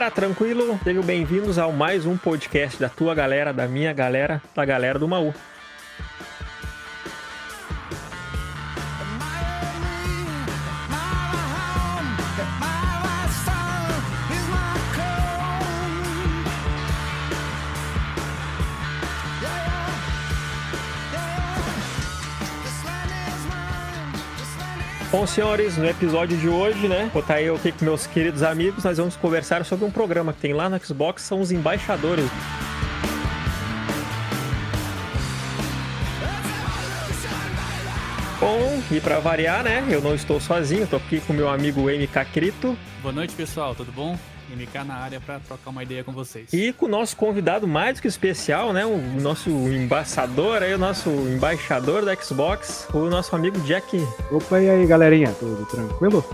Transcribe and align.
galera, 0.00 0.10
tranquilo? 0.10 0.80
Sejam 0.82 1.02
bem-vindos 1.02 1.58
ao 1.58 1.72
mais 1.72 2.06
um 2.06 2.16
podcast 2.16 2.80
da 2.80 2.88
tua 2.88 3.14
galera, 3.14 3.52
da 3.52 3.68
minha 3.68 3.92
galera, 3.92 4.40
da 4.54 4.64
galera 4.64 4.98
do 4.98 5.06
Maú. 5.06 5.34
Senhores, 25.30 25.76
no 25.76 25.86
episódio 25.86 26.36
de 26.36 26.48
hoje, 26.48 26.88
né, 26.88 27.08
vou 27.12 27.22
estar 27.22 27.34
aí 27.34 27.48
aqui 27.48 27.70
com 27.70 27.84
meus 27.84 28.04
queridos 28.06 28.42
amigos, 28.42 28.82
nós 28.82 28.98
vamos 28.98 29.16
conversar 29.16 29.64
sobre 29.64 29.84
um 29.84 29.90
programa 29.90 30.32
que 30.32 30.40
tem 30.40 30.52
lá 30.52 30.68
no 30.68 30.84
Xbox, 30.84 31.22
são 31.22 31.40
os 31.40 31.52
embaixadores. 31.52 32.28
Bom, 38.50 38.82
e 38.90 39.00
para 39.00 39.20
variar, 39.20 39.62
né, 39.62 39.86
eu 39.88 40.02
não 40.02 40.12
estou 40.12 40.40
sozinho, 40.40 40.82
estou 40.82 40.96
aqui 40.96 41.20
com 41.20 41.32
meu 41.32 41.48
amigo 41.48 41.82
MK 41.82 42.24
Crito. 42.32 42.76
Boa 43.00 43.12
noite, 43.14 43.32
pessoal, 43.32 43.76
tudo 43.76 43.92
bom? 43.92 44.18
MK 44.50 44.84
na 44.84 44.94
área 44.94 45.20
para 45.20 45.38
trocar 45.38 45.70
uma 45.70 45.84
ideia 45.84 46.02
com 46.02 46.10
vocês. 46.10 46.52
E 46.52 46.72
com 46.72 46.86
o 46.86 46.88
nosso 46.88 47.16
convidado 47.16 47.68
mais 47.68 47.94
do 47.94 48.02
que 48.02 48.08
especial, 48.08 48.72
né? 48.72 48.84
O 48.84 48.98
nosso 49.20 49.48
embaixador 49.50 50.64
aí, 50.64 50.74
o 50.74 50.78
nosso 50.78 51.10
embaixador 51.10 52.04
da 52.04 52.12
Xbox, 52.16 52.88
o 52.92 53.08
nosso 53.08 53.36
amigo 53.36 53.60
Jack. 53.60 54.04
Opa, 54.32 54.60
e 54.60 54.68
aí, 54.68 54.84
galerinha? 54.84 55.32
Tudo 55.38 55.64
tranquilo? 55.66 56.24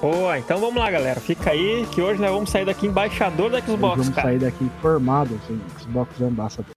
Boa, 0.00 0.38
então 0.38 0.60
vamos 0.60 0.76
lá, 0.76 0.88
galera. 0.88 1.18
Fica 1.18 1.50
aí 1.50 1.84
que 1.90 2.00
hoje 2.00 2.20
nós 2.20 2.30
vamos 2.30 2.48
sair 2.48 2.64
daqui 2.64 2.86
embaixador 2.86 3.50
da 3.50 3.60
Xbox, 3.60 3.96
vamos 3.96 4.14
cara. 4.14 4.28
sair 4.28 4.38
daqui 4.38 4.70
formados 4.80 5.40
em 5.50 5.60
Xbox 5.80 6.20
Ambassador. 6.20 6.70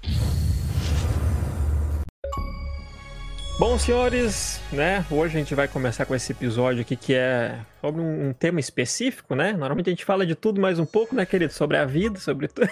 Bom, 3.60 3.78
senhores, 3.78 4.62
né? 4.72 5.06
Hoje 5.12 5.36
a 5.36 5.40
gente 5.40 5.54
vai 5.54 5.68
começar 5.68 6.06
com 6.06 6.16
esse 6.16 6.32
episódio 6.32 6.80
aqui 6.80 6.96
que 6.96 7.14
é 7.14 7.60
sobre 7.82 8.00
um, 8.00 8.30
um 8.30 8.34
tema 8.34 8.58
específico, 8.58 9.36
né? 9.36 9.52
Normalmente 9.52 9.90
a 9.90 9.92
gente 9.92 10.06
fala 10.06 10.26
de 10.26 10.34
tudo 10.34 10.62
mais 10.62 10.80
um 10.80 10.86
pouco, 10.86 11.14
né, 11.14 11.26
querido? 11.26 11.52
Sobre 11.52 11.76
a 11.76 11.84
vida, 11.84 12.18
sobre 12.20 12.48
tudo. 12.48 12.70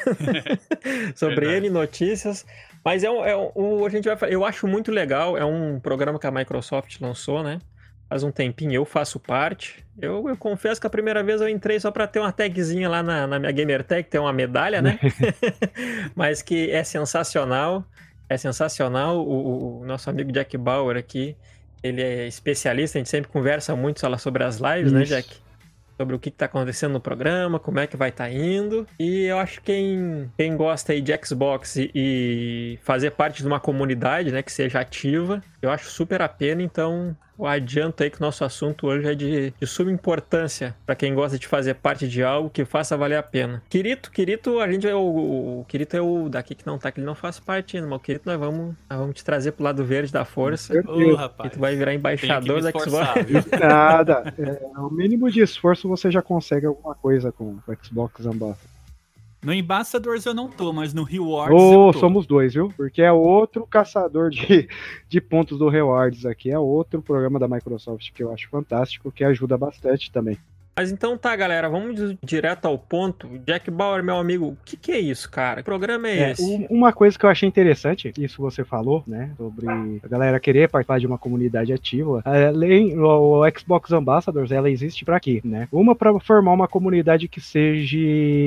sobre 1.13 1.35
Verdade. 1.35 1.57
ele, 1.57 1.69
notícias. 1.69 2.45
Mas 2.85 3.03
é 3.03 3.11
um, 3.11 3.25
é 3.25 3.35
um, 3.35 3.85
a 3.85 3.89
gente 3.89 4.05
vai 4.07 4.33
Eu 4.33 4.45
acho 4.45 4.65
muito 4.65 4.89
legal. 4.89 5.37
É 5.37 5.43
um 5.43 5.77
programa 5.77 6.17
que 6.17 6.25
a 6.25 6.31
Microsoft 6.31 7.01
lançou, 7.01 7.43
né? 7.43 7.59
Faz 8.07 8.23
um 8.23 8.31
tempinho, 8.31 8.71
eu 8.71 8.85
faço 8.85 9.19
parte. 9.19 9.83
Eu, 9.99 10.29
eu 10.29 10.37
confesso 10.37 10.79
que 10.79 10.87
a 10.87 10.89
primeira 10.89 11.21
vez 11.21 11.41
eu 11.41 11.49
entrei 11.49 11.81
só 11.81 11.91
pra 11.91 12.07
ter 12.07 12.19
uma 12.19 12.31
tagzinha 12.31 12.87
lá 12.87 13.03
na, 13.03 13.27
na 13.27 13.37
minha 13.37 13.51
Gamer 13.51 13.83
Tag, 13.83 14.03
ter 14.07 14.19
uma 14.19 14.31
medalha, 14.31 14.81
né? 14.81 14.97
Mas 16.15 16.41
que 16.41 16.71
é 16.71 16.81
sensacional. 16.81 17.83
É 18.29 18.37
sensacional. 18.37 19.17
O, 19.25 19.81
o- 19.81 19.85
nosso 19.85 20.09
amigo 20.09 20.31
Jack 20.31 20.57
Bauer 20.57 20.97
aqui, 20.97 21.35
ele 21.83 22.01
é 22.01 22.27
especialista, 22.27 22.97
a 22.97 22.99
gente 22.99 23.09
sempre 23.09 23.31
conversa 23.31 23.75
muito 23.75 23.99
sobre 24.19 24.43
as 24.43 24.57
lives, 24.57 24.91
né, 24.91 25.03
Isso. 25.03 25.13
Jack? 25.13 25.29
Sobre 25.99 26.15
o 26.15 26.19
que 26.19 26.29
está 26.29 26.45
acontecendo 26.45 26.91
no 26.93 26.99
programa, 26.99 27.57
como 27.59 27.79
é 27.79 27.87
que 27.87 27.97
vai 27.97 28.09
estar 28.09 28.29
indo. 28.31 28.85
E 28.99 29.23
eu 29.23 29.39
acho 29.39 29.59
que 29.61 29.65
quem, 29.73 30.31
quem 30.37 30.55
gosta 30.55 30.93
aí 30.93 31.01
de 31.01 31.11
Xbox 31.25 31.75
e, 31.75 31.89
e 31.95 32.79
fazer 32.83 33.11
parte 33.11 33.41
de 33.41 33.47
uma 33.47 33.59
comunidade, 33.59 34.31
né, 34.31 34.43
que 34.43 34.51
seja 34.51 34.79
ativa, 34.79 35.41
eu 35.61 35.69
acho 35.69 35.89
super 35.89 36.21
a 36.21 36.29
pena. 36.29 36.61
Então, 36.61 37.15
eu 37.37 37.45
adianto 37.45 38.03
aí 38.03 38.09
que 38.09 38.17
o 38.17 38.21
nosso 38.21 38.43
assunto 38.43 38.87
hoje 38.87 39.07
é 39.07 39.15
de, 39.15 39.51
de 39.51 39.67
suma 39.67 39.91
importância 39.91 40.75
para 40.85 40.95
quem 40.95 41.13
gosta 41.13 41.37
de 41.37 41.47
fazer 41.47 41.75
parte 41.75 42.07
de 42.07 42.23
algo 42.23 42.49
que 42.49 42.65
faça 42.65 42.97
valer 42.97 43.17
a 43.17 43.23
pena. 43.23 43.61
Quirito, 43.69 44.11
Quirito, 44.11 44.59
a 44.59 44.71
gente 44.71 44.87
é 44.87 44.95
o, 44.95 45.59
o 45.61 45.65
Quirito 45.67 45.95
é 45.95 46.01
o 46.01 46.29
daqui 46.29 46.55
que 46.55 46.65
não 46.65 46.77
tá, 46.79 46.91
que 46.91 46.99
ele 46.99 47.05
não 47.05 47.15
faz 47.15 47.39
parte 47.39 47.77
ainda, 47.77 47.87
mas 47.87 47.97
o 47.97 48.01
Quirito 48.01 48.27
nós 48.27 48.39
vamos, 48.39 48.75
nós 48.89 48.99
vamos 48.99 49.15
te 49.15 49.23
trazer 49.23 49.51
pro 49.51 49.63
lado 49.63 49.85
verde 49.85 50.11
da 50.11 50.25
força. 50.25 50.73
Ô, 50.87 51.01
E 51.01 51.15
rapaz. 51.15 51.51
tu 51.53 51.59
vai 51.59 51.75
virar 51.75 51.93
embaixador 51.93 52.61
da 52.61 52.71
Xbox. 52.71 53.07
Nada. 53.59 54.33
É, 54.37 54.79
o 54.79 54.89
mínimo 54.89 55.29
de 55.29 55.41
esforço 55.41 55.87
você 55.87 56.09
já 56.09 56.21
consegue 56.21 56.65
alguma 56.65 56.95
coisa 56.95 57.31
com 57.31 57.59
o 57.67 57.77
Xbox 57.83 58.25
Ambassador. 58.25 58.76
No 59.47 59.53
Ambassadors 59.53 60.25
eu 60.25 60.33
não 60.33 60.49
tô, 60.49 60.73
mas 60.73 60.93
no 60.93 61.03
Rewards 61.03 61.57
Ou 61.57 61.87
eu 61.87 61.93
tô. 61.93 61.99
somos 61.99 62.27
dois, 62.27 62.53
viu? 62.53 62.67
Porque 62.75 63.01
é 63.01 63.13
outro 63.13 63.65
caçador 63.65 64.29
de, 64.29 64.67
de 65.07 65.21
pontos 65.21 65.57
do 65.57 65.69
Rewards 65.69 66.25
aqui. 66.25 66.51
É 66.51 66.59
outro 66.59 67.01
programa 67.01 67.39
da 67.39 67.47
Microsoft 67.47 68.11
que 68.11 68.21
eu 68.21 68.33
acho 68.33 68.49
fantástico, 68.49 69.09
que 69.09 69.23
ajuda 69.23 69.57
bastante 69.57 70.11
também. 70.11 70.37
Mas 70.77 70.91
então 70.91 71.17
tá, 71.17 71.35
galera, 71.35 71.67
vamos 71.67 71.95
di- 71.95 72.19
direto 72.23 72.65
ao 72.65 72.77
ponto. 72.77 73.27
Jack 73.39 73.71
Bauer, 73.71 74.03
meu 74.03 74.17
amigo, 74.17 74.49
o 74.49 74.57
que, 74.63 74.77
que 74.77 74.91
é 74.91 74.99
isso, 74.99 75.27
cara? 75.27 75.57
Que 75.57 75.63
programa 75.63 76.07
é, 76.07 76.19
É, 76.19 76.31
esse? 76.33 76.43
um- 76.43 76.67
uma 76.69 76.93
coisa 76.93 77.17
que 77.17 77.25
eu 77.25 77.29
achei 77.31 77.49
interessante, 77.49 78.13
isso 78.15 78.39
você 78.39 78.63
falou, 78.63 79.03
né, 79.07 79.31
sobre 79.37 79.65
a 79.67 80.07
galera 80.07 80.39
querer 80.39 80.69
participar 80.69 80.99
de 80.99 81.07
uma 81.07 81.17
comunidade 81.17 81.73
ativa. 81.73 82.21
Além, 82.23 82.95
o, 82.95 83.41
o 83.41 83.49
Xbox 83.57 83.91
Ambassadors, 83.91 84.51
ela 84.51 84.69
existe 84.69 85.03
para 85.03 85.19
quê, 85.19 85.41
né? 85.43 85.67
Uma 85.71 85.95
para 85.95 86.17
formar 86.19 86.53
uma 86.53 86.67
comunidade 86.67 87.27
que 87.27 87.41
seja 87.41 87.97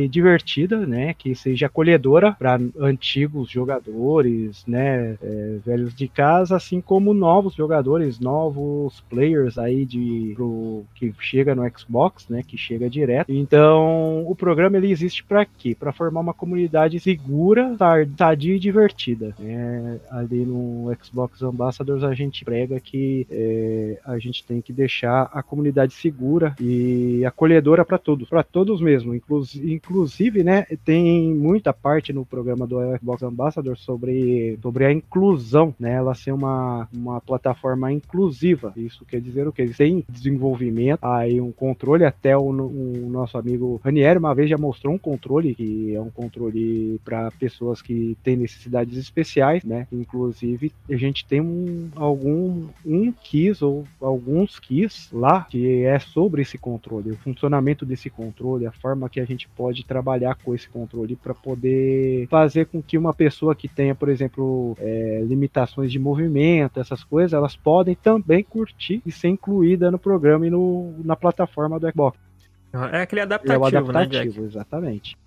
divertida, 0.08 0.86
né, 0.86 1.14
que 1.14 1.34
seja 1.34 1.66
acolhedora 1.66 2.36
para 2.38 2.60
antigos 2.78 3.50
jogadores, 3.50 4.64
né, 4.68 5.16
é, 5.20 5.56
velhos 5.66 5.92
de 5.96 6.06
casa, 6.06 6.54
assim 6.54 6.80
como 6.80 7.12
novos 7.12 7.54
jogadores, 7.54 8.20
novos 8.20 9.00
players 9.10 9.58
aí 9.58 9.84
de 9.84 10.32
pro, 10.36 10.84
que 10.94 11.12
chega 11.18 11.56
no 11.56 11.68
Xbox, 11.76 12.19
né, 12.28 12.42
que 12.46 12.56
chega 12.56 12.88
direto. 12.90 13.30
Então, 13.32 14.24
o 14.26 14.34
programa 14.34 14.76
ele 14.76 14.90
existe 14.90 15.24
para 15.24 15.44
quê? 15.44 15.74
Para 15.78 15.92
formar 15.92 16.20
uma 16.20 16.34
comunidade 16.34 16.98
segura, 17.00 17.74
tar- 17.78 18.06
sadia 18.18 18.54
e 18.56 18.58
divertida. 18.58 19.34
né? 19.38 19.98
ali 20.10 20.44
no 20.44 20.92
Xbox 21.02 21.42
Ambassadors 21.42 22.02
a 22.02 22.14
gente 22.14 22.44
prega 22.44 22.78
que 22.80 23.26
é, 23.30 23.98
a 24.04 24.18
gente 24.18 24.44
tem 24.44 24.60
que 24.60 24.72
deixar 24.72 25.30
a 25.32 25.42
comunidade 25.42 25.92
segura 25.94 26.54
e 26.60 27.24
acolhedora 27.24 27.84
para 27.84 27.98
todos, 27.98 28.28
para 28.28 28.42
todos 28.42 28.80
mesmo. 28.80 29.14
Inclus- 29.14 29.54
inclusive, 29.56 30.42
né, 30.42 30.66
tem 30.84 31.34
muita 31.34 31.72
parte 31.72 32.12
no 32.12 32.24
programa 32.24 32.66
do 32.66 32.76
Xbox 32.98 33.22
Ambassador 33.22 33.76
sobre, 33.78 34.58
sobre 34.62 34.84
a 34.84 34.92
inclusão, 34.92 35.74
né, 35.78 35.92
ela 35.94 36.14
ser 36.14 36.32
uma, 36.32 36.88
uma 36.92 37.20
plataforma 37.20 37.92
inclusiva. 37.92 38.72
Isso 38.76 39.04
quer 39.04 39.20
dizer 39.20 39.46
o? 39.46 39.54
Eles 39.60 39.76
têm 39.76 40.04
desenvolvimento, 40.08 40.98
aí 41.04 41.40
um 41.40 41.52
controle, 41.52 42.09
até 42.10 42.36
o, 42.36 42.50
o 42.50 43.08
nosso 43.10 43.38
amigo 43.38 43.80
Ranieri 43.82 44.18
uma 44.18 44.34
vez 44.34 44.50
já 44.50 44.58
mostrou 44.58 44.92
um 44.92 44.98
controle, 44.98 45.54
que 45.54 45.94
é 45.94 46.00
um 46.00 46.10
controle 46.10 47.00
para 47.04 47.30
pessoas 47.32 47.80
que 47.80 48.16
têm 48.22 48.36
necessidades 48.36 48.96
especiais, 48.96 49.64
né? 49.64 49.86
Inclusive, 49.90 50.72
a 50.88 50.96
gente 50.96 51.24
tem 51.24 51.40
um, 51.40 51.88
algum 51.96 52.66
um 52.84 53.12
keys 53.12 53.62
ou 53.62 53.84
alguns 54.00 54.58
keys 54.58 55.08
lá 55.12 55.46
que 55.48 55.84
é 55.84 55.98
sobre 55.98 56.42
esse 56.42 56.58
controle, 56.58 57.12
o 57.12 57.16
funcionamento 57.16 57.86
desse 57.86 58.10
controle, 58.10 58.66
a 58.66 58.72
forma 58.72 59.08
que 59.08 59.20
a 59.20 59.24
gente 59.24 59.48
pode 59.48 59.84
trabalhar 59.84 60.36
com 60.36 60.54
esse 60.54 60.68
controle 60.68 61.16
para 61.16 61.34
poder 61.34 62.26
fazer 62.28 62.66
com 62.66 62.82
que 62.82 62.98
uma 62.98 63.14
pessoa 63.14 63.54
que 63.54 63.68
tenha, 63.68 63.94
por 63.94 64.08
exemplo, 64.08 64.76
é, 64.78 65.22
limitações 65.26 65.90
de 65.90 65.98
movimento, 65.98 66.80
essas 66.80 67.04
coisas, 67.04 67.32
elas 67.32 67.56
podem 67.56 67.94
também 67.94 68.42
curtir 68.42 69.00
e 69.06 69.12
ser 69.12 69.28
incluída 69.28 69.90
no 69.90 69.98
programa 69.98 70.46
e 70.46 70.50
no, 70.50 70.92
na 71.04 71.16
plataforma 71.16 71.78
do 71.78 71.88
Xbox. 71.88 71.99
É 72.92 73.02
aquele 73.02 73.20
É 73.20 73.24
o 73.24 73.26
adaptativo, 73.26 73.92
né, 73.92 74.00
adaptativo, 74.00 74.34
Jack? 74.34 74.44
exatamente. 74.44 75.18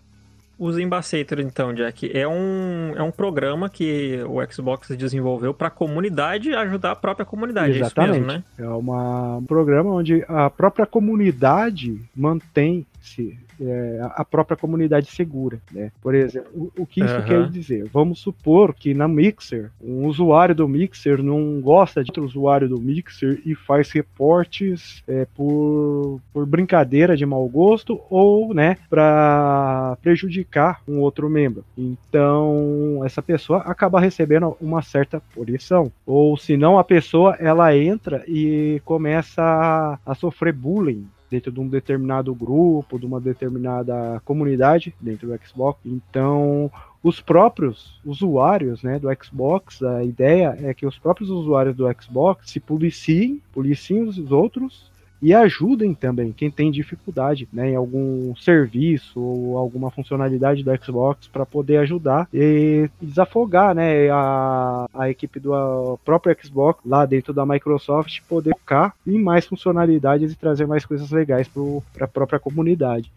Os 0.58 0.78
Ambassador, 0.78 1.40
então, 1.40 1.74
Jack, 1.74 2.16
é 2.16 2.28
um, 2.28 2.94
é 2.96 3.02
um 3.02 3.12
programa 3.12 3.70
que 3.70 4.20
o 4.28 4.40
Xbox 4.52 4.88
desenvolveu 4.96 5.54
para 5.54 5.68
a 5.68 5.72
comunidade 5.72 6.54
ajudar 6.54 6.92
a 6.92 6.96
própria 6.96 7.26
comunidade. 7.26 7.82
É 7.82 7.86
isso 7.86 8.02
mesmo, 8.02 8.26
né? 8.26 8.44
É 8.58 8.68
uma, 8.68 9.38
um 9.38 9.44
programa 9.44 9.90
onde 9.90 10.24
a 10.28 10.50
própria 10.50 10.86
comunidade 10.86 12.00
mantém-se, 12.16 13.38
é, 13.62 14.00
a- 14.16 14.26
própria 14.26 14.58
comunidade 14.58 15.08
segura, 15.08 15.60
né? 15.72 15.92
Por 16.02 16.16
exemplo, 16.16 16.50
o, 16.56 16.84
o 16.84 16.86
que 16.86 17.04
isso 17.04 17.16
Aham. 17.16 17.24
quer 17.26 17.50
dizer? 17.50 17.88
Vamos 17.92 18.20
supor 18.20 18.74
que 18.74 18.94
na 18.94 19.08
Mixer, 19.08 19.70
um 19.82 20.06
usuário 20.08 20.56
do 20.56 20.68
Mixer 20.68 21.22
não 21.22 21.60
gosta 21.62 22.04
de 22.04 22.10
outro 22.10 22.26
usuário 22.26 22.68
do 22.70 22.80
Mixer 22.80 23.42
e 23.46 23.54
faz 23.54 23.92
reportes 23.92 25.04
é, 25.08 25.28
por, 25.36 26.20
por 26.32 26.46
brincadeira 26.46 27.16
de 27.16 27.26
mau 27.26 27.48
gosto 27.48 28.00
ou, 28.10 28.54
né, 28.54 28.78
para 28.90 29.98
prejudicar 30.02 30.82
um 30.88 31.00
outro 31.00 31.30
membro. 31.30 31.64
Então, 31.78 33.02
essa 33.06 33.22
pessoa 33.22 33.60
acaba 33.60 34.00
recebendo 34.00 34.56
uma 34.60 34.82
certa 34.82 35.22
punição. 35.34 35.92
Ou 36.06 36.36
se 36.38 36.56
não, 36.58 36.78
a 36.78 36.84
pessoa 36.84 37.36
ela 37.40 37.76
entra 37.76 38.24
e 38.28 38.82
começa 38.86 39.42
a, 39.44 40.00
a 40.06 40.16
sofrer 40.16 40.54
bullying 40.54 41.06
dentro 41.34 41.52
de 41.52 41.60
um 41.60 41.68
determinado 41.68 42.34
grupo, 42.36 43.00
de 43.00 43.08
uma 43.08 43.20
determinada 43.20 44.22
comunidade 44.24 44.94
dentro 45.02 45.28
do 45.28 45.40
Xbox. 45.44 45.80
Então, 45.84 46.72
os 47.02 47.20
próprios 47.20 48.00
usuários 48.06 48.84
né, 48.84 49.00
do 49.00 49.08
Xbox, 49.20 49.82
a 49.82 50.04
ideia 50.04 50.56
é 50.62 50.76
que 50.76 50.86
os 50.86 51.00
próprios 51.00 51.32
usuários 51.32 51.76
do 51.76 51.88
Xbox 52.00 52.52
se 52.52 52.60
policiem, 52.60 53.42
policiem 53.52 54.04
os 54.04 54.32
outros 54.32 54.93
e 55.24 55.34
ajudem 55.34 55.94
também 55.94 56.34
quem 56.34 56.52
tem 56.52 56.70
dificuldade 56.70 57.48
né, 57.52 57.72
em 57.72 57.76
algum 57.78 58.36
serviço 58.36 59.22
ou 59.22 59.58
alguma 59.58 59.90
funcionalidade 59.90 60.62
do 60.64 60.84
Xbox 60.84 61.28
para 61.28 61.46
poder 61.46 61.78
ajudar 61.78 62.28
e 62.34 62.90
desafogar 63.02 63.74
né, 63.74 64.10
a, 64.10 64.86
a 64.94 65.10
equipe 65.10 65.40
do 65.40 65.98
próprio 66.04 66.36
Xbox 66.44 66.82
lá 66.86 67.06
dentro 67.06 67.34
da 67.34 67.46
Microsoft 67.46 68.20
poder 68.28 68.54
ficar 68.54 68.94
em 69.08 69.18
mais 69.18 69.46
funcionalidades 69.46 70.34
e 70.34 70.36
trazer 70.36 70.68
mais 70.68 70.86
coisas 70.86 71.10
legais 71.10 71.50
para 71.94 72.04
a 72.04 72.08
própria 72.08 72.38
comunidade. 72.38 73.10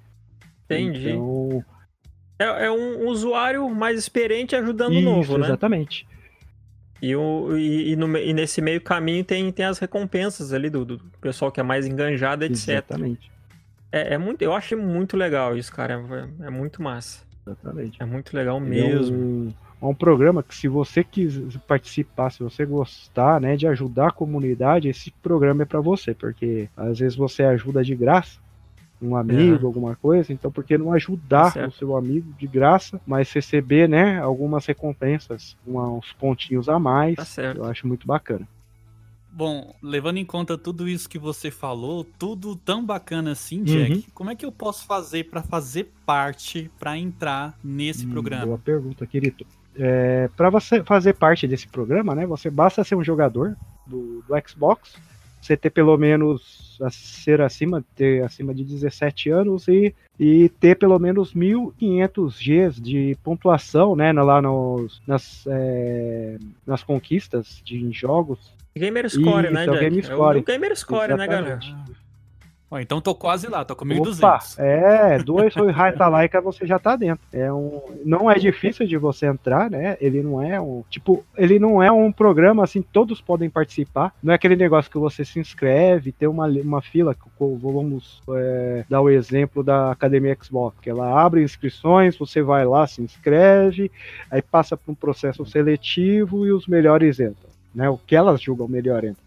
Entendi. 0.65 1.11
Então, 1.11 1.65
é, 2.39 2.67
é, 2.67 2.71
um 2.71 3.09
usuário 3.09 3.69
mais 3.69 3.99
experiente 3.99 4.55
ajudando 4.55 4.95
o 4.95 5.01
novo, 5.01 5.39
né? 5.39 5.47
Exatamente. 5.47 6.07
E, 7.01 7.15
o, 7.15 7.57
e, 7.57 7.93
e, 7.93 7.97
no, 7.97 8.17
e, 8.17 8.33
nesse 8.33 8.61
meio 8.61 8.81
caminho 8.81 9.23
tem, 9.25 9.53
tem 9.53 9.67
as 9.67 9.79
recompensas 9.79 10.53
ali 10.53 10.71
do, 10.71 10.85
do 10.85 10.99
pessoal 11.21 11.53
que 11.53 11.61
é 11.61 11.63
mais 11.63 11.87
enganjado, 11.87 12.45
etc. 12.45 12.69
Exatamente. 12.69 13.31
É, 13.93 14.15
é 14.15 14.19
muito, 14.19 14.43
eu 14.43 14.53
acho 14.53 14.77
muito 14.77 15.17
legal 15.17 15.57
isso, 15.57 15.73
cara. 15.73 16.03
É, 16.41 16.47
é 16.47 16.51
muito 16.51 16.83
massa. 16.83 17.25
Exatamente. 17.47 18.03
É 18.03 18.05
muito 18.05 18.35
legal 18.35 18.59
mesmo. 18.59 19.15
É 19.15 19.19
um, 19.19 19.53
é 19.83 19.85
um 19.87 19.95
programa 19.95 20.43
que, 20.43 20.55
se 20.55 20.69
você 20.69 21.05
quiser 21.05 21.59
participar, 21.67 22.31
se 22.31 22.43
você 22.43 22.65
gostar, 22.65 23.41
né, 23.41 23.57
de 23.57 23.67
ajudar 23.67 24.09
a 24.09 24.13
comunidade, 24.13 24.89
esse 24.89 25.11
programa 25.23 25.63
é 25.63 25.67
para 25.67 25.81
você, 25.81 26.15
porque 26.15 26.69
às 26.77 26.99
vezes 26.99 27.17
você 27.17 27.43
ajuda 27.45 27.85
de 27.85 27.95
graça 27.95 28.39
um 29.01 29.17
amigo, 29.17 29.65
é. 29.65 29.67
alguma 29.67 29.95
coisa, 29.97 30.33
então 30.33 30.51
por 30.51 30.65
que 30.65 30.79
não 30.79 30.93
ajudar 30.93 31.53
tá 31.53 31.67
o 31.67 31.73
seu 31.73 31.97
amigo 31.97 32.33
de 32.39 32.47
graça, 32.47 33.01
mas 33.07 33.31
receber, 33.33 33.89
né, 33.89 34.19
algumas 34.21 34.65
recompensas, 34.67 35.57
uns 35.67 36.13
pontinhos 36.15 36.69
a 36.69 36.79
mais. 36.79 37.17
Tá 37.17 37.43
eu 37.55 37.65
acho 37.65 37.87
muito 37.87 38.07
bacana. 38.07 38.47
Bom, 39.37 39.75
levando 39.83 40.17
em 40.17 40.25
conta 40.25 40.57
tudo 40.57 40.89
isso 40.89 41.07
que 41.07 41.19
você 41.19 41.51
falou, 41.51 42.07
tudo 42.19 42.57
tão 42.57 42.83
bacana 42.83 43.33
assim, 43.33 43.63
Jack, 43.65 43.93
uhum. 43.93 44.03
como 44.15 44.31
é 44.31 44.35
que 44.35 44.47
eu 44.47 44.51
posso 44.51 44.87
fazer 44.87 45.25
para 45.25 45.43
fazer 45.43 45.93
parte, 46.07 46.71
para 46.79 46.97
entrar 46.97 47.55
nesse 47.63 48.07
hum, 48.07 48.11
programa? 48.11 48.47
Boa 48.47 48.59
pergunta, 48.59 49.07
querido. 49.07 49.47
É, 49.75 50.31
para 50.35 50.49
você 50.49 50.83
fazer 50.83 51.13
parte 51.13 51.47
desse 51.47 51.69
programa, 51.69 52.15
né, 52.15 52.27
você 52.27 52.49
basta 52.49 52.83
ser 52.83 52.95
um 52.95 53.05
jogador 53.05 53.55
do, 53.87 54.25
do 54.27 54.49
Xbox, 54.49 54.95
você 55.39 55.55
ter 55.55 55.69
pelo 55.69 55.99
menos 55.99 56.66
ser 56.91 57.41
acima, 57.41 57.85
ter 57.95 58.23
acima 58.25 58.55
de 58.55 58.65
17 58.65 59.31
anos 59.31 59.69
e, 59.69 59.95
e 60.19 60.49
ter 60.49 60.77
pelo 60.77 60.99
menos 60.99 61.35
1.500 61.35 62.39
Gs 62.39 62.81
de 62.81 63.17
pontuação, 63.23 63.97
né, 63.97 64.13
lá 64.13 64.41
nos, 64.41 65.01
nas, 65.07 65.47
é, 65.47 66.39
nas 66.67 66.83
conquistas 66.83 67.61
de 67.65 67.91
jogos. 67.93 68.55
Gamer 68.77 69.09
Score, 69.09 69.51
né, 69.51 69.65
Isso, 69.65 69.73
né, 69.73 69.79
Jack? 69.79 69.79
É 69.79 69.79
o 69.79 69.81
Gamer 69.81 70.05
Score. 70.05 70.39
É 70.39 70.41
o 70.41 70.45
Gamer 70.45 70.77
Score, 70.77 71.15
né, 71.17 71.27
galera? 71.27 71.61
Então 72.81 73.01
tô 73.01 73.15
quase 73.15 73.47
lá, 73.47 73.65
tô 73.65 73.77
com 73.77 73.85
1.200. 73.85 74.59
É, 74.59 75.19
dois 75.23 75.55
foi 75.55 75.71
Raita 75.71 76.09
Laika 76.09 76.41
você 76.41 76.67
já 76.67 76.79
tá 76.79 76.97
dentro. 76.97 77.25
É 77.33 77.53
um, 77.53 77.81
não 78.05 78.31
é 78.31 78.35
difícil 78.35 78.87
de 78.87 78.97
você 78.97 79.27
entrar, 79.27 79.71
né? 79.71 79.97
Ele 80.01 80.21
não 80.21 80.43
é 80.43 80.61
um, 80.61 80.83
tipo, 80.91 81.25
ele 81.37 81.59
não 81.59 81.81
é 81.81 81.93
um 81.93 82.11
programa 82.11 82.65
assim, 82.65 82.83
todos 82.83 83.21
podem 83.21 83.49
participar. 83.49 84.13
Não 84.23 84.33
é 84.33 84.37
aquele 84.37 84.57
negócio 84.57 84.91
que 84.91 84.99
você 84.99 85.25
se 85.25 85.39
inscreve, 85.39 86.11
tem 86.11 86.29
uma, 86.29 86.47
uma 86.49 86.83
fila, 86.83 87.17
vamos 87.39 88.21
é, 88.31 88.85
dar 88.89 89.01
o 89.01 89.11
exemplo 89.11 89.63
da 89.63 89.93
Academia 89.93 90.37
Xbox, 90.41 90.77
que 90.81 90.91
ela 90.91 91.23
abre 91.23 91.43
inscrições, 91.43 92.19
você 92.19 92.43
vai 92.43 92.65
lá, 92.65 92.87
se 92.87 93.01
inscreve, 93.01 93.91
aí 94.31 94.43
passa 94.43 94.77
por 94.77 94.91
um 94.91 94.95
processo 94.95 95.47
seletivo 95.47 96.45
e 96.47 96.53
os 96.53 96.67
melhores 96.67 97.21
entram. 97.21 97.47
Né, 97.75 97.91
o 97.91 97.99
que 97.99 98.17
elas 98.17 98.41
julgam 98.41 98.67
melhor 98.67 99.05
entra. 99.05 99.26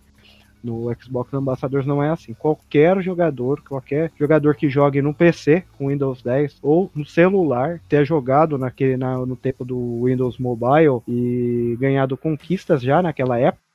No 0.63 0.93
Xbox 0.99 1.33
Ambassadors 1.33 1.85
não 1.85 2.03
é 2.03 2.09
assim. 2.09 2.33
Qualquer 2.33 3.01
jogador, 3.01 3.61
qualquer 3.61 4.11
jogador 4.19 4.55
que 4.55 4.69
jogue 4.69 5.01
no 5.01 5.13
PC 5.13 5.63
com 5.77 5.87
Windows 5.87 6.21
10 6.21 6.59
ou 6.61 6.91
no 6.93 7.05
celular, 7.05 7.79
ter 7.87 8.05
jogado 8.05 8.57
naquele, 8.57 8.97
na, 8.97 9.25
no 9.25 9.35
tempo 9.35 9.63
do 9.63 10.03
Windows 10.03 10.37
Mobile 10.37 11.01
e 11.07 11.77
ganhado 11.79 12.17
conquistas 12.17 12.81
já 12.81 13.01
naquela 13.01 13.39
época, 13.39 13.69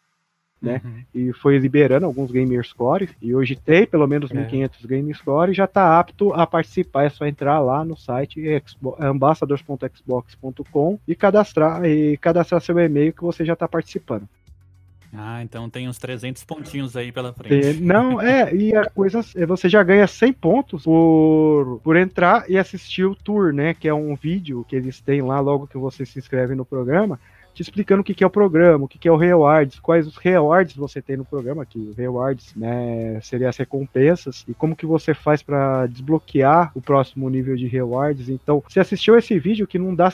né? 0.64 0.80
Uhum. 0.84 1.02
E 1.14 1.32
foi 1.32 1.58
liberando 1.58 2.06
alguns 2.06 2.30
Gamer 2.30 2.64
Score. 2.64 3.10
E 3.20 3.34
hoje 3.34 3.54
tem 3.54 3.86
pelo 3.86 4.06
menos 4.06 4.30
é. 4.30 4.34
1500 4.34 4.86
Gamer 4.86 5.16
Score 5.16 5.52
e 5.52 5.54
já 5.54 5.64
está 5.64 5.98
apto 5.98 6.32
a 6.32 6.46
participar. 6.46 7.04
É 7.04 7.10
só 7.10 7.26
entrar 7.26 7.60
lá 7.60 7.84
no 7.84 7.96
site 7.96 8.62
ambassadors.xbox.com 8.98 10.98
e 11.06 11.14
cadastrar, 11.14 11.84
e 11.84 12.16
cadastrar 12.16 12.60
seu 12.60 12.78
e-mail 12.78 13.12
que 13.12 13.22
você 13.22 13.44
já 13.44 13.52
está 13.52 13.68
participando. 13.68 14.26
Ah, 15.16 15.42
então 15.42 15.70
tem 15.70 15.88
uns 15.88 15.98
300 15.98 16.44
pontinhos 16.44 16.96
aí 16.96 17.12
pela 17.12 17.32
frente. 17.32 17.80
Não, 17.80 18.20
é, 18.22 18.54
e 18.54 18.74
a 18.74 18.84
coisa, 18.90 19.20
é, 19.36 19.46
você 19.46 19.68
já 19.68 19.82
ganha 19.82 20.06
100 20.06 20.32
pontos 20.32 20.84
por, 20.84 21.80
por 21.82 21.96
entrar 21.96 22.50
e 22.50 22.58
assistir 22.58 23.04
o 23.04 23.14
tour, 23.14 23.52
né, 23.52 23.74
que 23.74 23.88
é 23.88 23.94
um 23.94 24.16
vídeo 24.16 24.64
que 24.68 24.74
eles 24.74 25.00
têm 25.00 25.22
lá 25.22 25.40
logo 25.40 25.66
que 25.66 25.78
você 25.78 26.04
se 26.04 26.18
inscreve 26.18 26.54
no 26.54 26.64
programa, 26.64 27.18
te 27.54 27.62
explicando 27.62 28.00
o 28.00 28.04
que, 28.04 28.12
que 28.12 28.24
é 28.24 28.26
o 28.26 28.30
programa, 28.30 28.84
o 28.84 28.88
que, 28.88 28.98
que 28.98 29.06
é 29.06 29.12
o 29.12 29.16
rewards, 29.16 29.78
quais 29.78 30.08
os 30.08 30.16
rewards 30.16 30.74
você 30.74 31.00
tem 31.00 31.16
no 31.16 31.24
programa, 31.24 31.64
que 31.64 31.78
o 31.78 31.94
rewards, 31.94 32.52
né, 32.56 33.20
seria 33.22 33.48
as 33.48 33.56
recompensas, 33.56 34.44
e 34.48 34.52
como 34.52 34.74
que 34.74 34.84
você 34.84 35.14
faz 35.14 35.40
para 35.40 35.86
desbloquear 35.86 36.72
o 36.74 36.82
próximo 36.82 37.30
nível 37.30 37.54
de 37.54 37.68
rewards. 37.68 38.28
Então, 38.28 38.62
você 38.68 38.80
assistiu 38.80 39.16
esse 39.16 39.38
vídeo 39.38 39.68
que 39.68 39.78
não 39.78 39.94
dá 39.94 40.10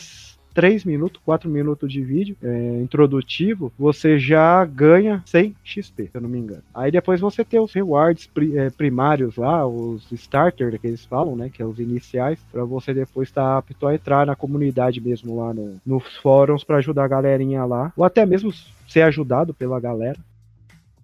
3 0.55 0.85
minutos, 0.85 1.21
4 1.25 1.49
minutos 1.49 1.93
de 1.93 2.03
vídeo 2.03 2.37
é, 2.43 2.81
introdutivo, 2.83 3.73
você 3.79 4.19
já 4.19 4.65
ganha 4.65 5.23
100 5.27 5.55
XP, 5.65 6.05
se 6.05 6.11
eu 6.15 6.21
não 6.21 6.29
me 6.29 6.39
engano. 6.39 6.63
Aí 6.75 6.91
depois 6.91 7.21
você 7.21 7.45
tem 7.45 7.61
os 7.61 7.73
rewards 7.73 8.27
pri, 8.27 8.57
é, 8.57 8.71
primários 8.71 9.37
lá, 9.37 9.67
os 9.67 10.11
starter 10.13 10.79
que 10.79 10.87
eles 10.87 11.05
falam, 11.05 11.37
né, 11.37 11.51
que 11.53 11.63
é 11.63 11.67
os 11.67 11.79
iniciais, 11.79 12.39
para 12.51 12.65
você 12.65 12.93
depois 12.93 13.29
estar 13.29 13.43
tá 13.43 13.59
apto 13.59 13.87
a 13.87 13.95
entrar 13.95 14.27
na 14.27 14.37
comunidade 14.37 15.01
mesmo 15.01 15.39
lá 15.39 15.55
no, 15.55 15.77
nos 15.87 16.17
fóruns 16.17 16.65
para 16.65 16.79
ajudar 16.79 17.05
a 17.05 17.09
galerinha 17.09 17.65
lá, 17.65 17.93
ou 17.97 18.05
até 18.05 18.25
mesmo 18.27 18.53
ser 18.89 19.03
ajudado 19.03 19.55
pela 19.55 19.79
galera. 19.79 20.19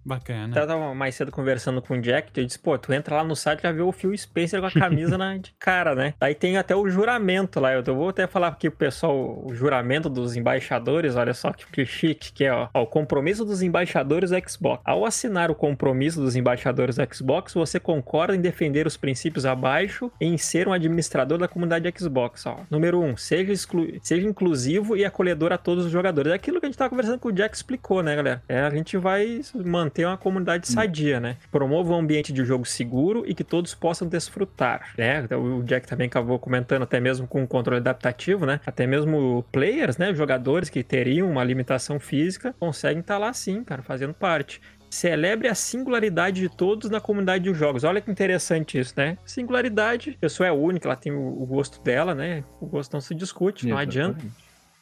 Bacana. 0.07 0.57
Eu 0.57 0.65
tava 0.65 0.95
mais 0.95 1.15
cedo 1.15 1.31
conversando 1.31 1.81
com 1.81 1.95
o 1.95 2.01
Jack, 2.01 2.31
eu 2.35 2.45
disse, 2.45 2.57
pô, 2.57 2.77
tu 2.77 2.93
entra 2.93 3.17
lá 3.17 3.23
no 3.25 3.35
site 3.35 3.59
e 3.59 3.63
já 3.63 3.71
vê 3.73 3.81
o 3.81 3.91
Phil 3.91 4.17
Spencer 4.17 4.61
com 4.61 4.67
a 4.67 4.71
camisa 4.71 5.17
na, 5.17 5.35
de 5.35 5.53
cara, 5.59 5.93
né? 5.93 6.13
Aí 6.21 6.33
tem 6.33 6.57
até 6.57 6.73
o 6.73 6.87
juramento 6.87 7.59
lá, 7.59 7.73
eu 7.73 7.83
vou 7.83 8.07
até 8.07 8.25
falar 8.25 8.47
aqui 8.47 8.69
pro 8.69 8.79
pessoal 8.79 9.43
o 9.45 9.53
juramento 9.53 10.09
dos 10.09 10.37
embaixadores, 10.37 11.17
olha 11.17 11.33
só 11.33 11.51
que, 11.51 11.85
chique, 11.85 12.31
que 12.31 12.45
é, 12.45 12.53
ó, 12.53 12.69
ó, 12.73 12.83
o 12.83 12.87
compromisso 12.87 13.43
dos 13.43 13.61
embaixadores 13.61 14.29
do 14.29 14.49
Xbox. 14.49 14.81
Ao 14.85 15.05
assinar 15.05 15.51
o 15.51 15.55
compromisso 15.55 16.21
dos 16.21 16.37
embaixadores 16.37 16.95
do 16.95 17.15
Xbox, 17.15 17.53
você 17.53 17.77
concorda 17.77 18.33
em 18.33 18.39
defender 18.39 18.87
os 18.87 18.95
princípios 18.95 19.45
abaixo 19.45 20.09
e 20.21 20.25
em 20.25 20.37
ser 20.37 20.69
um 20.69 20.73
administrador 20.73 21.37
da 21.37 21.49
comunidade 21.49 21.91
Xbox, 21.99 22.45
ó. 22.45 22.61
Número 22.69 23.01
um, 23.01 23.17
seja, 23.17 23.51
exclu 23.51 23.87
seja 24.01 24.25
inclusivo 24.25 24.95
e 24.95 25.03
acolhedor 25.03 25.51
a 25.51 25.57
todos 25.57 25.85
os 25.85 25.91
jogadores. 25.91 26.31
É 26.31 26.35
aquilo 26.35 26.61
que 26.61 26.65
a 26.65 26.69
gente 26.69 26.77
tava 26.77 26.89
conversando 26.89 27.19
com 27.19 27.27
o 27.27 27.33
Jack 27.33 27.55
explicou, 27.55 28.01
né, 28.01 28.15
galera? 28.15 28.43
É, 28.47 28.61
a 28.61 28.69
gente 28.69 28.95
vai 28.97 29.41
manter 29.65 29.96
ter 29.97 30.05
uma 30.05 30.15
comunidade 30.15 30.69
hum. 30.69 30.73
sadia, 30.73 31.19
né? 31.19 31.37
Promova 31.51 31.91
um 31.91 31.97
ambiente 31.97 32.31
de 32.31 32.45
jogo 32.45 32.65
seguro 32.65 33.23
e 33.25 33.33
que 33.33 33.43
todos 33.43 33.73
possam 33.73 34.07
desfrutar, 34.07 34.93
né? 34.95 35.25
O 35.35 35.63
Jack 35.63 35.87
também 35.87 36.05
acabou 36.05 36.37
comentando 36.37 36.83
até 36.83 36.99
mesmo 36.99 37.25
com 37.25 37.41
o 37.41 37.47
controle 37.47 37.79
adaptativo, 37.79 38.45
né? 38.45 38.59
Até 38.63 38.85
mesmo 38.85 39.43
players, 39.51 39.97
né? 39.97 40.13
Jogadores 40.13 40.69
que 40.69 40.83
teriam 40.83 41.31
uma 41.31 41.43
limitação 41.43 41.99
física 41.99 42.53
conseguem 42.59 42.99
estar 42.99 43.15
tá 43.15 43.17
lá 43.17 43.33
sim, 43.33 43.63
cara, 43.63 43.81
fazendo 43.81 44.13
parte. 44.13 44.61
Celebre 44.87 45.47
a 45.47 45.55
singularidade 45.55 46.41
de 46.41 46.55
todos 46.55 46.91
na 46.91 47.01
comunidade 47.01 47.43
de 47.43 47.53
jogos. 47.55 47.83
Olha 47.83 47.99
que 47.99 48.11
interessante 48.11 48.79
isso, 48.79 48.93
né? 48.95 49.17
Singularidade, 49.25 50.11
a 50.11 50.21
pessoa 50.21 50.45
é 50.45 50.51
única, 50.51 50.87
ela 50.87 50.95
tem 50.95 51.11
o, 51.11 51.45
gosto 51.47 51.81
dela, 51.81 52.13
né? 52.13 52.43
O 52.61 52.67
gosto 52.67 52.93
não 52.93 53.01
se 53.01 53.15
discute, 53.15 53.67
não 53.67 53.77
adianta 53.77 54.23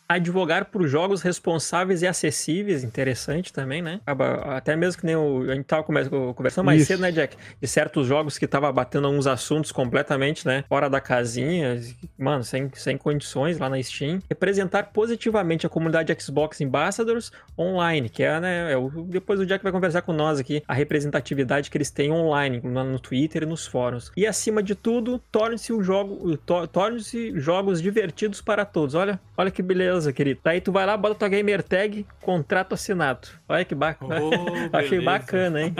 advogar 0.07 0.65
por 0.65 0.87
jogos 0.87 1.21
responsáveis 1.21 2.01
e 2.01 2.07
acessíveis, 2.07 2.83
interessante 2.83 3.51
também, 3.51 3.81
né? 3.81 3.99
Até 4.43 4.75
mesmo 4.75 4.99
que 4.99 5.05
nem 5.05 5.15
o, 5.15 5.49
a 5.49 5.55
gente 5.55 5.65
tava 5.65 5.83
conversando 5.83 6.65
mais 6.65 6.81
Isso. 6.81 6.87
cedo, 6.87 7.01
né, 7.01 7.11
Jack? 7.11 7.35
De 7.59 7.67
certos 7.67 8.07
jogos 8.07 8.37
que 8.37 8.47
tava 8.47 8.71
batendo 8.71 9.09
uns 9.09 9.27
assuntos 9.27 9.71
completamente, 9.71 10.45
né? 10.45 10.63
Fora 10.67 10.89
da 10.89 11.01
casinha, 11.01 11.79
mano, 12.17 12.43
sem, 12.43 12.69
sem 12.73 12.97
condições 12.97 13.57
lá 13.57 13.69
na 13.69 13.81
Steam. 13.81 14.19
Representar 14.29 14.91
positivamente 14.91 15.65
a 15.65 15.69
comunidade 15.69 16.15
Xbox 16.19 16.61
Ambassadors 16.61 17.31
online, 17.57 18.09
que 18.09 18.23
é, 18.23 18.39
né? 18.39 18.73
É 18.73 18.77
o, 18.77 18.89
depois 18.89 19.39
o 19.39 19.45
Jack 19.45 19.63
vai 19.63 19.71
conversar 19.71 20.01
com 20.01 20.13
nós 20.13 20.39
aqui, 20.39 20.63
a 20.67 20.73
representatividade 20.73 21.69
que 21.69 21.77
eles 21.77 21.89
têm 21.89 22.11
online, 22.11 22.61
no, 22.63 22.83
no 22.83 22.99
Twitter 22.99 23.43
e 23.43 23.45
nos 23.45 23.65
fóruns. 23.65 24.11
E 24.15 24.25
acima 24.27 24.61
de 24.61 24.75
tudo, 24.75 25.19
torne-se 25.31 25.73
um 25.73 25.83
jogo, 25.83 26.37
torne-se 26.71 27.39
jogos 27.39 27.81
divertidos 27.81 28.41
para 28.41 28.65
todos. 28.65 28.95
Olha, 28.95 29.19
olha 29.37 29.51
que 29.51 29.61
beleza 29.61 30.13
querido. 30.13 30.39
Daí 30.43 30.61
tu 30.61 30.71
vai 30.71 30.85
lá, 30.85 30.95
bota 30.97 31.15
tua 31.15 31.29
gamer 31.29 31.63
tag, 31.63 32.05
contrato 32.21 32.73
assinado. 32.73 33.27
Olha 33.47 33.65
que 33.65 33.75
bacana. 33.75 34.15
Oh, 34.25 34.77
Achei 34.77 35.01
bacana, 35.01 35.61
hein? 35.61 35.75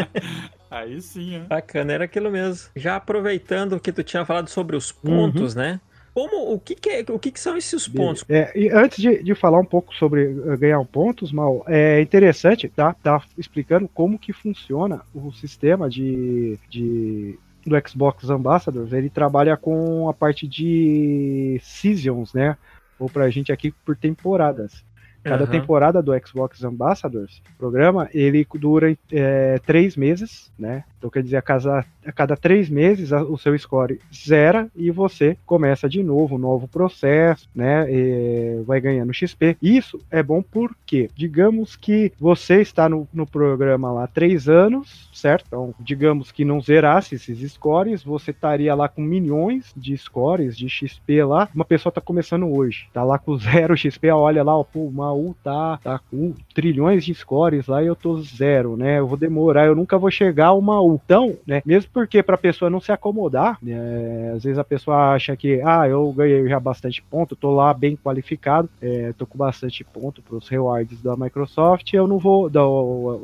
Aí 0.70 1.00
sim, 1.00 1.40
ó. 1.42 1.48
Bacana, 1.48 1.92
era 1.92 2.04
aquilo 2.04 2.30
mesmo. 2.30 2.70
Já 2.74 2.96
aproveitando 2.96 3.78
que 3.78 3.92
tu 3.92 4.02
tinha 4.02 4.24
falado 4.24 4.48
sobre 4.48 4.76
os 4.76 4.90
pontos, 4.90 5.54
uhum. 5.54 5.62
né? 5.62 5.80
como 6.16 6.54
o 6.54 6.58
que, 6.58 6.74
que 6.74 6.88
é, 6.88 7.04
o 7.10 7.18
que, 7.18 7.30
que 7.30 7.38
são 7.38 7.58
esses 7.58 7.86
pontos? 7.86 8.24
É, 8.26 8.50
e 8.58 8.70
antes 8.70 8.96
de, 8.96 9.22
de 9.22 9.34
falar 9.34 9.60
um 9.60 9.66
pouco 9.66 9.94
sobre 9.94 10.28
uh, 10.28 10.56
ganhar 10.56 10.82
pontos, 10.86 11.30
mal, 11.30 11.62
é 11.68 12.00
interessante 12.00 12.70
tá, 12.70 12.94
tá 12.94 13.22
explicando 13.36 13.86
como 13.86 14.18
que 14.18 14.32
funciona 14.32 15.02
o 15.14 15.30
sistema 15.30 15.90
de, 15.90 16.58
de 16.70 17.38
do 17.66 17.76
Xbox 17.86 18.30
Ambassadors. 18.30 18.94
Ele 18.94 19.10
trabalha 19.10 19.58
com 19.58 20.08
a 20.08 20.14
parte 20.14 20.48
de 20.48 21.60
seasons, 21.62 22.32
né? 22.32 22.56
Ou 22.98 23.08
pra 23.08 23.30
gente 23.30 23.52
aqui 23.52 23.70
por 23.84 23.96
temporadas. 23.96 24.84
Cada 25.28 25.44
uhum. 25.44 25.50
temporada 25.50 26.02
do 26.02 26.12
Xbox 26.24 26.62
Ambassadors, 26.62 27.42
programa, 27.58 28.08
ele 28.14 28.46
dura 28.54 28.96
é, 29.12 29.58
três 29.64 29.96
meses, 29.96 30.52
né? 30.58 30.84
Então 30.98 31.10
quer 31.10 31.22
dizer, 31.22 31.36
a 31.36 31.42
cada, 31.42 31.84
a 32.04 32.12
cada 32.12 32.36
três 32.36 32.68
meses 32.68 33.12
a, 33.12 33.22
o 33.22 33.36
seu 33.36 33.56
score 33.58 34.00
zera 34.12 34.68
e 34.74 34.90
você 34.90 35.36
começa 35.46 35.88
de 35.88 36.02
novo, 36.02 36.36
um 36.36 36.38
novo 36.38 36.66
processo, 36.66 37.48
né? 37.54 37.86
E 37.90 38.62
vai 38.64 38.80
ganhando 38.80 39.12
XP. 39.12 39.56
Isso 39.60 40.00
é 40.10 40.22
bom 40.22 40.42
porque, 40.42 41.10
digamos 41.14 41.76
que 41.76 42.12
você 42.18 42.60
está 42.60 42.88
no, 42.88 43.06
no 43.12 43.26
programa 43.26 43.92
lá 43.92 44.06
três 44.06 44.48
anos, 44.48 45.08
certo? 45.12 45.44
Então, 45.46 45.74
digamos 45.80 46.32
que 46.32 46.44
não 46.44 46.60
zerasse 46.60 47.14
esses 47.14 47.52
scores, 47.52 48.02
você 48.02 48.30
estaria 48.30 48.74
lá 48.74 48.88
com 48.88 49.02
milhões 49.02 49.72
de 49.76 49.96
scores 49.96 50.56
de 50.56 50.68
XP 50.68 51.24
lá. 51.24 51.48
Uma 51.54 51.64
pessoa 51.64 51.90
está 51.90 52.00
começando 52.00 52.48
hoje, 52.48 52.88
tá 52.92 53.02
lá 53.02 53.18
com 53.18 53.36
zero 53.38 53.76
XP, 53.76 54.10
olha 54.10 54.42
lá, 54.42 54.56
ó, 54.56 54.64
pô, 54.64 54.80
uma 54.80 55.12
U 55.16 55.34
tá, 55.42 55.78
tá 55.82 55.98
com 56.10 56.34
trilhões 56.54 57.04
de 57.04 57.14
scores 57.14 57.66
lá 57.66 57.82
e 57.82 57.86
eu 57.86 57.96
tô 57.96 58.20
zero, 58.20 58.76
né? 58.76 58.98
Eu 58.98 59.06
vou 59.06 59.16
demorar, 59.16 59.66
eu 59.66 59.74
nunca 59.74 59.98
vou 59.98 60.10
chegar 60.10 60.46
a 60.46 60.54
uma 60.54 60.80
U. 60.80 61.00
Então, 61.04 61.36
né? 61.46 61.62
Mesmo 61.64 61.90
porque 61.92 62.22
pra 62.22 62.36
pessoa 62.36 62.70
não 62.70 62.80
se 62.80 62.92
acomodar, 62.92 63.58
né? 63.62 64.32
Às 64.34 64.44
vezes 64.44 64.58
a 64.58 64.64
pessoa 64.64 65.14
acha 65.14 65.36
que, 65.36 65.60
ah, 65.64 65.88
eu 65.88 66.12
ganhei 66.12 66.48
já 66.48 66.60
bastante 66.60 67.02
ponto, 67.02 67.36
tô 67.36 67.54
lá 67.54 67.72
bem 67.72 67.96
qualificado, 67.96 68.68
é, 68.80 69.12
tô 69.12 69.26
com 69.26 69.38
bastante 69.38 69.82
ponto 69.84 70.22
pros 70.22 70.48
rewards 70.48 71.02
da 71.02 71.16
Microsoft, 71.16 71.92
eu 71.92 72.06
não 72.06 72.18
vou, 72.18 72.48
da 72.48 72.62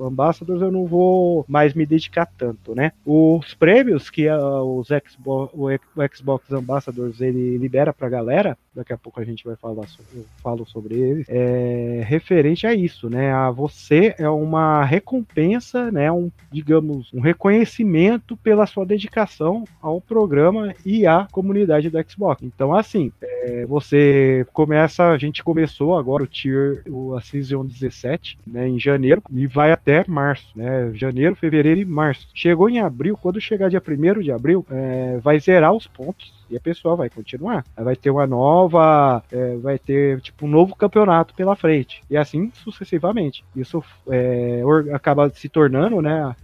Ambassadors, 0.07 0.63
eu 0.63 0.71
não 0.71 0.87
vou 0.87 1.45
mais 1.49 1.75
me 1.75 1.85
dedicar 1.87 2.27
tanto, 2.27 2.75
né? 2.75 2.93
Os 3.05 3.55
prêmios 3.55 4.11
que 4.11 4.29
uh, 4.29 4.63
os 4.63 4.89
Xbox, 4.89 5.53
o 5.55 5.69
Xbox 6.15 6.53
Ambassadors 6.53 7.21
ele 7.21 7.59
libera 7.59 7.93
pra 7.93 8.09
galera, 8.09 8.57
daqui 8.75 8.93
a 8.93 8.99
pouco 8.99 9.21
a 9.21 9.25
gente 9.25 9.45
vai 9.45 9.57
falar 9.57 9.87
sobre, 9.89 10.17
eu 10.17 10.27
falo 10.43 10.67
sobre 10.67 10.95
eles, 10.95 11.27
é 11.29 11.82
referente 12.05 12.67
a 12.67 12.75
isso, 12.75 13.09
né? 13.09 13.33
A 13.33 13.51
você 13.51 14.15
é 14.19 14.29
uma 14.29 14.85
recompensa, 14.85 15.91
né? 15.91 16.11
Um, 16.11 16.31
digamos, 16.51 17.13
um 17.13 17.21
reconhecimento 17.21 18.37
pela 18.37 18.67
sua 18.67 18.85
dedicação 18.85 19.65
ao 19.81 20.01
programa 20.01 20.75
e 20.85 21.07
à 21.07 21.27
comunidade 21.31 21.89
do 21.91 22.05
Xbox. 22.09 22.43
Então, 22.43 22.75
assim, 22.75 23.13
é, 23.23 23.67
você 23.67 24.47
começa, 24.53 25.09
a 25.09 25.19
gente 25.19 25.43
começou 25.43 25.97
agora 25.97 26.25
o 26.25 26.27
tier, 26.27 26.83
o 26.89 27.15
a 27.15 27.21
Season 27.21 27.65
17, 27.65 28.39
né? 28.47 28.69
Em 28.69 28.79
janeiro 28.79 29.23
e 29.31 29.47
vai 29.47 29.73
até 29.73 30.05
março, 30.07 30.49
né? 30.57 30.91
Janeiro, 30.95 31.37
fevereiro 31.37 31.81
e 31.81 31.85
março. 31.85 32.29
Chegou 32.35 32.69
em 32.69 32.81
abril, 32.81 33.17
quando 33.17 33.41
chegar 33.41 33.69
dia 33.69 33.83
1 33.87 34.21
de 34.21 34.33
abril, 34.33 34.65
é, 34.71 35.19
vai 35.23 35.39
zerar 35.39 35.73
os 35.73 35.87
pontos 35.87 36.42
e 36.53 36.57
a 36.57 36.61
pessoa 36.61 36.95
vai 36.95 37.09
continuar. 37.09 37.65
Vai 37.75 37.97
ter 37.97 38.11
uma 38.11 38.27
nova, 38.27 39.23
é, 39.33 39.57
vai 39.57 39.79
ter 39.79 40.21
tipo 40.21 40.45
um 40.45 40.49
novo 40.49 40.77
campeonato 40.77 41.35
pela 41.35 41.57
frente 41.57 42.03
e 42.11 42.17
assim 42.17 42.53
sucessivamente. 42.55 43.43
Isso 43.57 43.83
é, 44.09 44.63
acaba 44.93 45.31
se 45.31 45.49
tornando, 45.49 46.03
né, 46.03 46.37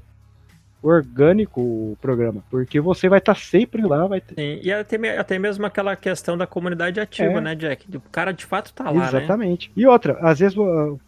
orgânico 0.82 1.60
o 1.60 1.98
programa, 2.00 2.42
porque 2.50 2.80
você 2.80 3.08
vai 3.08 3.18
estar 3.18 3.34
tá 3.34 3.40
sempre 3.40 3.82
lá, 3.82 4.06
vai 4.06 4.20
ter... 4.20 4.34
Sim, 4.34 4.60
e 4.62 4.72
até, 4.72 5.18
até 5.18 5.38
mesmo 5.38 5.66
aquela 5.66 5.96
questão 5.96 6.36
da 6.36 6.46
comunidade 6.46 7.00
ativa, 7.00 7.38
é. 7.38 7.40
né, 7.40 7.54
Jack? 7.54 7.96
O 7.96 8.00
cara 8.00 8.32
de 8.32 8.44
fato 8.44 8.72
tá 8.72 8.84
lá, 8.84 8.92
né? 8.92 9.08
Exatamente. 9.08 9.68
Né? 9.68 9.82
E 9.82 9.86
outra, 9.86 10.18
às 10.20 10.38
vezes, 10.38 10.56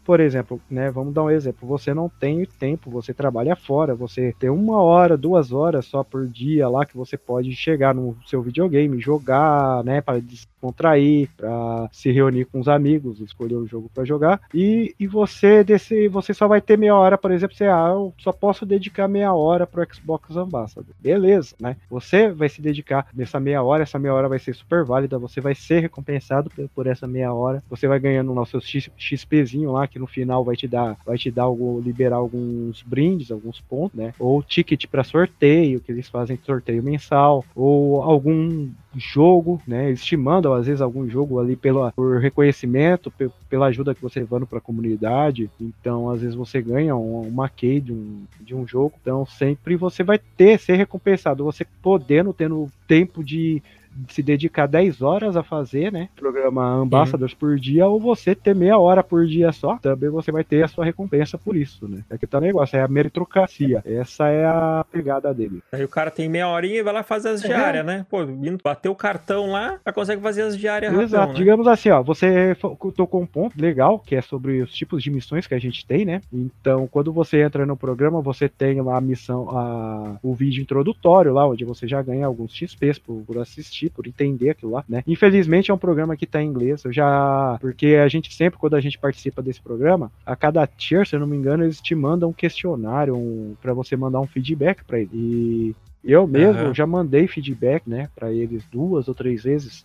por 0.04 0.20
exemplo, 0.20 0.60
né, 0.70 0.90
vamos 0.90 1.14
dar 1.14 1.24
um 1.24 1.30
exemplo, 1.30 1.68
você 1.68 1.94
não 1.94 2.08
tem 2.08 2.44
tempo, 2.44 2.90
você 2.90 3.14
trabalha 3.14 3.54
fora, 3.54 3.94
você 3.94 4.34
tem 4.38 4.50
uma 4.50 4.82
hora, 4.82 5.16
duas 5.16 5.52
horas 5.52 5.86
só 5.86 6.02
por 6.02 6.26
dia 6.26 6.68
lá 6.68 6.84
que 6.84 6.96
você 6.96 7.16
pode 7.16 7.54
chegar 7.54 7.94
no 7.94 8.16
seu 8.26 8.42
videogame, 8.42 9.00
jogar, 9.00 9.84
né, 9.84 10.00
para 10.00 10.20
descontrair, 10.20 11.28
para 11.36 11.88
se 11.92 12.10
reunir 12.10 12.46
com 12.46 12.60
os 12.60 12.68
amigos, 12.68 13.20
escolher 13.20 13.56
o 13.56 13.66
jogo 13.66 13.90
para 13.94 14.04
jogar, 14.04 14.40
e, 14.52 14.94
e 14.98 15.06
você 15.06 15.62
desse, 15.62 16.08
você 16.08 16.34
só 16.34 16.48
vai 16.48 16.60
ter 16.60 16.76
meia 16.76 16.94
hora, 16.94 17.16
por 17.16 17.30
exemplo, 17.30 17.56
você, 17.56 17.64
ah, 17.64 17.90
eu 17.92 18.12
só 18.18 18.32
posso 18.32 18.66
dedicar 18.66 19.08
meia 19.08 19.32
hora 19.32 19.59
hora 19.60 19.66
pro 19.66 19.86
Xbox 19.94 20.36
Ambassador. 20.36 20.94
Beleza, 21.00 21.54
né? 21.60 21.76
Você 21.90 22.30
vai 22.30 22.48
se 22.48 22.62
dedicar 22.62 23.06
nessa 23.14 23.38
meia 23.38 23.62
hora, 23.62 23.82
essa 23.82 23.98
meia 23.98 24.14
hora 24.14 24.28
vai 24.28 24.38
ser 24.38 24.54
super 24.54 24.84
válida, 24.84 25.18
você 25.18 25.40
vai 25.40 25.54
ser 25.54 25.80
recompensado 25.80 26.50
por, 26.74 26.86
essa 26.86 27.06
meia 27.06 27.32
hora, 27.32 27.62
você 27.68 27.86
vai 27.86 28.00
ganhando 28.00 28.32
lá 28.32 28.42
o 28.42 28.46
seu 28.46 28.60
XPzinho 28.60 29.72
lá, 29.72 29.86
que 29.86 29.98
no 29.98 30.06
final 30.06 30.44
vai 30.44 30.56
te 30.56 30.66
dar, 30.66 30.96
vai 31.04 31.18
te 31.18 31.30
dar 31.30 31.44
algo, 31.44 31.80
liberar 31.84 32.16
alguns 32.16 32.82
brindes, 32.82 33.30
alguns 33.30 33.60
pontos, 33.60 33.98
né? 33.98 34.14
Ou 34.18 34.42
ticket 34.42 34.86
para 34.86 35.04
sorteio, 35.04 35.80
que 35.80 35.92
eles 35.92 36.08
fazem 36.08 36.38
sorteio 36.44 36.82
mensal, 36.82 37.44
ou 37.54 38.02
algum 38.02 38.68
jogo, 38.97 39.61
né? 39.66 39.88
Eles 39.88 40.04
te 40.04 40.16
mandam, 40.16 40.52
às 40.52 40.66
vezes, 40.66 40.80
algum 40.80 41.09
jogo 41.09 41.38
ali 41.38 41.56
pela, 41.56 41.92
por 41.92 42.20
reconhecimento, 42.20 43.12
pela 43.49 43.66
ajuda 43.66 43.94
que 43.94 44.02
você 44.02 44.20
levando 44.20 44.47
para 44.47 44.59
a 44.59 44.62
comunidade. 44.62 45.50
Então, 45.61 46.11
às 46.11 46.20
vezes, 46.20 46.35
você 46.35 46.61
ganha 46.61 46.97
um, 46.97 47.23
uma 47.23 47.49
key 47.49 47.80
de 47.80 47.92
um, 47.92 48.25
de 48.40 48.54
um 48.54 48.66
jogo. 48.66 48.94
Então, 49.00 49.25
sempre 49.25 49.76
você 49.76 50.02
vai 50.02 50.18
ter, 50.18 50.59
ser 50.59 50.75
recompensado. 50.75 51.44
Você 51.44 51.64
podendo, 51.82 52.32
tendo 52.32 52.70
tempo 52.87 53.23
de 53.23 53.62
se 54.09 54.23
dedicar 54.23 54.66
10 54.66 55.02
horas 55.02 55.37
a 55.37 55.42
fazer, 55.42 55.92
né? 55.92 56.09
Programa 56.16 56.64
Ambassadors 56.64 57.32
uhum. 57.32 57.38
por 57.38 57.59
dia, 57.59 57.87
ou 57.87 58.00
você 58.00 58.35
ter 58.35 58.54
meia 58.54 58.78
hora 58.78 59.02
por 59.02 59.26
dia 59.26 59.52
só, 59.52 59.76
também 59.76 60.11
você 60.11 60.30
vai 60.32 60.44
ter 60.44 60.64
a 60.64 60.68
sua 60.68 60.85
recompensa 60.85 61.37
por 61.37 61.56
isso, 61.56 61.88
né? 61.88 62.02
É 62.09 62.16
que 62.16 62.26
tá 62.26 62.38
o 62.38 62.40
negócio, 62.40 62.76
é 62.76 62.82
a 62.82 62.88
meritocracia. 62.88 63.82
Essa 63.85 64.28
é 64.28 64.47
a 64.47 64.85
pegada 64.90 65.32
dele. 65.35 65.62
Aí 65.73 65.85
o 65.85 65.88
cara 65.88 66.11
tem 66.11 66.28
meia 66.28 66.49
horinha 66.49 66.78
e 66.78 66.82
vai 66.82 66.92
lá 66.92 67.02
fazer 67.02 67.30
as 67.30 67.44
é. 67.44 67.49
diárias, 67.49 67.85
né? 67.85 68.06
Pô, 68.09 68.18
bater 68.62 68.88
o 68.88 68.94
cartão 68.94 69.50
lá, 69.50 69.78
já 69.85 69.92
consegue 69.92 70.23
fazer 70.23 70.42
as 70.42 70.56
diárias 70.56 70.92
Exato. 70.92 71.02
Rapidão, 71.02 71.28
né? 71.28 71.35
Digamos 71.38 71.66
assim, 71.66 71.90
ó, 71.90 72.02
você 72.02 72.56
tocou 72.97 73.20
um 73.20 73.26
ponto 73.26 73.61
legal, 73.61 73.99
que 73.99 74.14
é 74.14 74.23
sobre 74.23 74.62
os 74.62 74.73
tipos 74.73 75.02
de 75.02 75.11
missões 75.11 75.47
que 75.47 75.54
a 75.54 75.59
gente 75.59 75.87
tem, 75.87 76.04
né? 76.04 76.20
Então, 76.32 76.87
quando 76.87 77.12
você 77.12 77.42
entra 77.42 77.66
no 77.66 77.76
programa, 77.76 78.20
você 78.20 78.49
tem 78.49 78.80
lá 78.80 78.97
a 78.97 79.00
missão, 79.00 79.49
a, 79.50 80.18
o 80.23 80.35
vídeo 80.35 80.62
introdutório 80.62 81.32
lá, 81.32 81.47
onde 81.47 81.64
você 81.64 81.87
já 81.87 82.00
ganha 82.02 82.26
alguns 82.26 82.54
XPs 82.54 82.99
por, 82.99 83.23
por 83.26 83.38
assistir 83.38 83.79
assistir, 83.80 83.90
por 83.90 84.06
entender 84.06 84.50
aquilo 84.50 84.72
lá, 84.72 84.84
né? 84.88 85.02
Infelizmente 85.06 85.70
é 85.70 85.75
um 85.75 85.78
programa 85.78 86.16
que 86.16 86.26
tá 86.26 86.42
em 86.42 86.49
inglês, 86.49 86.84
eu 86.84 86.92
já. 86.92 87.56
Porque 87.60 87.94
a 87.94 88.08
gente 88.08 88.34
sempre, 88.34 88.58
quando 88.58 88.75
a 88.75 88.80
gente 88.80 88.99
participa 88.99 89.42
desse 89.42 89.60
programa, 89.60 90.12
a 90.25 90.37
cada 90.37 90.66
tier, 90.66 91.06
se 91.06 91.16
eu 91.16 91.20
não 91.20 91.26
me 91.26 91.37
engano, 91.37 91.64
eles 91.64 91.80
te 91.80 91.94
mandam 91.94 92.28
um 92.28 92.32
questionário 92.32 93.16
um, 93.16 93.54
para 93.60 93.72
você 93.72 93.96
mandar 93.96 94.20
um 94.20 94.26
feedback 94.26 94.84
para 94.84 95.00
ele. 95.00 95.10
E 95.14 95.75
eu 96.02 96.26
mesmo 96.26 96.68
uhum. 96.68 96.75
já 96.75 96.87
mandei 96.87 97.26
feedback, 97.26 97.82
né, 97.87 98.08
para 98.14 98.32
eles 98.32 98.64
duas 98.72 99.06
ou 99.06 99.14
três 99.14 99.42
vezes 99.42 99.84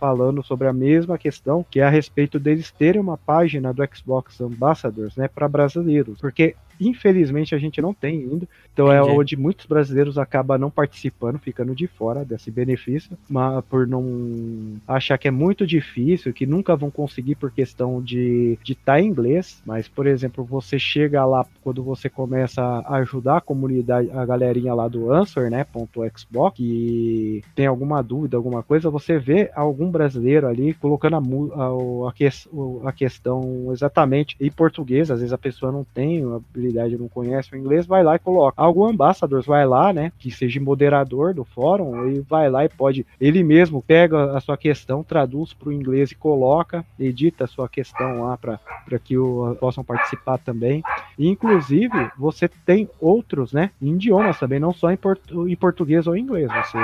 falando 0.00 0.42
sobre 0.42 0.66
a 0.66 0.72
mesma 0.72 1.16
questão, 1.16 1.64
que 1.70 1.78
é 1.78 1.84
a 1.84 1.88
respeito 1.88 2.40
deles 2.40 2.72
terem 2.72 3.00
uma 3.00 3.16
página 3.16 3.72
do 3.72 3.88
Xbox 3.94 4.40
Ambassadors, 4.40 5.14
né, 5.16 5.28
para 5.28 5.46
brasileiros, 5.46 6.20
porque 6.20 6.56
Infelizmente 6.80 7.54
a 7.54 7.58
gente 7.58 7.80
não 7.80 7.92
tem 7.92 8.20
ainda. 8.20 8.48
Então 8.72 8.92
é 8.92 8.98
Entendi. 8.98 9.10
é 9.10 9.18
onde 9.18 9.36
muitos 9.36 9.66
brasileiros 9.66 10.18
acabam 10.18 10.58
não 10.58 10.70
participando, 10.70 11.38
ficando 11.38 11.74
de 11.74 11.86
fora 11.86 12.24
desse 12.24 12.50
benefício, 12.50 13.16
mas 13.28 13.64
por 13.64 13.86
não 13.86 14.76
achar 14.86 15.18
que 15.18 15.28
é 15.28 15.30
muito 15.30 15.66
difícil, 15.66 16.32
que 16.32 16.46
nunca 16.46 16.76
vão 16.76 16.90
conseguir 16.90 17.34
por 17.34 17.50
questão 17.50 18.02
de 18.02 18.58
estar 18.66 18.94
tá 18.94 19.00
em 19.00 19.06
inglês. 19.06 19.62
Mas, 19.66 19.88
por 19.88 20.06
exemplo, 20.06 20.44
você 20.44 20.78
chega 20.78 21.24
lá 21.24 21.44
quando 21.62 21.82
você 21.82 22.08
começa 22.08 22.62
a 22.62 22.96
ajudar 22.96 23.38
a 23.38 23.40
comunidade, 23.40 24.10
a 24.10 24.24
galerinha 24.24 24.74
lá 24.74 24.88
do 24.88 25.12
Answer, 25.12 25.50
né? 25.50 25.64
Ponto 25.64 26.02
Xbox, 26.16 26.58
e 26.60 27.42
tem 27.54 27.66
alguma 27.66 28.02
dúvida, 28.02 28.36
alguma 28.36 28.62
coisa, 28.62 28.90
você 28.90 29.18
vê 29.18 29.50
algum 29.54 29.90
brasileiro 29.90 30.46
ali 30.46 30.74
colocando 30.74 31.16
a, 31.16 31.18
a, 31.18 32.08
a, 32.08 32.88
a 32.88 32.92
questão 32.92 33.72
exatamente 33.72 34.36
em 34.40 34.50
português. 34.50 35.10
Às 35.10 35.20
vezes 35.20 35.32
a 35.32 35.38
pessoa 35.38 35.72
não 35.72 35.84
tem 35.84 36.24
habilidade 36.68 36.98
não 36.98 37.08
conhece 37.08 37.52
o 37.52 37.56
inglês, 37.56 37.86
vai 37.86 38.02
lá 38.02 38.16
e 38.16 38.18
coloca. 38.18 38.60
Algum 38.60 38.84
ambassador 38.84 39.42
vai 39.42 39.66
lá, 39.66 39.92
né, 39.92 40.12
que 40.18 40.30
seja 40.30 40.60
moderador 40.60 41.34
do 41.34 41.44
fórum, 41.44 42.08
e 42.08 42.20
vai 42.20 42.50
lá 42.50 42.64
e 42.64 42.68
pode, 42.68 43.06
ele 43.20 43.42
mesmo 43.42 43.82
pega 43.82 44.36
a 44.36 44.40
sua 44.40 44.56
questão, 44.56 45.02
traduz 45.02 45.52
para 45.52 45.68
o 45.68 45.72
inglês 45.72 46.10
e 46.10 46.14
coloca, 46.14 46.84
edita 46.98 47.44
a 47.44 47.46
sua 47.46 47.68
questão 47.68 48.22
lá 48.22 48.36
para 48.36 48.98
que 48.98 49.16
o, 49.16 49.56
possam 49.60 49.84
participar 49.84 50.38
também. 50.38 50.82
E, 51.18 51.28
inclusive, 51.28 52.10
você 52.18 52.48
tem 52.48 52.88
outros, 53.00 53.52
né, 53.52 53.70
em 53.80 53.94
idiomas 53.94 54.38
também, 54.38 54.58
não 54.58 54.72
só 54.72 54.90
em, 54.90 54.96
portu, 54.96 55.48
em 55.48 55.56
português 55.56 56.06
ou 56.06 56.16
em 56.16 56.20
inglês. 56.20 56.48
Você 56.48 56.78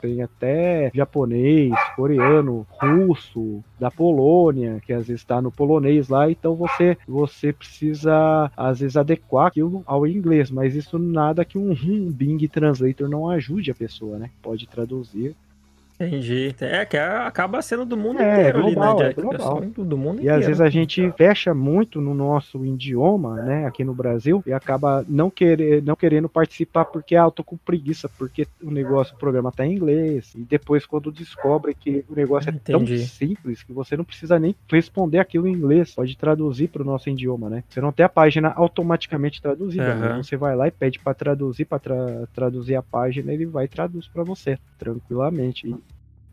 tem 0.00 0.22
até 0.22 0.90
japonês, 0.94 1.72
coreano, 1.96 2.66
russo, 2.70 3.62
da 3.78 3.90
Polônia, 3.90 4.80
que 4.84 4.92
às 4.92 5.06
vezes 5.06 5.20
está 5.20 5.42
no 5.42 5.50
polonês 5.50 6.08
lá, 6.08 6.30
então 6.30 6.54
você, 6.54 6.96
você 7.06 7.52
precisa, 7.52 8.50
às 8.56 8.80
vezes, 8.80 8.96
adequar 8.96 9.23
adequar 9.24 9.46
aquilo 9.46 9.82
ao 9.86 10.06
inglês, 10.06 10.50
mas 10.50 10.74
isso 10.74 10.98
nada 10.98 11.44
que 11.44 11.58
um, 11.58 11.72
um 11.72 12.10
Bing 12.12 12.46
Translator 12.48 13.08
não 13.08 13.28
ajude 13.28 13.70
a 13.70 13.74
pessoa, 13.74 14.18
né? 14.18 14.30
Pode 14.42 14.66
traduzir 14.66 15.34
Entendi. 15.94 16.54
É 16.60 16.84
que 16.84 16.96
acaba 16.96 17.62
sendo 17.62 17.84
do 17.84 17.96
mundo 17.96 18.20
é, 18.20 18.40
inteiro 18.40 18.62
global, 18.62 18.90
ali, 18.90 18.98
né, 18.98 19.08
Jack? 19.08 19.20
É 19.20 19.22
global. 19.22 19.60
Do 19.60 19.96
mundo 19.96 20.22
e 20.22 20.28
às 20.28 20.44
vezes 20.46 20.60
a 20.60 20.68
gente 20.68 21.10
fecha 21.12 21.54
muito 21.54 22.00
no 22.00 22.14
nosso 22.14 22.64
idioma, 22.64 23.36
né, 23.36 23.66
aqui 23.66 23.84
no 23.84 23.94
Brasil, 23.94 24.42
e 24.46 24.52
acaba 24.52 25.04
não, 25.08 25.30
querer, 25.30 25.82
não 25.82 25.94
querendo 25.94 26.28
participar 26.28 26.84
porque, 26.84 27.14
ah, 27.14 27.24
eu 27.24 27.30
tô 27.30 27.44
com 27.44 27.56
preguiça, 27.56 28.08
porque 28.18 28.46
o 28.62 28.70
negócio, 28.70 29.14
o 29.14 29.18
programa 29.18 29.52
tá 29.52 29.64
em 29.64 29.72
inglês, 29.72 30.34
e 30.34 30.40
depois 30.40 30.84
quando 30.84 31.12
descobre 31.12 31.74
que 31.74 32.04
o 32.08 32.14
negócio 32.14 32.50
é 32.50 32.52
Entendi. 32.52 32.96
tão 32.96 33.06
simples 33.06 33.62
que 33.62 33.72
você 33.72 33.96
não 33.96 34.04
precisa 34.04 34.38
nem 34.38 34.54
responder 34.68 35.18
aquilo 35.18 35.46
em 35.46 35.52
inglês, 35.52 35.94
pode 35.94 36.16
traduzir 36.16 36.68
para 36.68 36.82
o 36.82 36.84
nosso 36.84 37.08
idioma, 37.08 37.48
né? 37.48 37.64
Você 37.68 37.80
não 37.80 37.92
tem 37.92 38.04
a 38.04 38.08
página 38.08 38.52
automaticamente 38.54 39.40
traduzida, 39.40 39.94
uhum. 39.94 40.00
né? 40.00 40.22
você 40.22 40.36
vai 40.36 40.56
lá 40.56 40.66
e 40.66 40.70
pede 40.70 40.98
para 40.98 41.14
traduzir, 41.14 41.64
para 41.64 41.78
tra 41.78 42.26
traduzir 42.34 42.74
a 42.74 42.82
página, 42.82 43.32
ele 43.32 43.46
vai 43.46 43.64
e 43.64 43.68
traduz 43.68 44.08
para 44.08 44.22
você 44.22 44.58
tranquilamente. 44.78 45.74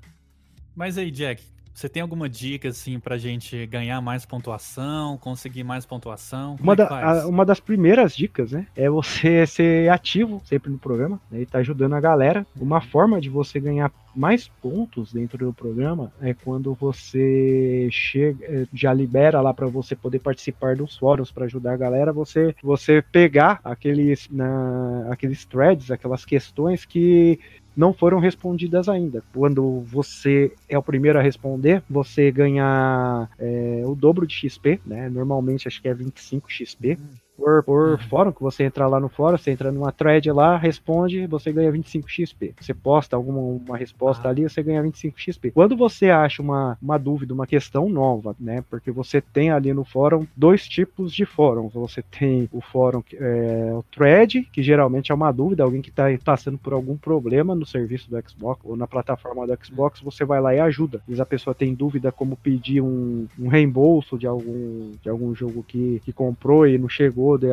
Mas 0.75 0.97
aí, 0.97 1.11
Jack, 1.11 1.43
você 1.73 1.89
tem 1.89 2.03
alguma 2.03 2.29
dica, 2.29 2.69
assim, 2.69 2.99
pra 2.99 3.17
gente 3.17 3.67
ganhar 3.67 4.01
mais 4.01 4.27
pontuação, 4.27 5.17
conseguir 5.19 5.65
mais 5.65 5.87
pontuação? 5.87 6.57
uma, 6.61 6.73
é 6.73 6.77
da, 6.77 7.23
a, 7.23 7.27
uma 7.27 7.45
das 7.45 7.61
primeiras 7.61 8.15
dicas, 8.15 8.53
né, 8.53 8.67
é 8.77 8.89
você 8.89 9.47
ser 9.47 9.91
ativo 9.91 10.43
sempre 10.45 10.71
no 10.71 10.79
programa, 10.79 11.21
né, 11.31 11.43
e 11.43 11.47
tá 11.47 11.59
ajudando 11.59 11.95
a 11.95 12.01
galera. 12.01 12.47
Uma 12.61 12.81
forma 12.81 13.21
de 13.21 13.29
você 13.29 13.59
ganhar 13.61 13.91
mais 14.15 14.49
pontos 14.61 15.13
dentro 15.13 15.39
do 15.39 15.53
programa 15.53 16.13
é 16.21 16.35
quando 16.35 16.75
você 16.75 17.89
chega, 17.91 18.45
é, 18.45 18.67
já 18.73 18.93
libera 18.93 19.41
lá 19.41 19.55
para 19.55 19.67
você 19.67 19.95
poder 19.95 20.19
participar 20.19 20.77
dos 20.77 20.97
fóruns 20.97 21.31
para 21.31 21.45
ajudar 21.45 21.75
a 21.75 21.77
galera, 21.77 22.13
você 22.13 22.55
você 22.63 23.03
pegar 23.03 23.61
aqueles 23.63 24.29
na, 24.29 25.07
aqueles 25.11 25.45
threads, 25.45 25.91
aquelas 25.91 26.25
questões 26.25 26.85
que 26.85 27.39
não 27.81 27.95
foram 27.95 28.19
respondidas 28.19 28.91
ainda. 28.91 29.25
Quando 29.33 29.81
você 29.87 30.53
é 30.69 30.77
o 30.77 30.83
primeiro 30.83 31.19
a 31.19 31.23
responder, 31.23 31.83
você 31.89 32.31
ganha 32.31 33.27
é, 33.39 33.83
o 33.87 33.95
dobro 33.95 34.27
de 34.27 34.35
XP, 34.35 34.79
né? 34.85 35.09
Normalmente 35.09 35.67
acho 35.67 35.81
que 35.81 35.89
é 35.89 35.95
25 35.95 36.53
XP. 36.53 36.99
Hum 37.01 37.30
por, 37.41 37.63
por 37.63 37.91
uhum. 37.93 37.99
fórum, 37.99 38.33
que 38.33 38.43
você 38.43 38.65
entra 38.65 38.87
lá 38.87 39.01
no 39.01 39.09
fórum, 39.09 39.39
você 39.39 39.51
entra 39.51 39.73
numa 39.73 39.91
thread 39.91 40.31
lá, 40.31 40.59
responde, 40.59 41.27
você 41.27 41.51
ganha 41.51 41.73
25 41.73 42.09
XP. 42.09 42.55
Você 42.61 42.75
posta 42.75 43.17
alguma 43.17 43.41
uma 43.41 43.79
resposta 43.79 44.29
ah. 44.29 44.31
ali, 44.31 44.43
você 44.43 44.63
ganha 44.63 44.83
25 44.83 45.19
XP. 45.19 45.51
Quando 45.51 45.75
você 45.75 46.11
acha 46.11 46.43
uma, 46.43 46.77
uma 46.83 46.99
dúvida, 46.99 47.33
uma 47.33 47.47
questão 47.47 47.89
nova, 47.89 48.37
né? 48.39 48.63
Porque 48.69 48.91
você 48.91 49.23
tem 49.23 49.51
ali 49.51 49.73
no 49.73 49.85
fórum 49.85 50.27
dois 50.37 50.69
tipos 50.69 51.13
de 51.13 51.25
fóruns. 51.25 51.73
Você 51.73 52.03
tem 52.03 52.49
o 52.53 52.61
fórum, 52.61 53.03
é, 53.15 53.71
o 53.73 53.83
thread, 53.91 54.43
que 54.53 54.63
geralmente 54.63 55.11
é 55.11 55.15
uma 55.15 55.33
dúvida, 55.33 55.63
alguém 55.63 55.81
que 55.81 55.89
está 55.89 56.07
passando 56.23 56.59
por 56.59 56.75
algum 56.75 56.97
problema 56.97 57.55
no 57.55 57.65
serviço 57.65 58.11
do 58.11 58.23
Xbox 58.29 58.61
ou 58.65 58.77
na 58.77 58.87
plataforma 58.87 59.47
do 59.47 59.59
Xbox, 59.65 60.01
você 60.01 60.25
vai 60.25 60.41
lá 60.41 60.55
e 60.55 60.61
ajuda. 60.61 60.99
Às 60.99 61.07
vezes 61.07 61.21
a 61.21 61.27
pessoa 61.27 61.55
tem 61.55 61.75
dúvida 61.75 62.13
como 62.13 62.37
pedir 62.37 62.83
um, 62.83 63.27
um 63.39 63.49
reembolso 63.49 64.19
de 64.19 64.27
algum, 64.27 64.93
de 65.03 65.09
algum 65.09 65.35
jogo 65.35 65.65
que, 65.67 66.03
que 66.05 66.13
comprou 66.13 66.67
e 66.67 66.77
não 66.77 66.89
chegou 66.89 67.30
de, 67.39 67.49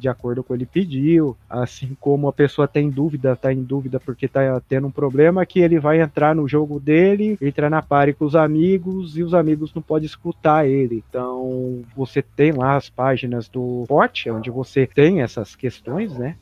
de 0.00 0.08
acordo 0.08 0.42
com 0.42 0.52
o 0.52 0.56
que 0.56 0.62
ele 0.62 0.66
pediu, 0.66 1.36
assim 1.48 1.96
como 2.00 2.28
a 2.28 2.32
pessoa 2.32 2.68
tem 2.68 2.90
dúvida, 2.90 3.36
tá 3.36 3.52
em 3.52 3.62
dúvida 3.62 4.00
porque 4.00 4.28
tá 4.28 4.60
tendo 4.68 4.86
um 4.86 4.90
problema, 4.90 5.46
que 5.46 5.60
ele 5.60 5.78
vai 5.78 6.00
entrar 6.00 6.34
no 6.34 6.48
jogo 6.48 6.80
dele, 6.80 7.38
entrar 7.40 7.70
na 7.70 7.82
pare 7.82 8.12
com 8.12 8.24
os 8.24 8.36
amigos 8.36 9.16
e 9.16 9.22
os 9.22 9.34
amigos 9.34 9.72
não 9.74 9.82
podem 9.82 10.06
escutar 10.06 10.66
ele. 10.66 11.02
Então, 11.08 11.82
você 11.96 12.22
tem 12.22 12.52
lá 12.52 12.76
as 12.76 12.88
páginas 12.88 13.48
do 13.48 13.82
suporte, 13.82 14.30
onde 14.30 14.50
você 14.50 14.86
tem 14.86 15.22
essas 15.22 15.54
questões, 15.54 16.16
né? 16.18 16.36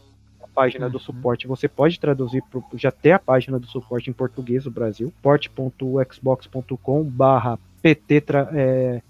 página 0.56 0.88
do 0.88 0.94
uhum. 0.94 1.00
suporte, 1.00 1.46
você 1.46 1.68
pode 1.68 2.00
traduzir, 2.00 2.42
pro, 2.50 2.64
já 2.74 2.90
tem 2.90 3.12
a 3.12 3.18
página 3.18 3.58
do 3.58 3.66
suporte 3.66 4.08
em 4.08 4.14
português 4.14 4.64
do 4.64 4.70
Brasil, 4.70 5.12
porte.xbox.com 5.20 7.04
barra 7.04 7.58
PT 7.86 8.24
é, 8.52 9.00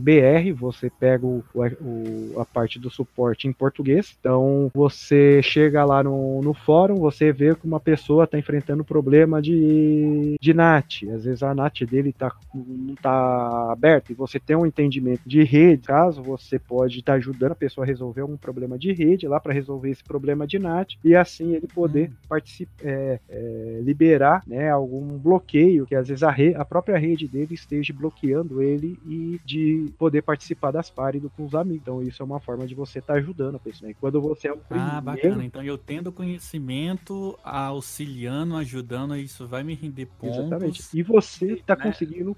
BR, 0.00 0.52
você 0.58 0.90
pega 0.90 1.24
o, 1.24 1.44
o, 1.54 2.40
a 2.40 2.44
parte 2.44 2.80
do 2.80 2.90
suporte 2.90 3.46
em 3.46 3.52
português. 3.52 4.16
Então 4.18 4.72
você 4.74 5.40
chega 5.40 5.84
lá 5.84 6.02
no, 6.02 6.42
no 6.42 6.52
fórum, 6.52 6.96
você 6.96 7.30
vê 7.30 7.54
que 7.54 7.64
uma 7.64 7.78
pessoa 7.78 8.24
está 8.24 8.36
enfrentando 8.36 8.84
problema 8.84 9.40
de, 9.40 10.34
de 10.40 10.52
NAT. 10.52 11.04
Às 11.14 11.24
vezes 11.24 11.44
a 11.44 11.54
NAT 11.54 11.82
dele 11.82 12.12
tá, 12.12 12.34
não 12.52 12.94
está 12.94 13.70
aberta 13.70 14.10
e 14.10 14.16
você 14.16 14.40
tem 14.40 14.56
um 14.56 14.66
entendimento 14.66 15.22
de 15.24 15.44
rede. 15.44 15.86
Caso 15.86 16.20
você 16.20 16.58
pode 16.58 16.98
estar 16.98 17.12
tá 17.12 17.18
ajudando 17.18 17.52
a 17.52 17.56
pessoa 17.56 17.84
a 17.84 17.86
resolver 17.86 18.22
algum 18.22 18.36
problema 18.36 18.76
de 18.76 18.92
rede 18.92 19.28
lá 19.28 19.38
para 19.38 19.52
resolver 19.52 19.90
esse 19.90 20.02
problema 20.02 20.44
de 20.44 20.58
NAT 20.58 20.98
e 21.04 21.14
assim 21.14 21.54
ele 21.54 21.68
poder 21.72 22.10
hum. 22.10 22.14
participar, 22.28 22.84
é, 22.84 23.20
é, 23.28 23.80
liberar 23.80 24.42
né, 24.44 24.70
algum 24.70 25.16
bloqueio 25.18 25.86
que 25.86 25.94
às 25.94 26.08
vezes 26.08 26.24
a, 26.24 26.32
rede, 26.32 26.56
a 26.56 26.64
própria 26.64 26.98
rede 26.98 27.28
dele 27.28 27.54
esteja 27.54 27.92
bloqueada 27.92 28.23
bloqueando 28.24 28.62
ele 28.62 28.98
e 29.06 29.40
de 29.44 29.92
poder 29.98 30.22
participar 30.22 30.70
das 30.70 30.90
pares 30.90 31.22
com 31.36 31.44
os 31.44 31.54
amigos. 31.54 31.82
Então 31.82 32.02
isso 32.02 32.22
é 32.22 32.24
uma 32.26 32.40
forma 32.40 32.66
de 32.66 32.74
você 32.74 32.98
estar 32.98 33.14
tá 33.14 33.18
ajudando 33.18 33.56
a 33.56 33.58
pessoa. 33.58 33.90
E 33.90 33.94
quando 33.94 34.20
você 34.20 34.48
é 34.48 34.52
o 34.52 34.56
primeiro... 34.56 34.92
Ah, 34.92 35.00
bacana. 35.00 35.44
Então 35.44 35.62
eu 35.62 35.76
tendo 35.76 36.10
conhecimento, 36.10 37.38
auxiliando, 37.44 38.56
ajudando, 38.56 39.16
isso 39.16 39.46
vai 39.46 39.62
me 39.62 39.74
render 39.74 40.06
pontos. 40.18 40.38
Exatamente. 40.38 40.82
E 40.94 41.02
você 41.02 41.52
está 41.52 41.76
né? 41.76 41.82
conseguindo... 41.82 42.36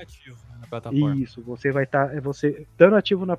Ativo, 0.00 0.36
né, 0.50 0.58
na 0.60 0.66
plataforma. 0.66 1.16
Isso, 1.16 1.42
você 1.42 1.70
vai 1.70 1.84
estar... 1.84 2.08
Tá, 2.08 2.14
é 2.14 2.20
você 2.20 2.66
estando 2.70 2.96
ativo 2.96 3.26
na, 3.26 3.36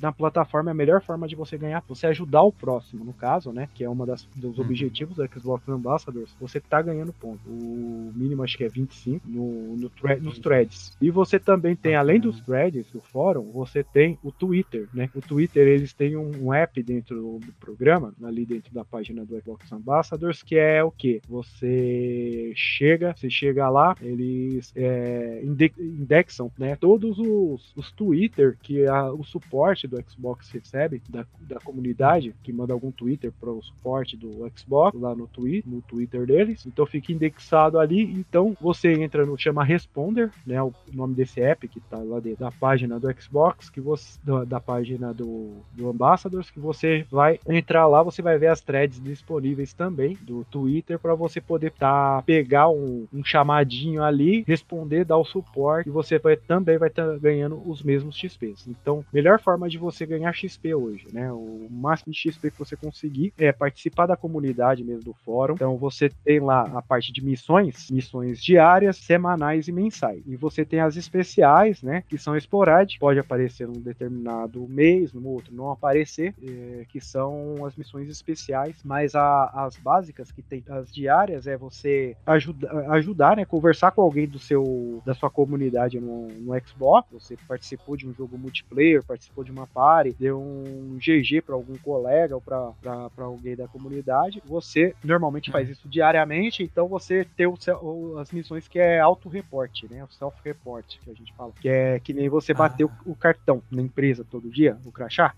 na 0.00 0.12
plataforma 0.12 0.70
é 0.70 0.72
a 0.72 0.74
melhor 0.74 1.02
forma 1.02 1.26
de 1.26 1.34
você 1.34 1.56
ganhar, 1.58 1.82
você 1.88 2.06
ajudar 2.06 2.42
o 2.42 2.52
próximo, 2.52 3.04
no 3.04 3.12
caso, 3.12 3.52
né? 3.52 3.68
Que 3.74 3.84
é 3.84 3.88
uma 3.88 4.06
das 4.06 4.24
dos 4.34 4.58
uhum. 4.58 4.64
objetivos 4.64 5.16
da 5.16 5.26
Xbox 5.26 5.68
Ambassadors, 5.68 6.34
você 6.40 6.60
tá 6.60 6.80
ganhando 6.80 7.12
ponto. 7.12 7.40
O 7.48 8.12
mínimo 8.14 8.42
acho 8.42 8.56
que 8.56 8.64
é 8.64 8.68
25 8.68 9.28
no, 9.28 9.76
no 9.76 9.90
thread, 9.90 10.22
nos 10.22 10.38
threads. 10.38 10.96
E 11.00 11.10
você 11.10 11.31
você 11.32 11.40
também 11.40 11.74
tem, 11.74 11.94
além 11.94 12.20
dos 12.20 12.40
threads 12.40 12.90
do 12.90 13.00
fórum, 13.00 13.50
você 13.52 13.82
tem 13.82 14.18
o 14.22 14.30
Twitter, 14.30 14.86
né? 14.92 15.08
O 15.14 15.20
Twitter, 15.22 15.66
eles 15.66 15.94
têm 15.94 16.14
um, 16.14 16.52
app 16.52 16.82
dentro 16.82 17.40
do 17.40 17.52
programa, 17.58 18.14
ali 18.22 18.44
dentro 18.44 18.74
da 18.74 18.84
página 18.84 19.24
do 19.24 19.40
Xbox 19.40 19.72
Ambassadors, 19.72 20.42
que 20.42 20.56
é 20.56 20.84
o 20.84 20.90
que? 20.90 21.22
Você 21.26 22.52
chega, 22.54 23.14
você 23.16 23.30
chega 23.30 23.70
lá, 23.70 23.96
eles 24.02 24.72
é, 24.76 25.42
indexam, 25.42 26.52
né? 26.58 26.76
Todos 26.76 27.18
os, 27.18 27.72
os 27.74 27.90
Twitter 27.92 28.58
que 28.62 28.86
a, 28.86 29.10
o 29.10 29.24
suporte 29.24 29.88
do 29.88 30.02
Xbox 30.06 30.50
recebe 30.50 31.00
da, 31.08 31.24
da 31.40 31.60
comunidade, 31.60 32.34
que 32.42 32.52
manda 32.52 32.74
algum 32.74 32.90
Twitter 32.90 33.32
para 33.40 33.50
o 33.50 33.62
suporte 33.62 34.18
do 34.18 34.50
Xbox 34.54 35.00
lá 35.00 35.14
no 35.14 35.26
Twitter, 35.26 35.72
no 35.72 35.80
Twitter 35.80 36.26
deles. 36.26 36.66
Então 36.66 36.84
fica 36.84 37.10
indexado 37.10 37.78
ali. 37.78 38.02
Então 38.02 38.54
você 38.60 38.92
entra 38.92 39.24
no 39.24 39.38
chama 39.38 39.64
Responder, 39.64 40.30
né? 40.46 40.62
O 40.62 40.74
nome 40.92 41.11
desse 41.12 41.40
app 41.40 41.66
que 41.68 41.80
tá 41.80 41.98
lá 41.98 42.20
dentro 42.20 42.40
da 42.40 42.50
página 42.50 42.98
do 42.98 43.12
Xbox, 43.20 43.70
que 43.70 43.80
você 43.80 44.18
da, 44.22 44.44
da 44.44 44.60
página 44.60 45.12
do, 45.12 45.50
do 45.72 45.88
Ambassadors, 45.88 46.50
que 46.50 46.60
você 46.60 47.06
vai 47.10 47.38
entrar 47.48 47.86
lá, 47.86 48.02
você 48.02 48.22
vai 48.22 48.38
ver 48.38 48.48
as 48.48 48.60
threads 48.60 49.00
disponíveis 49.00 49.72
também 49.72 50.16
do 50.22 50.44
Twitter 50.44 50.98
para 50.98 51.14
você 51.14 51.40
poder 51.40 51.72
tá, 51.72 52.22
pegar 52.22 52.68
um, 52.68 53.06
um, 53.12 53.24
chamadinho 53.24 54.02
ali, 54.02 54.44
responder, 54.46 55.04
dar 55.04 55.16
o 55.16 55.24
suporte 55.24 55.88
e 55.88 55.92
você 55.92 56.18
vai, 56.18 56.36
também 56.36 56.78
vai 56.78 56.88
estar 56.88 57.06
tá 57.06 57.18
ganhando 57.18 57.60
os 57.66 57.82
mesmos 57.82 58.16
XPs. 58.16 58.66
Então, 58.68 59.04
melhor 59.12 59.40
forma 59.40 59.68
de 59.68 59.78
você 59.78 60.06
ganhar 60.06 60.32
XP 60.32 60.74
hoje, 60.74 61.06
né? 61.12 61.32
O 61.32 61.68
máximo 61.70 62.12
de 62.12 62.18
XP 62.18 62.50
que 62.50 62.58
você 62.58 62.76
conseguir 62.76 63.32
é 63.38 63.52
participar 63.52 64.06
da 64.06 64.16
comunidade 64.16 64.84
mesmo 64.84 65.02
do 65.02 65.14
fórum. 65.24 65.54
Então, 65.54 65.76
você 65.76 66.10
tem 66.24 66.40
lá 66.40 66.62
a 66.74 66.82
parte 66.82 67.12
de 67.12 67.24
missões, 67.24 67.90
missões 67.90 68.42
diárias, 68.42 68.96
semanais 68.96 69.68
e 69.68 69.72
mensais. 69.72 70.22
E 70.26 70.36
você 70.36 70.64
tem 70.64 70.80
as 70.80 70.96
especiais, 71.02 71.82
né? 71.82 72.02
Que 72.08 72.18
são 72.18 72.36
esporádicas, 72.36 72.98
pode 72.98 73.18
aparecer 73.18 73.66
num 73.66 73.80
determinado 73.80 74.66
mês, 74.68 75.12
no 75.12 75.26
outro 75.28 75.54
não 75.54 75.70
aparecer, 75.70 76.34
é, 76.42 76.84
que 76.88 77.00
são 77.00 77.64
as 77.66 77.76
missões 77.76 78.08
especiais, 78.08 78.76
mas 78.84 79.14
a, 79.14 79.44
as 79.66 79.76
básicas 79.76 80.30
que 80.30 80.42
tem, 80.42 80.62
as 80.68 80.92
diárias 80.92 81.46
é 81.46 81.56
você 81.56 82.16
ajuda, 82.26 82.70
ajudar, 82.92 83.36
né? 83.36 83.44
Conversar 83.44 83.90
com 83.92 84.02
alguém 84.02 84.26
do 84.26 84.38
seu, 84.38 85.02
da 85.04 85.14
sua 85.14 85.30
comunidade 85.30 86.00
no, 86.00 86.28
no 86.28 86.60
Xbox, 86.66 87.08
você 87.12 87.36
participou 87.48 87.96
de 87.96 88.06
um 88.06 88.14
jogo 88.14 88.38
multiplayer, 88.38 89.02
participou 89.04 89.44
de 89.44 89.50
uma 89.50 89.66
party, 89.66 90.14
deu 90.18 90.40
um 90.40 90.98
GG 90.98 91.42
para 91.44 91.54
algum 91.54 91.76
colega 91.78 92.34
ou 92.34 92.40
para 92.40 93.08
alguém 93.18 93.56
da 93.56 93.68
comunidade, 93.68 94.42
você 94.44 94.94
normalmente 95.02 95.50
faz 95.50 95.68
isso 95.68 95.88
diariamente, 95.88 96.62
então 96.62 96.88
você 96.88 97.26
tem 97.36 97.46
o, 97.46 98.18
as 98.18 98.30
missões 98.30 98.68
que 98.68 98.78
é 98.78 99.00
auto-report, 99.00 99.84
né? 99.90 100.04
O 100.04 100.12
self-report 100.12 100.91
que 101.00 101.10
a 101.10 101.14
gente 101.14 101.32
fala, 101.34 101.52
que 101.60 101.68
é 101.68 101.98
que 102.00 102.12
nem 102.12 102.28
você 102.28 102.52
bater 102.52 102.84
ah. 102.84 102.90
o, 103.06 103.12
o, 103.12 103.14
cartão 103.16 103.62
na 103.70 103.82
empresa 103.82 104.24
todo 104.28 104.50
dia, 104.50 104.76
o 104.84 104.92
crachá. 104.92 105.34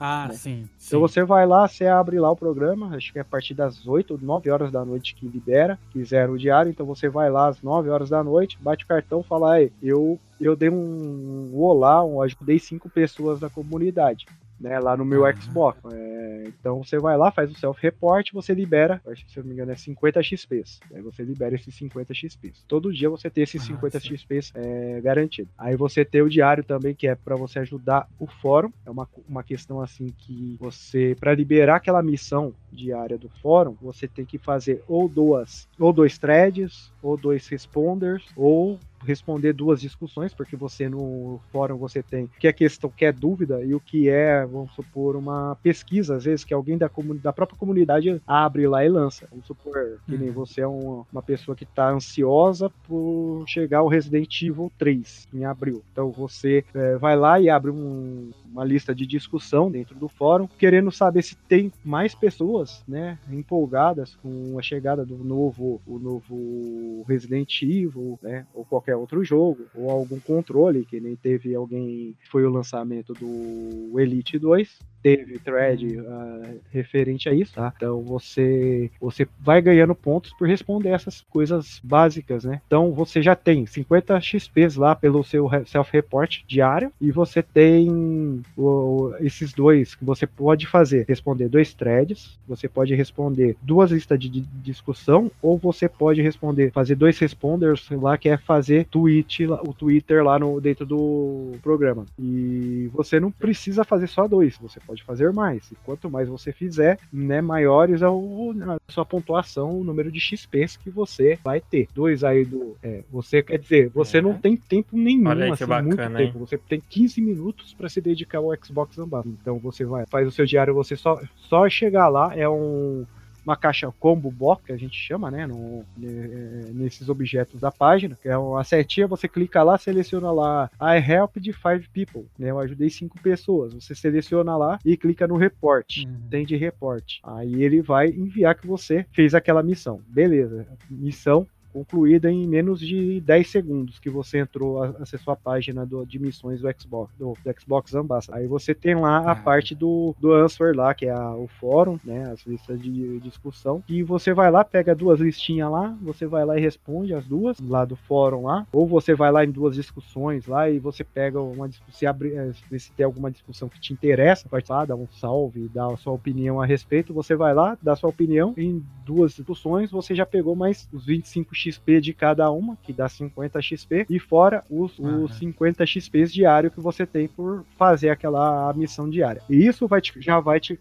Ah, 0.00 0.26
né? 0.28 0.34
sim, 0.34 0.68
sim, 0.78 0.86
Então 0.86 1.00
você 1.00 1.24
vai 1.24 1.44
lá, 1.44 1.66
você 1.66 1.86
abre 1.86 2.20
lá 2.20 2.30
o 2.30 2.36
programa, 2.36 2.94
acho 2.94 3.12
que 3.12 3.18
é 3.18 3.22
a 3.22 3.24
partir 3.24 3.54
das 3.54 3.84
8 3.86 4.12
ou 4.12 4.20
9 4.20 4.48
horas 4.48 4.70
da 4.70 4.84
noite 4.84 5.14
que 5.14 5.26
libera, 5.26 5.76
que 5.90 6.04
zero 6.04 6.34
o 6.34 6.38
diário, 6.38 6.70
então 6.70 6.86
você 6.86 7.08
vai 7.08 7.28
lá 7.28 7.48
às 7.48 7.60
9 7.60 7.90
horas 7.90 8.08
da 8.08 8.22
noite, 8.22 8.56
bate 8.60 8.84
o 8.84 8.88
cartão, 8.88 9.22
fala, 9.24 9.54
aí, 9.54 9.72
eu 9.82 10.18
eu 10.40 10.54
dei 10.54 10.70
um, 10.70 11.50
um 11.52 11.60
olá, 11.60 12.04
um, 12.04 12.22
ajudei 12.22 12.60
cinco 12.60 12.88
pessoas 12.88 13.40
da 13.40 13.50
comunidade 13.50 14.24
né, 14.60 14.78
lá 14.78 14.96
no 14.96 15.04
meu. 15.04 15.18
Xbox. 15.38 15.78
É, 15.92 16.44
então 16.48 16.82
você 16.82 16.98
vai 16.98 17.16
lá, 17.16 17.30
faz 17.30 17.50
o 17.50 17.54
self-report, 17.54 18.32
você 18.32 18.54
libera, 18.54 19.00
acho 19.06 19.24
que 19.24 19.32
se 19.32 19.38
eu 19.38 19.42
não 19.42 19.48
me 19.48 19.54
engano 19.54 19.72
é 19.72 19.76
50 19.76 20.22
XPs. 20.22 20.80
Aí 20.94 21.02
você 21.02 21.22
libera 21.22 21.54
esses 21.54 21.74
50 21.74 22.14
XPs. 22.14 22.64
Todo 22.66 22.92
dia 22.92 23.10
você 23.10 23.28
tem 23.28 23.44
esses 23.44 23.62
50 23.62 24.00
XPs 24.00 24.52
é, 24.54 25.00
garantido. 25.00 25.48
Aí 25.58 25.76
você 25.76 26.04
tem 26.04 26.22
o 26.22 26.30
diário 26.30 26.64
também, 26.64 26.94
que 26.94 27.06
é 27.06 27.14
para 27.14 27.36
você 27.36 27.58
ajudar 27.58 28.08
o 28.18 28.26
fórum. 28.26 28.72
É 28.86 28.90
uma, 28.90 29.08
uma 29.28 29.42
questão 29.42 29.80
assim 29.80 30.06
que 30.18 30.56
você, 30.58 31.16
para 31.18 31.34
liberar 31.34 31.76
aquela 31.76 32.02
missão 32.02 32.54
diária 32.72 33.18
do 33.18 33.28
fórum, 33.28 33.76
você 33.80 34.06
tem 34.06 34.24
que 34.24 34.38
fazer 34.38 34.82
ou 34.86 35.08
duas, 35.08 35.68
ou 35.78 35.92
dois 35.92 36.18
threads, 36.18 36.92
ou 37.02 37.16
dois 37.16 37.46
responders, 37.48 38.24
ou 38.36 38.78
responder 39.04 39.52
duas 39.52 39.80
discussões, 39.80 40.34
porque 40.34 40.56
você 40.56 40.88
no 40.88 41.40
fórum 41.50 41.76
você 41.76 42.02
tem 42.02 42.28
que 42.38 42.48
é 42.48 42.52
questão, 42.52 42.90
que 42.90 43.04
é 43.04 43.12
dúvida 43.12 43.62
e 43.64 43.74
o 43.74 43.80
que 43.80 44.08
é, 44.08 44.44
vamos 44.46 44.72
supor, 44.72 45.16
uma 45.16 45.56
pesquisa, 45.62 46.16
às 46.16 46.24
vezes, 46.24 46.44
que 46.44 46.54
alguém 46.54 46.78
da, 46.78 46.90
da 47.22 47.32
própria 47.32 47.58
comunidade 47.58 48.20
abre 48.26 48.66
lá 48.66 48.84
e 48.84 48.88
lança. 48.88 49.26
Vamos 49.30 49.46
supor 49.46 49.98
que 50.06 50.16
nem 50.16 50.28
uhum. 50.28 50.34
você 50.34 50.60
é 50.60 50.66
uma, 50.66 51.06
uma 51.12 51.22
pessoa 51.22 51.56
que 51.56 51.64
está 51.64 51.90
ansiosa 51.90 52.70
por 52.86 53.44
chegar 53.46 53.78
ao 53.78 53.88
Resident 53.88 54.42
Evil 54.42 54.70
3 54.78 55.28
em 55.32 55.44
abril. 55.44 55.82
Então 55.92 56.10
você 56.10 56.64
é, 56.74 56.96
vai 56.96 57.16
lá 57.16 57.40
e 57.40 57.48
abre 57.48 57.70
um, 57.70 58.30
uma 58.50 58.64
lista 58.64 58.94
de 58.94 59.06
discussão 59.06 59.70
dentro 59.70 59.94
do 59.94 60.08
fórum, 60.08 60.48
querendo 60.58 60.90
saber 60.90 61.22
se 61.22 61.36
tem 61.36 61.72
mais 61.84 62.14
pessoas, 62.14 62.82
né, 62.86 63.18
empolgadas 63.30 64.16
com 64.16 64.58
a 64.58 64.62
chegada 64.62 65.04
do 65.04 65.16
novo, 65.16 65.80
o 65.86 65.98
novo 65.98 67.04
Resident 67.08 67.62
Evil, 67.62 68.18
né, 68.22 68.46
ou 68.54 68.64
qualquer 68.64 68.87
outro 68.96 69.24
jogo, 69.24 69.66
ou 69.74 69.90
algum 69.90 70.18
controle, 70.20 70.84
que 70.84 71.00
nem 71.00 71.16
teve 71.16 71.54
alguém, 71.54 72.16
foi 72.30 72.44
o 72.44 72.50
lançamento 72.50 73.12
do 73.14 73.98
Elite 73.98 74.38
2, 74.38 74.78
teve 75.02 75.38
thread 75.38 75.98
uh, 75.98 76.60
referente 76.70 77.28
a 77.28 77.34
isso, 77.34 77.54
tá? 77.54 77.72
Então 77.76 78.02
você 78.02 78.90
você 79.00 79.26
vai 79.40 79.60
ganhando 79.60 79.94
pontos 79.94 80.32
por 80.32 80.48
responder 80.48 80.90
essas 80.90 81.20
coisas 81.30 81.80
básicas, 81.82 82.44
né? 82.44 82.60
Então 82.66 82.92
você 82.92 83.22
já 83.22 83.34
tem 83.34 83.66
50 83.66 84.20
XPs 84.20 84.76
lá 84.76 84.94
pelo 84.94 85.22
seu 85.24 85.48
self-report 85.66 86.42
diário 86.46 86.92
e 87.00 87.10
você 87.10 87.42
tem 87.42 88.42
o, 88.56 89.12
esses 89.20 89.52
dois 89.52 89.94
que 89.94 90.04
você 90.04 90.26
pode 90.26 90.66
fazer, 90.66 91.04
responder 91.08 91.48
dois 91.48 91.72
threads, 91.74 92.38
você 92.46 92.68
pode 92.68 92.94
responder 92.94 93.56
duas 93.62 93.90
listas 93.90 94.18
de, 94.18 94.28
de 94.28 94.40
discussão 94.40 95.30
ou 95.42 95.58
você 95.58 95.88
pode 95.88 96.20
responder, 96.22 96.72
fazer 96.72 96.94
dois 96.94 97.18
responders 97.18 97.88
lá 97.90 98.16
que 98.16 98.28
é 98.28 98.36
fazer 98.36 98.86
tweet, 98.86 99.46
o 99.46 99.72
Twitter 99.72 100.24
lá 100.24 100.38
no 100.38 100.60
dentro 100.60 100.84
do 100.86 101.52
programa. 101.62 102.04
E 102.18 102.90
você 102.92 103.20
não 103.20 103.30
precisa 103.30 103.84
fazer 103.84 104.06
só 104.06 104.26
dois, 104.26 104.56
você 104.58 104.80
pode 104.88 105.04
fazer 105.04 105.30
mais. 105.32 105.70
E 105.70 105.76
quanto 105.84 106.10
mais 106.10 106.28
você 106.28 106.50
fizer, 106.50 106.98
né, 107.12 107.42
maiores 107.42 108.00
é 108.00 108.08
o, 108.08 108.54
a 108.66 108.92
sua 108.92 109.04
pontuação, 109.04 109.78
o 109.78 109.84
número 109.84 110.10
de 110.10 110.18
XPs 110.18 110.78
que 110.78 110.88
você 110.88 111.38
vai 111.44 111.60
ter. 111.60 111.88
Dois 111.94 112.24
aí 112.24 112.44
do. 112.44 112.74
É, 112.82 113.04
você 113.12 113.42
quer 113.42 113.58
dizer, 113.58 113.90
você 113.90 114.18
é. 114.18 114.22
não 114.22 114.34
tem 114.34 114.56
tempo 114.56 114.96
nenhum, 114.96 115.28
Olha 115.28 115.52
assim, 115.52 115.66
bacana, 115.66 115.86
muito 115.86 116.00
hein? 116.00 116.26
tempo. 116.26 116.38
Você 116.38 116.56
tem 116.56 116.80
15 116.80 117.20
minutos 117.20 117.74
para 117.74 117.88
se 117.88 118.00
dedicar 118.00 118.38
ao 118.38 118.50
Xbox 118.64 118.98
Ambassador. 118.98 119.36
Então 119.40 119.58
você 119.58 119.84
vai, 119.84 120.06
faz 120.06 120.26
o 120.26 120.30
seu 120.30 120.46
diário, 120.46 120.72
você 120.72 120.96
só, 120.96 121.20
só 121.36 121.68
chegar 121.68 122.08
lá, 122.08 122.34
é 122.34 122.48
um 122.48 123.04
uma 123.48 123.56
caixa 123.56 123.90
combo 123.98 124.30
box, 124.30 124.64
que 124.64 124.72
a 124.72 124.76
gente 124.76 124.96
chama, 124.96 125.30
né, 125.30 125.46
no, 125.46 125.84
nesses 125.96 127.08
objetos 127.08 127.60
da 127.60 127.72
página, 127.72 128.16
que 128.20 128.28
é 128.28 128.36
uma 128.36 128.62
setinha, 128.62 129.06
você 129.06 129.26
clica 129.26 129.62
lá, 129.62 129.78
seleciona 129.78 130.30
lá 130.30 130.70
I 130.80 130.98
helped 130.98 131.52
five 131.54 131.88
people, 131.92 132.26
né, 132.38 132.50
eu 132.50 132.58
ajudei 132.58 132.90
cinco 132.90 133.18
pessoas, 133.20 133.72
você 133.72 133.94
seleciona 133.94 134.56
lá 134.56 134.78
e 134.84 134.96
clica 134.96 135.26
no 135.26 135.36
report, 135.36 136.04
uhum. 136.04 136.28
tem 136.30 136.44
de 136.44 136.56
report, 136.56 137.18
aí 137.22 137.62
ele 137.62 137.80
vai 137.80 138.08
enviar 138.08 138.54
que 138.54 138.66
você 138.66 139.06
fez 139.12 139.34
aquela 139.34 139.62
missão, 139.62 140.00
beleza, 140.08 140.66
missão 140.90 141.46
concluída 141.78 142.30
em 142.30 142.46
menos 142.46 142.80
de 142.80 143.20
10 143.20 143.50
segundos 143.50 143.98
que 143.98 144.10
você 144.10 144.38
entrou, 144.38 144.82
acessou 144.82 145.32
a 145.32 145.36
página 145.36 145.86
do, 145.86 146.04
de 146.04 146.18
missões 146.18 146.60
do 146.60 146.68
Xbox, 146.78 147.12
do, 147.16 147.36
do 147.44 147.60
Xbox 147.60 147.94
Ambassador. 147.94 148.40
Aí 148.40 148.46
você 148.46 148.74
tem 148.74 148.94
lá 148.94 149.18
a 149.18 149.32
ah. 149.32 149.36
parte 149.36 149.74
do, 149.74 150.14
do 150.18 150.32
answer 150.32 150.74
lá, 150.74 150.92
que 150.92 151.06
é 151.06 151.10
a, 151.10 151.34
o 151.34 151.46
fórum, 151.46 151.98
né, 152.04 152.30
as 152.32 152.44
listas 152.44 152.80
de 152.80 153.20
discussão, 153.20 153.82
e 153.88 154.02
você 154.02 154.32
vai 154.32 154.50
lá, 154.50 154.64
pega 154.64 154.94
duas 154.94 155.20
listinhas 155.20 155.70
lá, 155.70 155.96
você 156.02 156.26
vai 156.26 156.44
lá 156.44 156.58
e 156.58 156.60
responde 156.60 157.14
as 157.14 157.26
duas, 157.26 157.58
lá 157.60 157.84
do 157.84 157.96
fórum 157.96 158.44
lá, 158.44 158.66
ou 158.72 158.86
você 158.86 159.14
vai 159.14 159.30
lá 159.30 159.44
em 159.44 159.50
duas 159.50 159.74
discussões 159.74 160.46
lá 160.46 160.68
e 160.68 160.78
você 160.78 161.04
pega 161.04 161.40
uma 161.40 161.68
discussão, 161.68 161.98
se 161.98 162.06
abre, 162.06 162.34
eh, 162.34 162.78
se 162.78 162.92
tem 162.92 163.04
alguma 163.06 163.30
discussão 163.30 163.68
que 163.68 163.80
te 163.80 163.92
interessa, 163.92 164.48
participar, 164.48 164.86
dá 164.86 164.96
um 164.96 165.06
salve, 165.12 165.68
dá 165.68 165.86
a 165.86 165.96
sua 165.96 166.12
opinião 166.12 166.60
a 166.60 166.66
respeito, 166.66 167.14
você 167.14 167.36
vai 167.36 167.54
lá, 167.54 167.78
dá 167.80 167.92
a 167.92 167.96
sua 167.96 168.10
opinião, 168.10 168.52
em 168.56 168.82
duas 169.04 169.34
discussões 169.34 169.90
você 169.90 170.14
já 170.14 170.26
pegou 170.26 170.56
mais 170.56 170.88
os 170.92 171.06
25 171.06 171.54
XP 171.70 172.00
de 172.00 172.12
cada 172.12 172.50
uma, 172.50 172.76
que 172.82 172.92
dá 172.92 173.08
50 173.08 173.60
XP, 173.60 174.06
e 174.08 174.18
fora 174.18 174.64
os, 174.70 174.98
uhum. 174.98 175.24
os 175.24 175.36
50 175.36 175.84
XPs 175.86 176.32
diário 176.32 176.70
que 176.70 176.80
você 176.80 177.06
tem 177.06 177.28
por 177.28 177.64
fazer 177.76 178.10
aquela 178.10 178.72
missão 178.74 179.08
diária. 179.08 179.42
E 179.48 179.66
isso 179.66 179.86
vai 179.86 180.00
te, 180.00 180.12
já 180.20 180.40
vai 180.40 180.60
te 180.60 180.78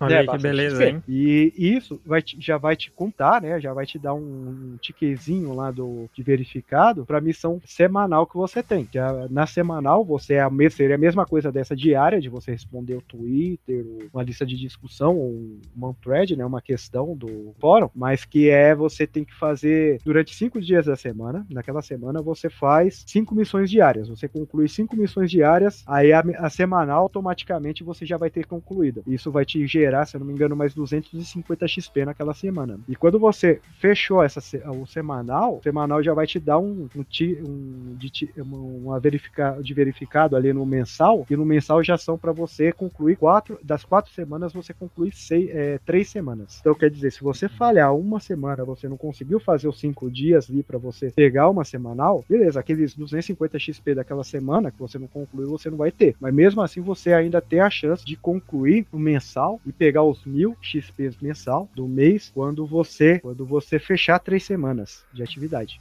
Olha 0.00 0.16
é, 0.16 0.26
que 0.26 0.38
beleza, 0.38 0.88
hein? 0.88 1.02
E 1.08 1.52
isso 1.56 2.00
vai 2.04 2.20
te, 2.20 2.36
já 2.40 2.58
vai 2.58 2.76
te 2.76 2.90
contar, 2.90 3.40
né? 3.40 3.60
Já 3.60 3.72
vai 3.72 3.86
te 3.86 3.98
dar 3.98 4.14
um, 4.14 4.18
um 4.18 4.76
tiquezinho 4.80 5.54
lá 5.54 5.70
do 5.70 6.08
de 6.14 6.22
verificado 6.22 7.04
para 7.04 7.20
missão 7.20 7.60
semanal 7.64 8.26
que 8.26 8.36
você 8.36 8.62
tem. 8.62 8.84
Que 8.84 8.98
a, 8.98 9.26
na 9.30 9.46
semanal 9.46 10.04
você 10.04 10.34
é 10.34 10.40
a, 10.40 10.50
seria 10.70 10.96
a 10.96 10.98
mesma 10.98 11.24
coisa 11.24 11.52
dessa 11.52 11.76
diária, 11.76 12.20
de 12.20 12.28
você 12.28 12.52
responder 12.52 12.94
o 12.94 13.02
Twitter, 13.02 13.84
uma 14.12 14.22
lista 14.22 14.44
de 14.44 14.56
discussão, 14.56 15.16
ou 15.16 15.58
uma 15.74 15.94
thread, 16.02 16.36
né? 16.36 16.44
Uma 16.44 16.60
questão 16.60 17.16
do 17.16 17.54
fórum, 17.60 17.88
mas 17.94 18.24
que 18.24 18.48
é 18.48 18.74
você 18.74 19.06
tem 19.06 19.24
que 19.24 19.34
fazer 19.34 20.00
durante 20.04 20.34
cinco 20.34 20.60
dias 20.60 20.86
da 20.86 20.96
semana. 20.96 21.46
Naquela 21.50 21.82
semana 21.82 22.20
você 22.20 22.50
faz 22.50 23.04
cinco 23.06 23.34
missões 23.34 23.70
diárias. 23.70 24.08
Você 24.08 24.28
conclui 24.28 24.68
cinco 24.68 24.96
missões 24.96 25.30
diárias, 25.30 25.82
aí 25.86 26.12
a, 26.12 26.24
a 26.38 26.50
semanal 26.50 27.02
automaticamente 27.02 27.84
você 27.84 28.04
já 28.04 28.16
vai 28.16 28.30
ter 28.30 28.46
concluída. 28.46 29.02
Isso 29.06 29.30
vai 29.30 29.44
te 29.44 29.66
gerar, 29.66 29.83
se 30.06 30.16
eu 30.16 30.20
não 30.20 30.26
me 30.26 30.32
engano, 30.32 30.56
mais 30.56 30.74
250 30.74 31.66
XP 31.68 32.04
naquela 32.04 32.34
semana. 32.34 32.78
E 32.88 32.96
quando 32.96 33.18
você 33.18 33.60
fechou 33.78 34.22
essa, 34.22 34.40
o 34.70 34.86
semanal, 34.86 35.58
o 35.58 35.62
semanal 35.62 36.02
já 36.02 36.14
vai 36.14 36.26
te 36.26 36.38
dar 36.38 36.58
um, 36.58 36.88
um, 36.94 37.04
um 37.48 37.96
de, 37.96 38.28
uma 38.36 38.98
verifica, 38.98 39.58
de 39.60 39.74
verificado 39.74 40.36
ali 40.36 40.52
no 40.52 40.64
mensal, 40.64 41.26
e 41.28 41.36
no 41.36 41.44
mensal 41.44 41.82
já 41.82 41.96
são 41.96 42.16
para 42.18 42.32
você 42.32 42.72
concluir 42.72 43.16
quatro, 43.16 43.58
das 43.62 43.84
quatro 43.84 44.12
semanas 44.12 44.52
você 44.52 44.72
conclui 44.72 45.10
seis, 45.12 45.48
é, 45.50 45.78
três 45.84 46.08
semanas. 46.08 46.58
Então 46.60 46.74
quer 46.74 46.90
dizer, 46.90 47.12
se 47.12 47.22
você 47.22 47.48
falhar 47.48 47.94
uma 47.94 48.20
semana, 48.20 48.64
você 48.64 48.88
não 48.88 48.96
conseguiu 48.96 49.38
fazer 49.40 49.68
os 49.68 49.78
cinco 49.78 50.10
dias 50.10 50.50
ali 50.50 50.62
para 50.62 50.78
você 50.78 51.10
pegar 51.10 51.48
uma 51.48 51.64
semanal, 51.64 52.24
beleza, 52.28 52.60
aqueles 52.60 52.94
250 52.94 53.58
XP 53.58 53.94
daquela 53.94 54.24
semana 54.24 54.70
que 54.70 54.78
você 54.78 54.98
não 54.98 55.06
concluiu, 55.06 55.48
você 55.48 55.70
não 55.70 55.76
vai 55.76 55.90
ter. 55.90 56.16
Mas 56.20 56.34
mesmo 56.34 56.62
assim 56.62 56.80
você 56.80 57.12
ainda 57.12 57.40
tem 57.40 57.60
a 57.60 57.70
chance 57.70 58.04
de 58.04 58.16
concluir 58.16 58.86
o 58.92 58.98
mensal 58.98 59.60
e 59.66 59.72
pegar 59.78 60.02
os 60.02 60.24
mil 60.24 60.56
XP 60.60 61.10
mensal 61.20 61.68
do 61.74 61.86
mês 61.86 62.30
quando 62.32 62.66
você 62.66 63.18
quando 63.20 63.44
você 63.44 63.78
fechar 63.78 64.18
três 64.18 64.44
semanas 64.44 65.04
de 65.12 65.22
atividade. 65.22 65.78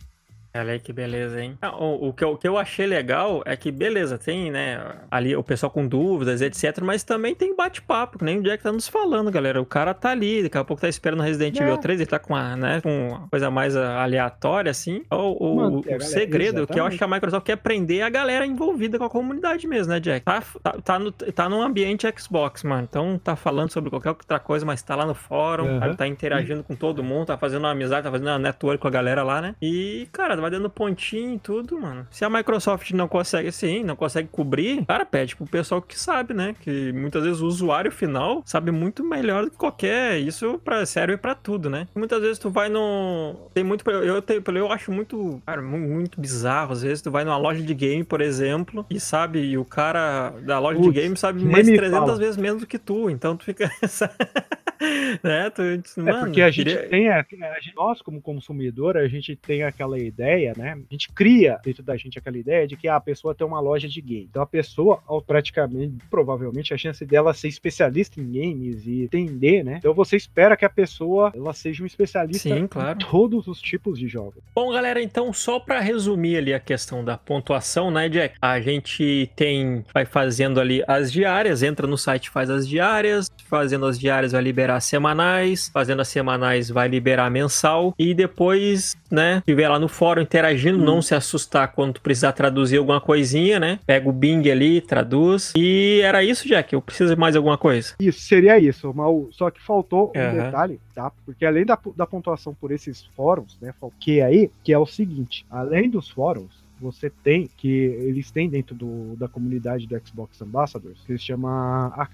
Olha 0.56 0.74
aí 0.74 0.80
que 0.80 0.94
beleza, 0.94 1.42
hein? 1.42 1.58
Ah, 1.62 1.76
o, 1.76 2.10
o, 2.10 2.14
que 2.14 2.24
eu, 2.24 2.32
o, 2.34 2.38
que 2.38 2.48
eu, 2.48 2.60
achei 2.60 2.86
legal 2.86 3.42
é 3.44 3.56
que, 3.56 3.72
beleza, 3.72 4.20
tem, 4.20 4.52
né, 4.52 4.80
ali 5.10 5.36
o 5.36 5.44
pessoal 5.44 5.72
com 5.72 5.88
dúvidas, 5.88 6.42
etc, 6.42 6.80
mas 6.84 7.04
também 7.04 7.34
tem 7.34 7.56
bate-papo, 7.56 8.20
que 8.20 8.24
nem 8.24 8.38
o 8.38 8.44
Jack 8.44 8.62
tá 8.62 8.72
nos 8.72 8.88
falando, 8.88 9.32
galera. 9.32 9.60
O 9.60 9.66
cara 9.66 9.96
tá 9.96 10.12
ali, 10.12 10.44
daqui 10.44 10.58
a 10.58 10.64
pouco 10.64 10.80
tá 10.80 10.88
esperando 10.88 11.24
Resident 11.24 11.60
é. 11.60 11.64
Evil 11.64 11.78
3, 11.78 12.02
ele 12.02 12.10
tá 12.10 12.20
com 12.20 12.34
uma, 12.34 12.56
né, 12.56 12.82
com 12.82 13.08
uma 13.10 13.28
coisa 13.30 13.50
mais 13.50 13.76
aleatória, 13.76 14.70
assim. 14.70 15.04
O, 15.10 15.16
o, 15.16 15.80
o 15.80 16.02
segredo, 16.02 16.68
que 16.68 16.80
eu 16.80 16.86
acho 16.86 17.00
que 17.00 17.04
a 17.04 17.08
Microsoft 17.08 17.48
quer 17.48 17.58
prender 17.58 18.04
a 18.04 18.10
galera 18.10 18.46
envolvida 18.46 19.00
com 19.00 19.06
a 19.06 19.10
comunidade 19.10 19.66
mesmo, 19.66 19.92
né, 19.92 20.00
Jack? 20.00 20.24
Tá, 20.24 20.44
tá, 20.62 20.72
tá, 20.84 21.00
no, 21.00 21.12
tá 21.12 21.50
num 21.50 21.64
ambiente 21.64 22.08
Xbox, 22.16 22.64
mano. 22.64 22.88
Então 22.88 23.18
tá 23.18 23.36
falando 23.36 23.72
sobre 23.72 23.90
qualquer 23.90 24.10
outra 24.10 24.40
coisa, 24.40 24.64
mas 24.64 24.84
tá 24.84 24.96
lá 24.96 25.06
no 25.06 25.16
fórum, 25.16 25.80
uhum. 25.80 25.96
tá 25.96 26.06
interagindo 26.06 26.64
com 26.64 26.76
todo 26.76 27.04
mundo, 27.04 27.28
tá 27.28 27.38
fazendo 27.40 27.64
uma 27.64 27.72
amizade, 27.72 28.04
tá 28.04 28.12
fazendo 28.12 28.28
uma 28.28 28.38
network 28.38 28.80
com 28.80 28.88
a 28.88 28.92
galera 28.92 29.24
lá, 29.24 29.42
né? 29.42 29.56
E, 29.60 30.08
cara, 30.12 30.43
vai 30.44 30.52
dando 30.52 30.70
pontinho 30.70 31.36
e 31.36 31.40
tudo, 31.40 31.80
mano. 31.80 32.08
Se 32.12 32.24
a 32.24 32.30
Microsoft 32.30 32.92
não 32.92 33.08
consegue, 33.08 33.52
sim, 33.52 33.84
não 33.84 33.96
consegue 33.96 34.28
cobrir, 34.30 34.86
cara, 34.86 35.06
pede 35.06 35.36
pro 35.36 35.46
pessoal 35.46 35.82
que 35.82 35.98
sabe, 35.98 36.34
né? 36.34 36.56
Que 36.60 36.92
muitas 36.94 37.24
vezes 37.24 37.42
o 37.42 37.48
usuário 37.48 37.92
final 37.92 38.44
sabe 38.46 38.72
muito 38.72 39.04
melhor 39.04 39.46
do 39.46 39.52
que 39.52 39.58
qualquer. 39.58 40.20
Isso 40.20 40.60
pra, 40.64 40.86
serve 40.86 41.18
para 41.18 41.34
tudo, 41.34 41.70
né? 41.70 41.88
Muitas 41.96 42.22
vezes 42.22 42.40
tu 42.40 42.50
vai 42.50 42.70
no. 42.70 43.50
Tem 43.54 43.64
muito. 43.64 43.90
Eu, 43.90 44.22
tenho, 44.22 44.44
eu 44.56 44.72
acho 44.72 44.92
muito, 44.92 45.42
cara, 45.46 45.62
muito 45.62 46.20
bizarro. 46.20 46.74
Às 46.74 46.82
vezes 46.82 47.02
tu 47.02 47.10
vai 47.10 47.24
numa 47.24 47.38
loja 47.38 47.62
de 47.62 47.74
game, 47.74 48.04
por 48.04 48.22
exemplo, 48.22 48.86
e 48.90 49.00
sabe, 49.00 49.40
e 49.40 49.58
o 49.58 49.66
cara 49.66 50.34
da 50.42 50.60
loja 50.60 50.80
de 50.82 50.92
game 50.92 51.16
sabe 51.16 51.44
mais 51.44 51.66
300 51.66 51.92
fala. 51.92 52.18
vezes 52.18 52.38
menos 52.38 52.62
do 52.62 52.68
que 52.68 52.78
tu. 52.78 53.10
Então 53.10 53.38
tu 53.38 53.46
fica. 53.46 53.72
né? 55.24 55.50
Tu, 55.50 55.62
mano, 56.02 56.10
é 56.10 56.20
porque 56.20 56.42
a 56.42 56.52
gente 56.52 56.66
queria... 56.66 56.90
tem. 56.90 57.10
A, 57.10 57.20
a 57.20 57.60
gente, 57.60 57.76
nós, 57.76 58.02
como 58.02 58.22
consumidor, 58.22 58.98
a 58.98 59.08
gente 59.08 59.36
tem 59.36 59.64
aquela 59.64 59.98
ideia, 59.98 60.33
né? 60.58 60.78
A 60.90 60.94
gente 60.94 61.10
cria 61.10 61.60
dentro 61.64 61.84
da 61.84 61.96
gente 61.96 62.18
aquela 62.18 62.38
ideia 62.38 62.68
de 62.68 62.76
que 62.76 62.88
a 62.88 63.00
pessoa 63.00 63.36
tem 63.36 63.46
uma 63.46 63.60
loja 63.60 63.88
de 63.88 64.02
game. 64.02 64.28
Então 64.30 64.42
a 64.42 64.46
pessoa, 64.46 65.02
praticamente, 65.26 65.96
provavelmente, 66.10 66.74
a 66.74 66.78
chance 66.78 67.06
dela 67.06 67.34
ser 67.34 67.48
especialista 67.48 68.20
em 68.20 68.32
games 68.32 68.86
e 68.86 69.04
entender, 69.04 69.64
né? 69.64 69.78
Então 69.78 69.94
você 69.94 70.16
espera 70.16 70.58
que 70.58 70.66
a 70.66 70.70
pessoa 70.70 71.32
ela 71.36 71.54
seja 71.54 71.84
um 71.84 71.86
especialista 71.86 72.50
Sim, 72.50 72.68
claro. 72.68 73.00
em 73.00 73.06
todos 73.06 73.48
os 73.48 73.62
tipos 73.62 74.00
de 74.00 74.08
jogos. 74.08 74.42
Bom, 74.56 74.72
galera, 74.72 75.02
então 75.02 75.32
só 75.32 75.60
para 75.60 75.80
resumir 75.80 76.38
ali 76.38 76.54
a 76.54 76.60
questão 76.60 77.04
da 77.04 77.18
pontuação, 77.18 77.92
né, 77.92 78.10
Jack? 78.10 78.36
A 78.42 78.60
gente 78.60 79.30
tem 79.36 79.84
vai 79.94 80.06
fazendo 80.06 80.60
ali 80.60 80.84
as 80.88 81.12
diárias, 81.12 81.64
entra 81.64 81.88
no 81.88 81.98
site, 81.98 82.30
faz 82.30 82.50
as 82.50 82.68
diárias, 82.68 83.30
fazendo 83.46 83.86
as 83.86 84.00
diárias 84.00 84.32
vai 84.32 84.42
liberar 84.42 84.80
semanais, 84.80 85.70
fazendo 85.74 86.02
as 86.02 86.08
semanais 86.08 86.70
vai 86.70 86.88
liberar 86.88 87.30
mensal 87.30 87.94
e 87.98 88.14
depois, 88.14 88.96
né, 89.12 89.42
tiver 89.46 89.70
lá 89.70 89.80
no 89.80 89.88
fórum 89.88 90.23
interagindo 90.24 90.80
hum. 90.80 90.86
não 90.86 91.02
se 91.02 91.14
assustar 91.14 91.72
quando 91.74 92.02
precisar 92.02 92.32
traduzir 92.32 92.78
alguma 92.78 93.00
coisinha, 93.00 93.60
né? 93.60 93.80
Pega 93.86 94.10
o 94.10 94.14
Bing 94.14 94.50
ali, 94.50 94.82
traduz. 94.82 95.54
E 95.56 96.02
era 96.04 96.24
isso, 96.24 96.48
Jack? 96.48 96.74
Eu 96.74 96.82
preciso 96.82 97.14
de 97.14 97.20
mais 97.20 97.36
alguma 97.36 97.58
coisa? 97.58 97.94
Isso, 98.00 98.20
seria 98.22 98.58
isso. 98.60 98.94
Mal, 98.94 99.28
só 99.32 99.52
que 99.52 99.62
faltou 99.62 100.12
um 100.16 100.20
uhum. 100.20 100.44
detalhe, 100.44 100.80
tá? 100.96 101.12
Porque 101.26 101.46
além 101.46 101.66
da, 101.66 101.78
da 101.96 102.08
pontuação 102.08 102.54
por 102.54 102.72
esses 102.72 103.06
fóruns, 103.16 103.58
né? 103.62 103.74
Que 104.00 104.22
aí, 104.22 104.50
que 104.64 104.74
é 104.74 104.78
o 104.78 104.86
seguinte: 104.86 105.46
além 105.50 105.90
dos 105.90 106.10
fóruns, 106.10 106.64
você 106.80 107.10
tem, 107.10 107.50
que 107.58 107.70
eles 107.70 108.30
têm 108.30 108.50
dentro 108.50 108.76
do, 108.76 109.16
da 109.16 109.28
comunidade 109.28 109.88
do 109.88 110.02
Xbox 110.06 110.42
Ambassadors, 110.42 111.00
que 111.06 111.18
se 111.18 111.26
chama 111.26 112.10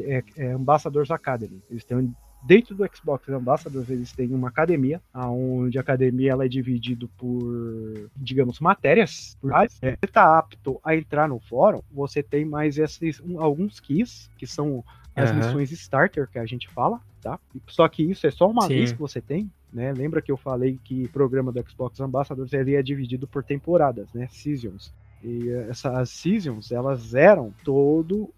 é, 0.00 0.24
é 0.36 0.52
Ambassadors 0.52 1.10
Academy. 1.10 1.62
Eles 1.70 1.84
têm 1.84 2.14
Dentro 2.46 2.74
do 2.74 2.86
Xbox 2.94 3.26
Ambassadors, 3.28 3.88
eles 3.88 4.12
têm 4.12 4.34
uma 4.34 4.48
academia, 4.48 5.00
onde 5.14 5.78
a 5.78 5.80
academia 5.80 6.32
ela 6.32 6.44
é 6.44 6.48
dividida 6.48 7.08
por, 7.16 8.10
digamos, 8.14 8.60
matérias. 8.60 9.38
Mas 9.42 9.78
é, 9.80 9.92
você 9.92 9.98
está 10.04 10.38
apto 10.38 10.78
a 10.84 10.94
entrar 10.94 11.26
no 11.26 11.40
fórum, 11.40 11.80
você 11.90 12.22
tem 12.22 12.44
mais 12.44 12.76
esses 12.76 13.18
um, 13.20 13.40
alguns 13.40 13.80
keys, 13.80 14.30
que 14.36 14.46
são 14.46 14.84
as 15.16 15.30
uhum. 15.30 15.36
missões 15.36 15.72
starter 15.72 16.28
que 16.28 16.38
a 16.38 16.44
gente 16.44 16.68
fala, 16.68 17.00
tá? 17.22 17.38
Só 17.66 17.88
que 17.88 18.02
isso 18.02 18.26
é 18.26 18.30
só 18.30 18.50
uma 18.50 18.62
Sim. 18.62 18.74
vez 18.74 18.92
que 18.92 18.98
você 18.98 19.20
tem, 19.22 19.50
né? 19.72 19.92
Lembra 19.92 20.20
que 20.20 20.30
eu 20.30 20.36
falei 20.36 20.78
que 20.84 21.04
o 21.04 21.08
programa 21.08 21.50
do 21.50 21.64
Xbox 21.68 21.98
Ambassadors 22.00 22.52
ele 22.52 22.74
é 22.74 22.82
dividido 22.82 23.26
por 23.26 23.42
temporadas, 23.42 24.12
né? 24.12 24.28
Seasons. 24.30 24.92
E 25.22 25.48
essas 25.70 26.10
seasons, 26.10 26.70
elas 26.70 27.14
eram 27.14 27.54
todo 27.64 28.28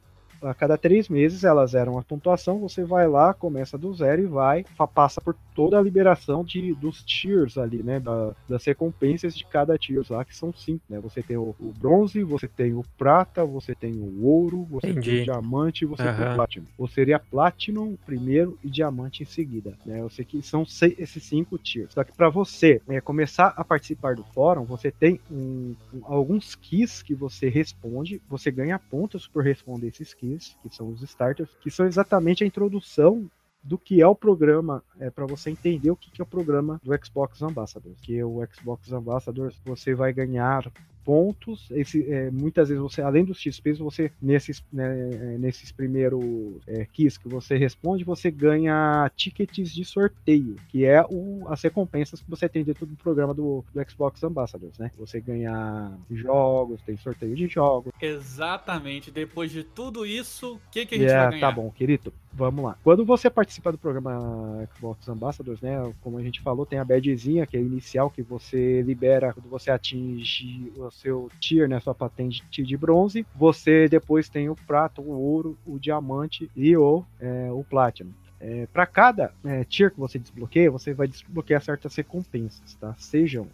a 0.43 0.55
cada 0.55 0.77
três 0.77 1.09
meses 1.09 1.45
elas 1.45 1.75
eram 1.75 1.99
a 1.99 2.03
pontuação, 2.03 2.59
você 2.59 2.85
vai 2.85 3.07
lá, 3.07 3.35
começa 3.35 3.77
do 3.77 3.93
zero 3.95 4.23
e 4.23 4.27
vai, 4.27 4.65
passa 4.95 5.21
por 5.21 5.35
toda 5.55 5.79
a 5.79 5.83
liberação 5.83 6.45
de, 6.45 6.75
dos 6.75 7.03
tiers 7.03 7.57
ali, 7.57 7.83
né? 7.83 7.99
Da, 7.99 8.35
das 8.49 8.65
recompensas 8.65 9.37
de 9.37 9.45
cada 9.47 9.77
tier 9.79 10.03
lá, 10.11 10.25
que 10.25 10.37
são 10.37 10.53
cinco, 10.53 10.83
né? 10.89 11.01
Você 11.01 11.23
tem 11.23 11.37
o, 11.37 11.55
o, 11.59 11.73
bronze, 11.79 12.23
você 12.23 12.47
tem 12.47 12.75
o 12.75 12.85
prata, 12.99 13.45
você 13.45 13.75
tem 13.75 13.95
o 13.95 14.25
ouro, 14.25 14.65
você 14.65 14.91
Entendi. 14.91 15.11
tem 15.11 15.21
o 15.23 15.25
diamante 15.25 15.85
e 15.85 15.87
você 15.87 16.03
uhum. 16.03 16.17
tem 16.17 16.33
o 16.33 16.35
platinum. 16.35 16.67
Ou 16.77 16.89
seria 16.89 17.19
platinum 17.19 17.97
primeiro 18.05 18.59
e 18.63 18.69
diamante 18.69 19.23
em 19.23 19.27
seguida, 19.27 19.75
né? 19.85 20.01
Eu 20.01 20.11
sei 20.11 20.25
que 20.25 20.43
são 20.43 20.67
seis, 20.67 20.95
esses 20.99 21.23
cinco 21.23 21.57
tiers. 21.57 21.95
Só 21.95 22.05
que 22.05 22.13
para 22.13 22.29
você 22.29 22.81
é, 22.89 23.01
começar 23.01 23.55
a 23.57 23.65
participar 23.65 24.15
do 24.15 24.25
fórum, 24.25 24.65
você 24.65 24.91
tem 24.91 25.19
um, 25.31 25.75
um, 25.95 26.01
alguns 26.05 26.55
keys 26.55 27.03
que 27.03 27.15
você 27.15 27.49
responde, 27.49 28.21
você 28.29 28.51
ganha 28.51 28.79
pontos 28.79 29.27
por 29.27 29.43
responder 29.43 29.89
esses 29.89 30.13
keys 30.13 30.26
que 30.63 30.75
são 30.75 30.89
os 30.89 31.03
starters, 31.03 31.51
que 31.61 31.71
são 31.71 31.87
exatamente 31.87 32.43
a 32.43 32.47
introdução 32.47 33.31
do 33.63 33.77
que 33.77 34.01
é 34.01 34.07
o 34.07 34.15
programa, 34.15 34.83
é 34.99 35.11
para 35.11 35.27
você 35.27 35.51
entender 35.51 35.91
o 35.91 35.97
que, 35.97 36.11
que 36.11 36.21
é 36.21 36.25
o 36.25 36.27
programa 36.27 36.81
do 36.85 36.93
Xbox 37.05 37.43
Ambassadors. 37.43 37.99
Que 38.01 38.23
o 38.23 38.47
Xbox 38.53 38.93
Ambassadors 38.93 39.61
você 39.65 39.95
vai 39.95 40.13
ganhar 40.13 40.71
pontos. 41.07 41.69
Esse, 41.71 42.05
é, 42.13 42.33
muitas 42.33 42.69
vezes 42.69 42.83
você, 42.83 43.01
além 43.01 43.25
dos 43.25 43.39
XPs, 43.39 43.79
você 43.79 44.11
nesses, 44.21 44.63
né, 44.73 45.39
nesses 45.39 45.71
primeiros 45.71 46.61
é, 46.67 46.85
keys 46.93 47.17
que 47.17 47.29
você 47.29 47.57
responde, 47.57 48.03
você 48.03 48.29
ganha 48.29 49.09
tickets 49.15 49.73
de 49.73 49.85
sorteio, 49.85 50.57
que 50.69 50.85
é 50.85 51.01
o, 51.09 51.45
as 51.49 51.63
recompensas 51.63 52.21
que 52.21 52.29
você 52.29 52.49
tem 52.49 52.65
dentro 52.65 52.85
do 52.85 52.97
programa 52.97 53.33
do, 53.33 53.65
do 53.73 53.91
Xbox 53.91 54.25
Ambassadors, 54.25 54.77
né? 54.79 54.91
Você 54.99 55.21
ganha 55.21 55.93
jogos, 56.11 56.83
tem 56.83 56.97
sorteio 56.97 57.37
de 57.37 57.47
jogos. 57.47 57.93
Exatamente. 58.03 59.13
Depois 59.13 59.53
de 59.53 59.63
tudo 59.63 60.05
isso, 60.05 60.57
o 60.57 60.61
que, 60.73 60.85
que 60.85 60.97
a 60.97 60.99
gente 60.99 61.07
yeah, 61.07 61.31
vai 61.31 61.39
ganhar? 61.39 61.55
Tá 61.55 61.55
bom, 61.55 61.71
querido. 61.71 62.13
Vamos 62.33 62.65
lá. 62.65 62.77
Quando 62.85 63.03
você 63.05 63.31
participa 63.31 63.73
do 63.73 63.79
programa 63.79 64.69
Xbox 64.75 65.09
Ambassadors, 65.09 65.61
né? 65.63 65.93
Como 66.03 66.19
a 66.19 66.23
gente 66.23 66.43
falou, 66.43 66.67
tem 66.67 66.79
a 66.79 66.85
badgezinha, 66.85 67.47
que 67.47 67.57
é 67.57 67.61
inicial, 67.61 68.11
que 68.11 68.21
você 68.21 68.83
libera 68.83 69.33
quando 69.33 69.49
você 69.49 69.71
atinge 69.71 70.71
seu 71.01 71.31
tier, 71.41 71.69
né? 71.69 71.81
Sua 71.81 71.95
patente 71.95 72.63
de 72.63 72.77
bronze. 72.77 73.27
Você 73.35 73.89
depois 73.89 74.29
tem 74.29 74.49
o 74.49 74.57
prata, 74.57 75.01
o 75.01 75.11
ouro, 75.11 75.57
o 75.67 75.79
diamante 75.79 76.51
e 76.57 76.77
o, 76.77 77.05
é, 77.21 77.51
o 77.53 77.63
platinum. 77.65 78.13
É, 78.39 78.67
para 78.67 78.87
cada 78.87 79.33
é, 79.45 79.65
tier 79.65 79.91
que 79.91 79.99
você 79.99 80.19
desbloqueia, 80.19 80.71
você 80.71 80.93
vai 80.93 81.09
desbloquear 81.09 81.63
certas 81.63 81.95
recompensas, 81.95 82.75
tá? 82.75 82.95
Sejam 82.99 83.47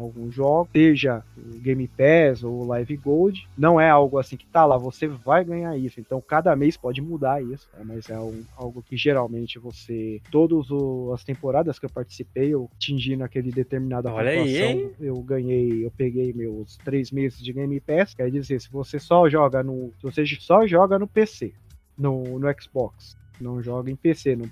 algum 0.00 0.30
jogo, 0.30 0.68
seja 0.72 1.22
Game 1.36 1.88
Pass 1.88 2.42
ou 2.42 2.66
Live 2.66 2.96
Gold. 2.96 3.46
Não 3.56 3.80
é 3.80 3.88
algo 3.88 4.18
assim 4.18 4.36
que 4.36 4.46
tá 4.46 4.64
lá, 4.64 4.76
você 4.76 5.06
vai 5.06 5.44
ganhar 5.44 5.76
isso. 5.76 6.00
Então 6.00 6.20
cada 6.20 6.54
mês 6.56 6.76
pode 6.76 7.00
mudar 7.00 7.42
isso, 7.42 7.68
né? 7.74 7.82
mas 7.84 8.08
é 8.08 8.18
um, 8.18 8.42
algo 8.56 8.82
que 8.82 8.96
geralmente 8.96 9.58
você. 9.58 10.20
Todas 10.30 10.66
as 11.12 11.24
temporadas 11.24 11.78
que 11.78 11.86
eu 11.86 11.90
participei, 11.90 12.54
eu 12.54 12.68
atingindo 12.76 13.24
aquele 13.24 13.50
determinada 13.50 14.12
Olha 14.12 14.30
aí, 14.30 14.94
eu 15.00 15.16
ganhei, 15.22 15.84
eu 15.84 15.90
peguei 15.90 16.32
meus 16.32 16.76
três 16.78 17.10
meses 17.10 17.42
de 17.42 17.52
Game 17.52 17.78
Pass. 17.80 18.14
Quer 18.14 18.30
dizer, 18.30 18.60
se 18.60 18.70
você 18.70 18.98
só 18.98 19.28
joga 19.28 19.62
no. 19.62 19.92
Se 19.98 20.02
você 20.02 20.24
só 20.26 20.66
joga 20.66 20.98
no 20.98 21.06
PC, 21.06 21.52
no, 21.96 22.38
no 22.38 22.48
Xbox, 22.60 23.16
não 23.40 23.62
joga 23.62 23.90
em 23.90 23.96
PC, 23.96 24.36
no 24.36 24.50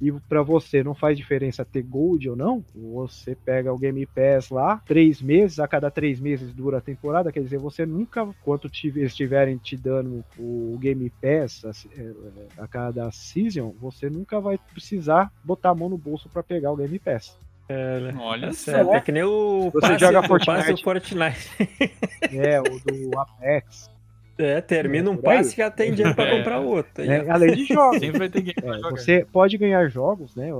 e 0.00 0.12
para 0.12 0.42
você 0.42 0.82
não 0.82 0.94
faz 0.94 1.16
diferença 1.16 1.64
ter 1.64 1.82
Gold 1.82 2.30
ou 2.30 2.36
não, 2.36 2.64
você 2.74 3.34
pega 3.34 3.72
o 3.72 3.78
Game 3.78 4.04
Pass 4.06 4.50
lá, 4.50 4.80
três 4.86 5.20
meses, 5.20 5.58
a 5.58 5.66
cada 5.66 5.90
três 5.90 6.20
meses 6.20 6.52
dura 6.52 6.78
a 6.78 6.80
temporada, 6.80 7.32
quer 7.32 7.42
dizer, 7.42 7.58
você 7.58 7.84
nunca, 7.84 8.28
quanto 8.42 8.68
estiverem 8.68 9.56
te 9.56 9.76
dando 9.76 10.24
o 10.38 10.78
Game 10.80 11.10
Pass 11.10 11.64
a, 11.64 11.70
é, 12.00 12.12
a 12.58 12.68
cada 12.68 13.10
season, 13.10 13.74
você 13.80 14.08
nunca 14.08 14.40
vai 14.40 14.58
precisar 14.72 15.32
botar 15.44 15.70
a 15.70 15.74
mão 15.74 15.88
no 15.88 15.98
bolso 15.98 16.28
para 16.28 16.42
pegar 16.42 16.72
o 16.72 16.76
Game 16.76 16.98
Pass. 16.98 17.36
É, 17.68 18.00
né? 18.00 18.14
Olha 18.18 18.52
só. 18.54 18.94
É, 18.94 18.96
é 18.96 19.00
que 19.00 19.12
nem 19.12 19.22
o 19.22 19.70
você 19.70 19.88
passe, 19.88 19.98
joga 19.98 20.26
Fortnite. 20.26 20.72
O 20.72 20.82
Fortnite. 20.82 21.50
é, 22.32 22.60
o 22.60 22.64
do 22.64 23.18
Apex. 23.18 23.90
É, 24.38 24.60
termina 24.60 25.10
um 25.10 25.16
passe 25.16 25.54
e 25.54 25.56
já 25.56 25.70
tem 25.70 25.92
dinheiro 25.92 26.14
pra 26.14 26.24
é. 26.30 26.38
comprar 26.38 26.60
outro. 26.60 27.02
É, 27.02 27.28
além 27.28 27.56
de 27.56 27.64
jogos. 27.74 27.98
Sempre 27.98 28.18
vai 28.18 28.28
ter 28.28 28.50
é, 28.50 28.90
Você 28.90 29.26
pode 29.30 29.58
ganhar 29.58 29.88
jogos, 29.88 30.34
né? 30.36 30.50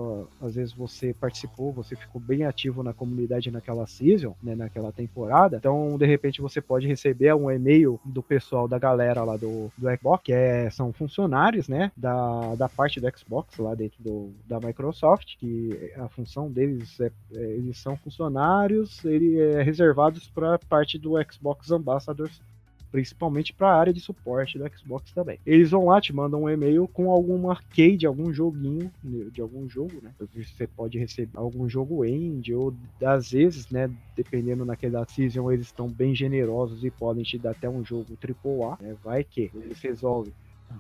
Às 0.40 0.56
vezes 0.56 0.72
você 0.72 1.14
participou, 1.14 1.72
você 1.72 1.94
ficou 1.94 2.20
bem 2.20 2.44
ativo 2.44 2.82
na 2.82 2.92
comunidade 2.92 3.50
naquela 3.50 3.86
season, 3.86 4.34
né? 4.42 4.56
Naquela 4.56 4.90
temporada. 4.90 5.58
Então, 5.58 5.96
de 5.96 6.06
repente, 6.06 6.40
você 6.40 6.60
pode 6.60 6.88
receber 6.88 7.32
um 7.34 7.50
e-mail 7.50 8.00
do 8.04 8.22
pessoal 8.22 8.66
da 8.66 8.78
galera 8.78 9.22
lá 9.22 9.36
do, 9.36 9.70
do 9.78 9.96
Xbox, 9.96 10.24
que 10.24 10.32
é, 10.32 10.68
são 10.70 10.92
funcionários, 10.92 11.68
né? 11.68 11.92
Da, 11.96 12.54
da 12.56 12.68
parte 12.68 13.00
do 13.00 13.08
Xbox 13.16 13.56
lá 13.58 13.74
dentro 13.74 14.02
do, 14.02 14.32
da 14.46 14.58
Microsoft, 14.58 15.36
que 15.38 15.92
a 15.96 16.08
função 16.08 16.50
deles 16.50 17.00
é, 17.00 17.10
é 17.34 17.58
eles 17.58 17.78
são 17.78 17.96
funcionários, 17.96 19.04
ele 19.04 19.38
é 19.38 19.62
reservados 19.62 20.28
para 20.28 20.58
parte 20.58 20.98
do 20.98 21.14
Xbox 21.30 21.70
Ambassadors 21.70 22.40
principalmente 22.90 23.52
para 23.52 23.68
a 23.68 23.78
área 23.78 23.92
de 23.92 24.00
suporte 24.00 24.58
do 24.58 24.70
Xbox 24.76 25.12
também. 25.12 25.38
Eles 25.44 25.70
vão 25.70 25.86
lá, 25.86 26.00
te 26.00 26.12
mandam 26.12 26.44
um 26.44 26.50
e-mail 26.50 26.88
com 26.88 27.10
algum 27.10 27.50
arcade, 27.50 28.06
algum 28.06 28.32
joguinho 28.32 28.90
de 29.02 29.40
algum 29.40 29.68
jogo, 29.68 29.94
né? 30.02 30.10
Você 30.34 30.66
pode 30.66 30.98
receber 30.98 31.30
algum 31.34 31.68
jogo 31.68 32.04
indie, 32.04 32.54
ou 32.54 32.74
às 33.04 33.30
vezes, 33.30 33.70
né, 33.70 33.90
dependendo 34.16 34.64
naquela 34.64 35.04
season, 35.06 35.50
eles 35.50 35.66
estão 35.66 35.88
bem 35.88 36.14
generosos 36.14 36.84
e 36.84 36.90
podem 36.90 37.22
te 37.22 37.38
dar 37.38 37.50
até 37.50 37.68
um 37.68 37.84
jogo 37.84 38.16
AAA, 38.22 38.78
né? 38.80 38.96
Vai 39.02 39.24
que 39.24 39.50
eles 39.54 39.80
resolvem. 39.80 40.32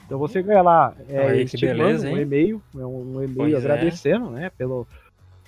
Então 0.04 0.18
você 0.18 0.42
ganha 0.42 0.60
lá, 0.62 0.94
é, 1.08 1.28
Aí, 1.28 1.46
beleza, 1.58 2.08
um 2.08 2.18
e-mail, 2.18 2.62
é 2.76 2.84
um 2.84 3.22
e-mail 3.22 3.54
é. 3.54 3.58
agradecendo, 3.58 4.28
é. 4.36 4.40
né, 4.40 4.50
pelo 4.50 4.86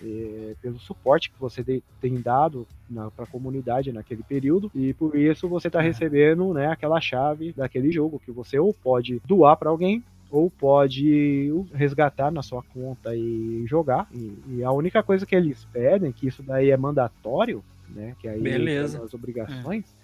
é, 0.02 0.54
pelo 0.60 0.78
suporte 0.78 1.30
que 1.30 1.38
você 1.38 1.62
de, 1.62 1.82
tem 2.00 2.20
dado 2.20 2.66
para 3.14 3.24
a 3.24 3.28
comunidade 3.28 3.92
naquele 3.92 4.22
período 4.22 4.70
e 4.74 4.92
por 4.94 5.16
isso 5.16 5.48
você 5.48 5.68
está 5.68 5.80
é. 5.80 5.86
recebendo 5.86 6.52
né, 6.52 6.66
aquela 6.68 7.00
chave 7.00 7.52
daquele 7.52 7.90
jogo 7.90 8.20
que 8.24 8.30
você 8.30 8.58
ou 8.58 8.74
pode 8.74 9.20
doar 9.24 9.56
para 9.56 9.70
alguém 9.70 10.02
ou 10.30 10.48
pode 10.48 11.50
resgatar 11.72 12.30
na 12.30 12.42
sua 12.42 12.62
conta 12.62 13.14
e 13.16 13.64
jogar. 13.66 14.08
E, 14.12 14.38
e, 14.48 14.64
a 14.64 14.70
única 14.70 15.02
coisa 15.02 15.26
que 15.26 15.34
eles 15.34 15.66
pedem, 15.72 16.12
que 16.12 16.28
isso 16.28 16.42
daí 16.42 16.70
é 16.70 16.76
mandatório, 16.76 17.64
né? 17.88 18.14
Que 18.20 18.28
aí 18.28 18.40
Beleza. 18.40 19.02
as 19.02 19.12
obrigações, 19.12 19.84
é. 19.84 19.99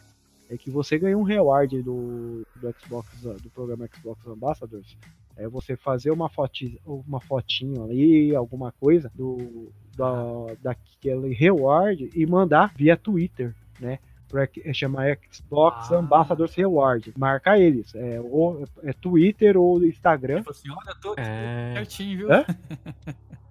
É. 0.48 0.56
que 0.56 0.70
você 0.70 0.98
ganhe 0.98 1.14
um 1.14 1.22
reward 1.22 1.82
do, 1.82 2.46
do 2.56 2.74
Xbox, 2.80 3.08
do 3.20 3.50
programa 3.50 3.88
Xbox 3.94 4.26
Ambassadors. 4.26 4.96
É 5.36 5.46
você 5.46 5.76
fazer 5.76 6.10
uma, 6.10 6.30
foti, 6.30 6.80
uma 6.86 7.20
fotinho 7.20 7.84
ali, 7.84 8.34
alguma 8.34 8.72
coisa 8.72 9.10
do, 9.14 9.70
da, 9.94 10.54
daquele 10.62 11.34
reward 11.34 12.10
e 12.14 12.26
mandar 12.26 12.72
via 12.74 12.96
Twitter, 12.96 13.54
né? 13.78 13.98
Pra 14.28 14.48
chamar 14.72 15.18
Xbox 15.30 15.92
ah. 15.92 15.98
Ambassadors 15.98 16.54
Reward. 16.54 17.12
Marca 17.16 17.58
eles. 17.58 17.94
É, 17.94 18.20
ou, 18.20 18.64
é 18.82 18.92
Twitter 18.92 19.56
ou 19.56 19.84
Instagram. 19.84 20.38
Tipo 20.38 20.50
assim, 20.50 20.70
olha, 20.70 20.88
eu 20.90 21.00
tô 21.00 21.12
aqui 21.12 21.20
é... 21.20 21.72
certinho, 21.74 22.18
viu? 22.18 22.32
Hã? 22.32 22.44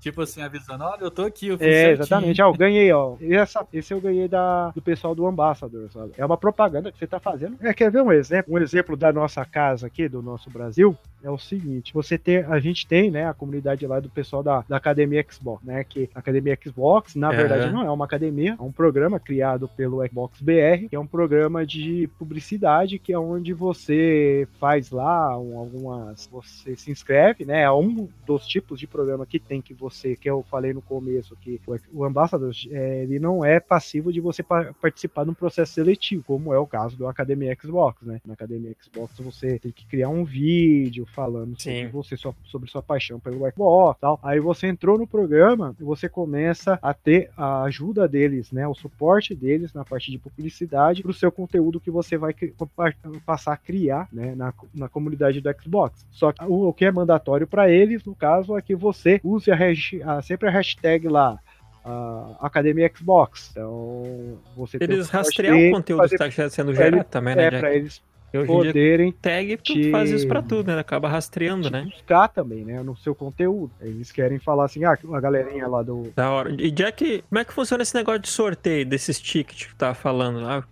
Tipo 0.00 0.22
assim, 0.22 0.40
avisando, 0.42 0.84
olha, 0.84 1.02
eu 1.02 1.10
tô 1.10 1.22
aqui, 1.22 1.48
eu 1.48 1.58
fiz 1.58 1.66
É, 1.66 1.90
exatamente. 1.90 2.40
Ó, 2.40 2.50
eu 2.50 2.54
ganhei, 2.54 2.92
ó. 2.92 3.16
Essa, 3.20 3.66
esse 3.72 3.92
eu 3.92 4.00
ganhei 4.00 4.28
da, 4.28 4.70
do 4.70 4.80
pessoal 4.80 5.14
do 5.14 5.26
Ambassador, 5.26 5.90
sabe? 5.90 6.12
É 6.16 6.24
uma 6.24 6.36
propaganda 6.36 6.92
que 6.92 6.98
você 6.98 7.06
tá 7.06 7.18
fazendo. 7.18 7.56
É, 7.60 7.74
quer 7.74 7.90
ver 7.90 8.02
um 8.02 8.12
exemplo? 8.12 8.54
Um 8.54 8.58
exemplo 8.58 8.96
da 8.96 9.12
nossa 9.12 9.44
casa 9.44 9.88
aqui, 9.88 10.08
do 10.08 10.22
nosso 10.22 10.48
Brasil, 10.50 10.96
é 11.22 11.30
o 11.30 11.38
seguinte: 11.38 11.92
você 11.92 12.16
tem, 12.16 12.38
a 12.38 12.58
gente 12.58 12.86
tem, 12.86 13.10
né, 13.10 13.28
a 13.28 13.34
comunidade 13.34 13.86
lá 13.86 14.00
do 14.00 14.08
pessoal 14.08 14.42
da, 14.42 14.64
da 14.68 14.76
Academia 14.76 15.24
Xbox, 15.28 15.64
né? 15.64 15.84
Que 15.84 16.08
a 16.14 16.18
Academia 16.18 16.58
Xbox, 16.62 17.14
na 17.14 17.30
verdade, 17.30 17.72
não 17.72 17.84
é 17.84 17.90
uma 17.90 18.04
academia, 18.04 18.56
é 18.58 18.62
um 18.62 18.72
programa 18.72 19.18
criado 19.18 19.68
pelo 19.68 20.06
Xbox 20.06 20.40
BR, 20.40 20.88
que 20.88 20.96
é 20.96 20.98
um 20.98 21.06
programa 21.06 21.66
de 21.66 22.08
publicidade, 22.18 22.98
que 22.98 23.12
é 23.12 23.18
onde 23.18 23.52
você 23.52 24.46
faz 24.58 24.90
lá 24.90 25.38
um, 25.38 25.58
algumas. 25.58 26.26
Você 26.30 26.76
se 26.76 26.90
inscreve, 26.90 27.44
né? 27.44 27.62
É 27.62 27.70
um 27.70 28.08
dos 28.26 28.46
tipos 28.46 28.78
de 28.78 28.86
programa 28.86 29.26
que 29.26 29.38
tem 29.38 29.60
que 29.60 29.74
você 29.74 30.16
que 30.16 30.28
eu 30.28 30.44
falei 30.50 30.72
no 30.72 30.82
começo, 30.82 31.36
que 31.36 31.60
o 31.92 32.04
Ambassador, 32.04 32.52
é, 32.70 33.02
ele 33.02 33.18
não 33.18 33.44
é 33.44 33.60
passivo 33.60 34.12
de 34.12 34.20
você 34.20 34.42
pa 34.42 34.72
participar 34.80 35.24
de 35.24 35.30
um 35.30 35.34
processo 35.34 35.72
seletivo, 35.72 36.22
como 36.24 36.52
é 36.52 36.58
o 36.58 36.66
caso 36.66 36.96
do 36.96 37.06
Academia 37.06 37.56
Xbox, 37.60 38.02
né? 38.02 38.20
Na 38.24 38.34
Academia 38.34 38.74
Xbox 38.80 39.18
você 39.18 39.58
tem 39.58 39.72
que 39.72 39.86
criar 39.86 40.08
um 40.08 40.24
vídeo 40.24 41.07
falando 41.14 41.60
Sim. 41.60 41.84
sobre 41.84 41.88
você, 41.88 42.16
sua, 42.16 42.34
sobre 42.44 42.70
sua 42.70 42.82
paixão 42.82 43.18
pelo 43.18 43.48
Xbox 43.50 44.00
tal. 44.00 44.18
Aí 44.22 44.40
você 44.40 44.66
entrou 44.66 44.98
no 44.98 45.06
programa 45.06 45.74
e 45.80 45.84
você 45.84 46.08
começa 46.08 46.78
a 46.82 46.94
ter 46.94 47.30
a 47.36 47.62
ajuda 47.62 48.08
deles, 48.08 48.52
né? 48.52 48.66
O 48.66 48.74
suporte 48.74 49.34
deles 49.34 49.72
na 49.72 49.84
parte 49.84 50.10
de 50.10 50.18
publicidade 50.18 51.02
para 51.02 51.10
o 51.10 51.14
seu 51.14 51.30
conteúdo 51.30 51.80
que 51.80 51.90
você 51.90 52.16
vai 52.16 52.34
passar 53.24 53.52
a 53.52 53.56
criar, 53.56 54.08
né? 54.12 54.34
Na, 54.34 54.52
na 54.74 54.88
comunidade 54.88 55.40
do 55.40 55.54
Xbox. 55.60 56.06
Só 56.10 56.32
que 56.32 56.44
o, 56.44 56.68
o 56.68 56.72
que 56.72 56.84
é 56.84 56.90
mandatório 56.90 57.46
para 57.46 57.70
eles, 57.70 58.04
no 58.04 58.14
caso, 58.14 58.56
é 58.56 58.62
que 58.62 58.74
você 58.74 59.20
use 59.22 59.50
a, 59.50 59.56
a, 60.04 60.22
sempre 60.22 60.48
a 60.48 60.50
hashtag 60.50 61.08
lá, 61.08 61.38
a 61.84 62.36
Academia 62.40 62.90
Xbox. 62.94 63.50
Então, 63.50 64.38
você 64.56 64.78
Eles 64.80 65.08
rastreiam 65.08 65.70
o 65.70 65.72
conteúdo 65.76 66.08
que 66.08 66.14
está 66.24 66.50
sendo 66.50 66.74
gerado 66.74 67.04
também, 67.04 67.34
né? 67.34 67.46
É, 67.46 67.50
para 67.58 67.74
eles 67.74 68.02
Hoje 68.32 68.46
poderem 68.46 69.12
tag 69.12 69.56
te... 69.58 69.90
faz 69.90 70.10
isso 70.10 70.28
para 70.28 70.42
tudo, 70.42 70.66
né? 70.66 70.78
Acaba 70.78 71.08
rastreando, 71.08 71.70
né? 71.70 71.84
Buscar 71.84 72.28
também, 72.28 72.64
né? 72.64 72.82
No 72.82 72.96
seu 72.96 73.14
conteúdo. 73.14 73.70
Eles 73.80 74.12
querem 74.12 74.38
falar 74.38 74.66
assim, 74.66 74.84
ah, 74.84 74.98
a 75.12 75.20
galerinha 75.20 75.66
lá 75.66 75.82
do. 75.82 76.12
Da 76.14 76.30
hora. 76.30 76.54
E 76.58 76.70
Jack, 76.70 77.24
como 77.28 77.38
é 77.38 77.44
que 77.44 77.52
funciona 77.52 77.82
esse 77.82 77.94
negócio 77.94 78.20
de 78.20 78.28
sorteio 78.28 78.84
desses 78.84 79.20
tickets 79.20 79.66
que 79.66 79.74
tá 79.74 79.94
falando 79.94 80.40
lá? 80.40 80.64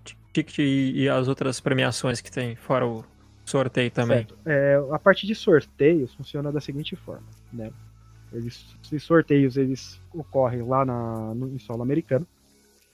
ticket 0.42 0.58
e, 0.58 0.92
e, 1.02 1.08
as 1.08 1.28
outras 1.28 1.60
premiações 1.60 2.20
que 2.20 2.30
tem, 2.30 2.54
fora 2.56 2.86
o 2.86 3.04
sorteio 3.44 3.90
também. 3.90 4.26
É, 4.44 4.78
a 4.90 4.98
parte 4.98 5.26
de 5.26 5.34
sorteios 5.34 6.12
funciona 6.14 6.52
da 6.52 6.60
seguinte 6.60 6.94
forma, 6.96 7.26
né? 7.52 7.70
Eles, 8.32 8.76
esses 8.84 9.02
sorteios 9.02 9.56
eles 9.56 10.00
ocorrem 10.12 10.62
lá 10.62 10.84
na, 10.84 11.34
no, 11.34 11.54
em 11.54 11.58
solo 11.58 11.82
americano. 11.82 12.26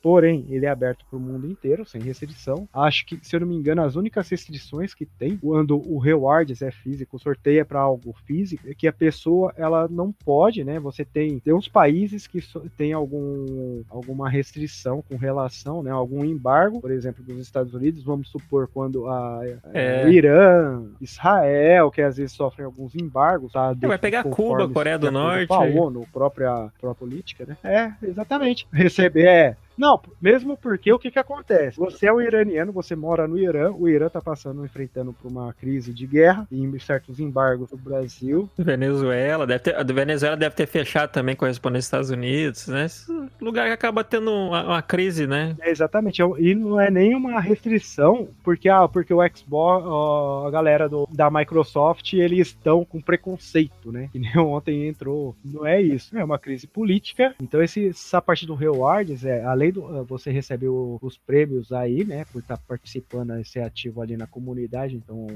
Porém, 0.03 0.45
ele 0.49 0.67
é 0.67 0.69
aberto 0.69 1.05
para 1.09 1.17
o 1.17 1.21
mundo 1.21 1.47
inteiro, 1.47 1.87
sem 1.87 2.01
restrição. 2.01 2.69
Acho 2.73 3.07
que, 3.07 3.19
se 3.23 3.37
eu 3.37 3.41
não 3.41 3.47
me 3.47 3.55
engano, 3.55 3.83
as 3.83 3.95
únicas 3.95 4.29
restrições 4.29 4.93
que 4.95 5.07
tem, 5.07 5.37
quando 5.37 5.77
o 5.77 5.99
rewards 5.99 6.61
é 6.61 6.73
físico, 6.73 7.17
o 7.17 7.21
sorteio 7.21 7.61
é 7.61 7.65
para 7.65 7.81
algo 7.81 8.13
físico, 8.27 8.69
é 8.69 8.75
que 8.75 8.89
a 8.89 8.93
pessoa 8.93 9.55
ela 9.57 9.87
não 9.89 10.11
pode, 10.11 10.65
né? 10.65 10.81
Você 10.81 11.05
tem, 11.05 11.39
tem 11.39 11.55
uns 11.55 11.69
países 11.69 12.27
que 12.27 12.41
so, 12.41 12.69
tem 12.77 12.93
algum, 12.93 13.83
alguma 13.89 14.29
restrição 14.29 15.05
com 15.09 15.17
relação, 15.17 15.83
né? 15.85 15.93
Algum 15.93 16.25
embargo, 16.25 16.81
por 16.81 16.91
exemplo, 16.91 17.23
dos 17.23 17.39
Estados 17.39 17.73
Unidos, 17.73 18.03
vamos 18.03 18.29
supor, 18.29 18.69
quando 18.73 19.07
a, 19.07 19.41
é. 19.73 20.11
Irã, 20.11 20.85
Israel, 21.01 21.91
que 21.93 22.03
às 22.03 22.17
vezes 22.17 22.33
sofrem 22.33 22.67
alguns 22.67 22.97
embargos, 22.97 23.53
tá? 23.53 23.73
vai 23.75 23.99
pegar 23.99 24.25
Cuba, 24.25 24.69
Coreia 24.69 24.99
do 24.99 25.13
Norte. 25.13 25.53
A 25.53 25.61
ONU, 25.61 26.07
própria, 26.13 26.71
própria 26.81 26.95
política, 26.95 27.45
né? 27.47 27.57
É, 27.63 28.07
exatamente. 28.07 28.67
Receber 28.73 29.27
é 29.27 29.57
não, 29.77 30.01
mesmo 30.21 30.57
porque 30.57 30.93
o 30.93 30.99
que 30.99 31.11
que 31.11 31.19
acontece? 31.19 31.79
Você 31.79 32.07
é 32.07 32.13
um 32.13 32.21
iraniano, 32.21 32.73
você 32.73 32.95
mora 32.95 33.27
no 33.27 33.39
Irã, 33.39 33.73
o 33.73 33.89
Irã 33.89 34.09
tá 34.09 34.21
passando, 34.21 34.65
enfrentando 34.65 35.13
por 35.13 35.31
uma 35.31 35.53
crise 35.53 35.93
de 35.93 36.07
guerra 36.07 36.47
e 36.51 36.81
certos 36.81 37.21
embargos 37.21 37.71
do 37.71 37.77
Brasil. 37.77 38.49
Venezuela, 38.59 39.47
deve 39.47 39.61
ter, 39.61 39.77
a 39.77 39.83
Venezuela 39.83 40.37
deve 40.37 40.55
ter 40.55 40.67
fechado 40.67 41.11
também 41.11 41.37
correspondente 41.37 41.79
aos 41.79 41.85
Estados 41.85 42.11
Unidos, 42.11 42.67
né? 42.69 42.87
Esse 42.87 43.13
lugar 43.41 43.67
que 43.67 43.73
acaba 43.73 44.03
tendo 44.03 44.31
uma, 44.31 44.65
uma 44.65 44.83
crise, 44.83 45.27
né? 45.27 45.57
É, 45.61 45.71
exatamente, 45.71 46.23
e 46.39 46.55
não 46.55 46.81
é 46.81 46.91
nenhuma 46.91 47.41
restrição, 47.41 48.29
porque, 48.43 48.69
ah, 48.69 48.89
porque 48.89 49.13
o 49.13 49.21
Xbox, 49.29 49.87
ó, 49.87 50.47
a 50.47 50.51
galera 50.51 50.89
do, 50.89 51.09
da 51.13 51.31
Microsoft, 51.31 52.13
eles 52.13 52.49
estão 52.49 52.85
com 52.85 53.01
preconceito, 53.01 53.93
né? 53.93 54.09
Que 54.13 54.19
nem 54.19 54.37
ontem 54.39 54.89
entrou. 54.89 55.35
Não 55.45 55.67
é 55.67 55.81
isso, 55.81 56.17
é 56.17 56.25
uma 56.25 56.39
crise 56.39 56.67
política. 56.67 57.35
Então 57.41 57.63
esse, 57.63 57.89
essa 57.89 58.21
parte 58.21 58.47
do 58.47 58.55
rewards 58.55 59.25
é, 59.25 59.45
além 59.45 59.62
além 59.63 59.73
do 59.73 59.85
uh, 59.85 60.05
você 60.05 60.31
recebe 60.31 60.67
o, 60.67 60.99
os 61.01 61.17
prêmios 61.17 61.73
aí, 61.73 62.05
né, 62.05 62.25
por 62.27 62.41
estar 62.41 62.57
tá 62.57 62.63
participando 62.67 63.33
ser 63.45 63.61
ativo 63.61 64.03
ali 64.03 64.17
na 64.17 64.27
comunidade, 64.27 64.97
então 64.97 65.27